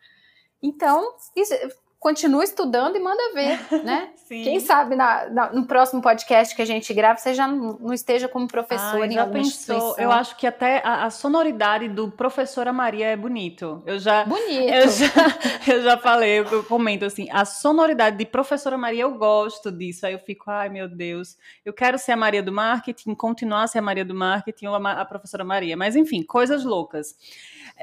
Então, 0.62 1.14
isso, 1.36 1.54
continua 2.00 2.42
estudando 2.42 2.96
e 2.96 2.98
manda 2.98 3.22
ver, 3.34 3.60
né? 3.84 4.08
Quem 4.26 4.58
sabe 4.58 4.96
na, 4.96 5.28
na, 5.28 5.52
no 5.52 5.66
próximo 5.66 6.00
podcast 6.00 6.56
que 6.56 6.62
a 6.62 6.64
gente 6.64 6.94
grava, 6.94 7.18
você 7.18 7.34
já 7.34 7.46
não, 7.46 7.76
não 7.78 7.92
esteja 7.92 8.26
como 8.26 8.48
professor 8.48 9.02
Ai, 9.02 9.08
em 9.08 9.18
alguma 9.18 9.42
pensou. 9.42 9.96
Eu 9.98 10.10
acho 10.10 10.36
que 10.36 10.46
até 10.46 10.80
a, 10.84 11.04
a, 11.04 11.10
sonoridade 11.10 11.88
do 11.88 12.10
professora 12.10 12.72
Maria 12.72 13.08
é 13.08 13.16
bonito. 13.16 13.82
Eu 13.84 13.98
já, 13.98 14.24
bonito. 14.24 14.72
Eu 14.72 14.88
já, 14.88 15.72
eu 15.74 15.82
já 15.82 15.98
falei, 15.98 16.38
eu, 16.38 16.64
comento 16.64 17.04
assim, 17.04 17.28
a 17.30 17.44
sonoridade 17.44 18.16
de 18.16 18.24
professora 18.24 18.78
Maria, 18.78 19.02
eu 19.02 19.14
gosto 19.18 19.70
disso. 19.70 20.06
Aí 20.06 20.14
eu 20.14 20.20
fico, 20.20 20.48
ai 20.48 20.68
meu 20.68 20.88
Deus, 20.88 21.36
eu 21.64 21.72
quero 21.72 21.98
ser 21.98 22.12
a 22.12 22.16
Maria 22.16 22.42
do 22.42 22.52
marketing, 22.52 23.14
continuar 23.14 23.64
a 23.64 23.66
ser 23.66 23.80
a 23.80 23.82
Maria 23.82 24.04
do 24.04 24.14
marketing 24.14 24.66
ou 24.66 24.74
a, 24.74 24.92
a 24.92 25.04
professora 25.04 25.44
Maria. 25.44 25.76
Mas 25.76 25.96
enfim, 25.96 26.22
coisas 26.22 26.64
loucas. 26.64 27.16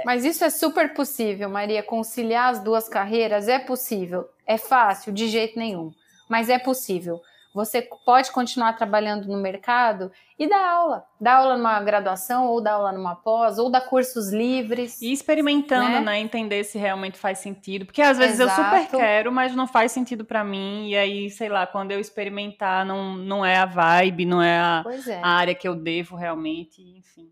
Mas 0.05 0.25
isso 0.25 0.43
é 0.43 0.49
super 0.49 0.93
possível, 0.93 1.49
Maria. 1.49 1.81
Conciliar 1.81 2.49
as 2.49 2.59
duas 2.59 2.87
carreiras 2.87 3.47
é 3.47 3.59
possível. 4.07 4.29
É 4.45 4.57
fácil? 4.57 5.11
De 5.11 5.27
jeito 5.27 5.59
nenhum. 5.59 5.91
Mas 6.29 6.49
é 6.49 6.57
possível. 6.57 7.21
Você 7.53 7.81
pode 8.05 8.31
continuar 8.31 8.73
trabalhando 8.73 9.27
no 9.27 9.37
mercado 9.41 10.11
e 10.37 10.47
dar 10.47 10.63
aula. 10.63 11.05
Dar 11.19 11.37
aula 11.37 11.57
numa 11.57 11.81
graduação, 11.81 12.45
ou 12.45 12.61
dar 12.61 12.73
aula 12.73 12.91
numa 12.91 13.15
pós, 13.15 13.57
ou 13.57 13.71
dar 13.71 13.81
cursos 13.81 14.31
livres. 14.31 15.01
E 15.01 15.11
experimentando, 15.11 15.89
né? 15.89 15.99
né? 15.99 16.19
Entender 16.19 16.63
se 16.63 16.77
realmente 16.77 17.17
faz 17.17 17.39
sentido. 17.39 17.85
Porque 17.85 18.01
às 18.01 18.17
vezes 18.17 18.39
Exato. 18.39 18.61
eu 18.61 18.81
super 18.81 18.99
quero, 18.99 19.31
mas 19.31 19.55
não 19.55 19.65
faz 19.65 19.91
sentido 19.91 20.23
para 20.23 20.43
mim. 20.43 20.89
E 20.89 20.95
aí, 20.95 21.29
sei 21.31 21.49
lá, 21.49 21.65
quando 21.65 21.91
eu 21.91 21.99
experimentar, 21.99 22.85
não, 22.85 23.15
não 23.15 23.43
é 23.43 23.57
a 23.57 23.65
vibe, 23.65 24.25
não 24.25 24.41
é 24.41 24.59
a, 24.59 24.85
é. 25.07 25.19
a 25.23 25.27
área 25.27 25.55
que 25.55 25.67
eu 25.67 25.73
devo 25.73 26.15
realmente, 26.15 26.81
enfim. 26.81 27.31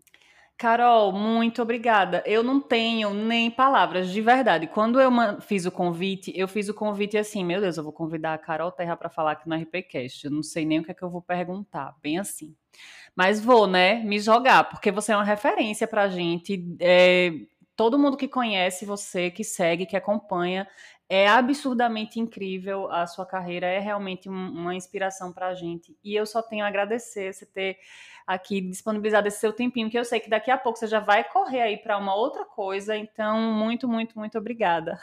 Carol, 0.58 1.12
muito 1.12 1.60
obrigada. 1.60 2.22
Eu 2.24 2.42
não 2.42 2.60
tenho 2.60 3.12
nem 3.12 3.50
palavras, 3.50 4.10
de 4.10 4.22
verdade. 4.22 4.66
Quando 4.66 4.98
eu 4.98 5.10
fiz 5.42 5.66
o 5.66 5.70
convite, 5.70 6.32
eu 6.34 6.48
fiz 6.48 6.68
o 6.70 6.74
convite 6.74 7.18
assim, 7.18 7.44
meu 7.44 7.60
Deus, 7.60 7.76
eu 7.76 7.84
vou 7.84 7.92
convidar 7.92 8.32
a 8.32 8.38
Carol 8.38 8.72
Terra 8.72 8.96
para 8.96 9.10
falar 9.10 9.32
aqui 9.32 9.46
no 9.46 9.54
RPCast. 9.54 10.24
Eu 10.24 10.30
não 10.30 10.42
sei 10.42 10.64
nem 10.64 10.80
o 10.80 10.82
que 10.82 10.90
é 10.90 10.94
que 10.94 11.02
eu 11.02 11.10
vou 11.10 11.20
perguntar, 11.20 11.94
bem 12.02 12.18
assim. 12.18 12.54
Mas 13.14 13.38
vou, 13.38 13.66
né, 13.66 14.02
me 14.02 14.18
jogar, 14.18 14.64
porque 14.64 14.90
você 14.90 15.12
é 15.12 15.16
uma 15.16 15.24
referência 15.24 15.86
para 15.86 16.04
a 16.04 16.08
gente. 16.08 16.64
É, 16.80 17.32
todo 17.76 17.98
mundo 17.98 18.16
que 18.16 18.26
conhece 18.26 18.86
você, 18.86 19.30
que 19.30 19.44
segue, 19.44 19.84
que 19.84 19.96
acompanha, 19.96 20.66
é 21.08 21.28
absurdamente 21.28 22.18
incrível. 22.18 22.90
A 22.90 23.06
sua 23.06 23.24
carreira 23.24 23.66
é 23.66 23.78
realmente 23.78 24.28
uma 24.28 24.74
inspiração 24.74 25.32
para 25.32 25.48
a 25.48 25.54
gente. 25.54 25.96
E 26.02 26.14
eu 26.14 26.26
só 26.26 26.42
tenho 26.42 26.64
a 26.64 26.68
agradecer 26.68 27.32
você 27.32 27.46
ter 27.46 27.78
aqui 28.26 28.60
disponibilizado 28.60 29.28
esse 29.28 29.38
seu 29.38 29.52
tempinho, 29.52 29.88
que 29.88 29.98
eu 29.98 30.04
sei 30.04 30.18
que 30.18 30.28
daqui 30.28 30.50
a 30.50 30.58
pouco 30.58 30.78
você 30.78 30.86
já 30.86 30.98
vai 30.98 31.22
correr 31.22 31.62
aí 31.62 31.76
para 31.76 31.96
uma 31.96 32.14
outra 32.14 32.44
coisa. 32.44 32.96
Então, 32.96 33.40
muito, 33.52 33.86
muito, 33.86 34.18
muito 34.18 34.36
obrigada. 34.36 34.98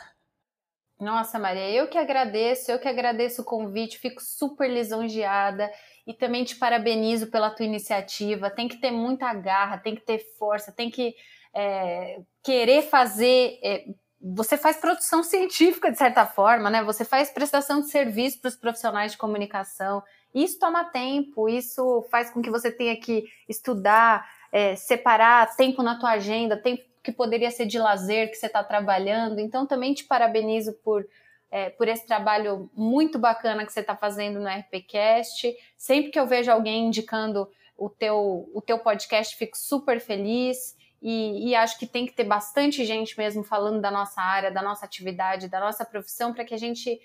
Nossa, 0.99 1.39
Maria, 1.39 1.69
eu 1.69 1.87
que 1.87 1.97
agradeço, 1.97 2.71
eu 2.71 2.79
que 2.79 2.87
agradeço 2.87 3.41
o 3.41 3.45
convite, 3.45 3.97
fico 3.97 4.21
super 4.21 4.69
lisonjeada 4.69 5.69
e 6.05 6.13
também 6.13 6.43
te 6.43 6.55
parabenizo 6.55 7.29
pela 7.29 7.49
tua 7.49 7.65
iniciativa. 7.65 8.49
Tem 8.49 8.67
que 8.67 8.77
ter 8.77 8.91
muita 8.91 9.33
garra, 9.33 9.77
tem 9.77 9.95
que 9.95 10.01
ter 10.01 10.19
força, 10.37 10.71
tem 10.71 10.89
que 10.89 11.15
é, 11.53 12.21
querer 12.43 12.83
fazer. 12.83 13.59
É, 13.63 13.85
você 14.23 14.55
faz 14.55 14.77
produção 14.77 15.21
científica 15.21 15.91
de 15.91 15.97
certa 15.97 16.25
forma, 16.25 16.69
né? 16.69 16.81
Você 16.83 17.03
faz 17.03 17.29
prestação 17.29 17.81
de 17.81 17.89
serviço 17.89 18.39
para 18.39 18.47
os 18.47 18.55
profissionais 18.55 19.11
de 19.11 19.17
comunicação. 19.17 20.01
Isso 20.33 20.57
toma 20.57 20.85
tempo, 20.85 21.49
isso 21.49 22.07
faz 22.09 22.29
com 22.29 22.41
que 22.41 22.49
você 22.49 22.71
tenha 22.71 22.95
que 22.95 23.25
estudar, 23.49 24.25
é, 24.49 24.77
separar 24.77 25.53
tempo 25.57 25.83
na 25.83 25.99
tua 25.99 26.11
agenda, 26.11 26.55
tempo 26.55 26.83
que 27.03 27.11
poderia 27.11 27.51
ser 27.51 27.65
de 27.65 27.77
lazer 27.77 28.29
que 28.29 28.37
você 28.37 28.45
está 28.45 28.63
trabalhando. 28.63 29.39
Então, 29.39 29.65
também 29.65 29.93
te 29.93 30.05
parabenizo 30.05 30.71
por, 30.85 31.05
é, 31.51 31.69
por 31.71 31.89
esse 31.89 32.07
trabalho 32.07 32.71
muito 32.73 33.19
bacana 33.19 33.65
que 33.65 33.73
você 33.73 33.81
está 33.81 33.95
fazendo 33.95 34.39
no 34.39 34.47
RPCast. 34.47 35.53
Sempre 35.77 36.11
que 36.11 36.19
eu 36.19 36.25
vejo 36.25 36.49
alguém 36.49 36.87
indicando 36.87 37.51
o 37.77 37.89
teu, 37.89 38.49
o 38.53 38.61
teu 38.61 38.79
podcast, 38.79 39.35
fico 39.35 39.57
super 39.57 39.99
feliz. 39.99 40.77
E, 41.05 41.49
e, 41.49 41.55
acho 41.55 41.77
que 41.77 41.85
tem 41.85 42.05
que 42.05 42.13
ter 42.13 42.23
bastante 42.23 42.85
gente 42.85 43.17
mesmo 43.17 43.43
falando 43.43 43.81
da 43.81 43.91
nossa 43.91 44.21
área, 44.21 44.49
da 44.49 44.61
nossa 44.61 44.85
atividade, 44.85 45.49
da 45.49 45.59
nossa 45.59 45.83
profissão, 45.83 46.33
para 46.33 46.45
que 46.45 46.53
a 46.53 46.57
gente 46.57 46.97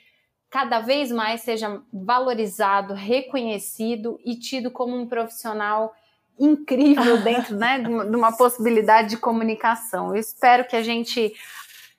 cada 0.48 0.78
vez 0.78 1.10
mais 1.10 1.40
seja 1.40 1.82
valorizado, 1.92 2.94
reconhecido 2.94 4.20
e 4.24 4.36
tido 4.36 4.70
como 4.70 4.96
um 4.96 5.08
profissional 5.08 5.92
incrível 6.38 7.18
dentro 7.24 7.56
né, 7.56 7.80
de 7.80 8.16
uma 8.16 8.30
possibilidade 8.30 9.10
de 9.10 9.16
comunicação. 9.16 10.14
Eu 10.14 10.20
espero 10.20 10.64
que 10.64 10.76
a 10.76 10.82
gente 10.82 11.34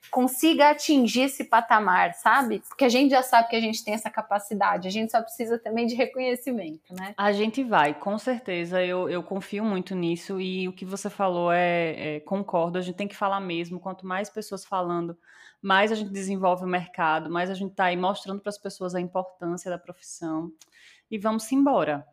consiga 0.09 0.69
atingir 0.69 1.21
esse 1.21 1.43
patamar, 1.43 2.13
sabe? 2.13 2.61
Porque 2.67 2.85
a 2.85 2.89
gente 2.89 3.11
já 3.11 3.23
sabe 3.23 3.49
que 3.49 3.55
a 3.55 3.61
gente 3.61 3.83
tem 3.83 3.93
essa 3.93 4.09
capacidade, 4.09 4.87
a 4.87 4.91
gente 4.91 5.11
só 5.11 5.21
precisa 5.21 5.57
também 5.57 5.85
de 5.85 5.95
reconhecimento, 5.95 6.93
né? 6.93 7.13
A 7.17 7.31
gente 7.31 7.63
vai, 7.63 7.93
com 7.93 8.17
certeza, 8.17 8.83
eu, 8.83 9.09
eu 9.09 9.23
confio 9.23 9.63
muito 9.63 9.95
nisso 9.95 10.39
e 10.41 10.67
o 10.67 10.73
que 10.73 10.85
você 10.85 11.09
falou 11.09 11.51
é, 11.51 12.15
é 12.15 12.19
concordo, 12.21 12.77
a 12.77 12.81
gente 12.81 12.95
tem 12.95 13.07
que 13.07 13.15
falar 13.15 13.39
mesmo, 13.39 13.79
quanto 13.79 14.05
mais 14.05 14.29
pessoas 14.29 14.65
falando, 14.65 15.17
mais 15.61 15.91
a 15.91 15.95
gente 15.95 16.11
desenvolve 16.11 16.63
o 16.63 16.67
mercado, 16.67 17.29
mais 17.29 17.49
a 17.49 17.53
gente 17.53 17.71
está 17.71 17.85
aí 17.85 17.97
mostrando 17.97 18.41
para 18.41 18.49
as 18.49 18.57
pessoas 18.57 18.95
a 18.95 19.01
importância 19.01 19.69
da 19.69 19.77
profissão. 19.77 20.51
E 21.11 21.17
vamos 21.17 21.51
embora. 21.51 22.05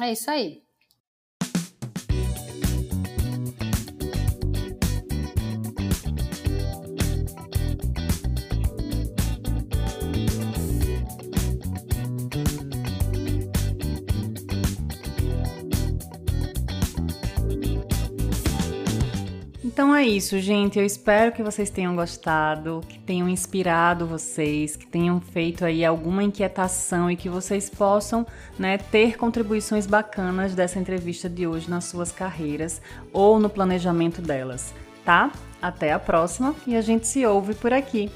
É 0.00 0.12
isso 0.12 0.30
aí. 0.30 0.65
Então 19.76 19.94
é 19.94 20.02
isso, 20.06 20.38
gente. 20.38 20.78
Eu 20.78 20.86
espero 20.86 21.32
que 21.32 21.42
vocês 21.42 21.68
tenham 21.68 21.94
gostado, 21.94 22.80
que 22.88 22.98
tenham 22.98 23.28
inspirado 23.28 24.06
vocês, 24.06 24.74
que 24.74 24.86
tenham 24.86 25.20
feito 25.20 25.66
aí 25.66 25.84
alguma 25.84 26.24
inquietação 26.24 27.10
e 27.10 27.14
que 27.14 27.28
vocês 27.28 27.68
possam, 27.68 28.26
né, 28.58 28.78
ter 28.78 29.18
contribuições 29.18 29.86
bacanas 29.86 30.54
dessa 30.54 30.78
entrevista 30.78 31.28
de 31.28 31.46
hoje 31.46 31.68
nas 31.68 31.84
suas 31.84 32.10
carreiras 32.10 32.80
ou 33.12 33.38
no 33.38 33.50
planejamento 33.50 34.22
delas, 34.22 34.72
tá? 35.04 35.30
Até 35.60 35.92
a 35.92 35.98
próxima 35.98 36.54
e 36.66 36.74
a 36.74 36.80
gente 36.80 37.06
se 37.06 37.26
ouve 37.26 37.52
por 37.52 37.70
aqui. 37.70 38.10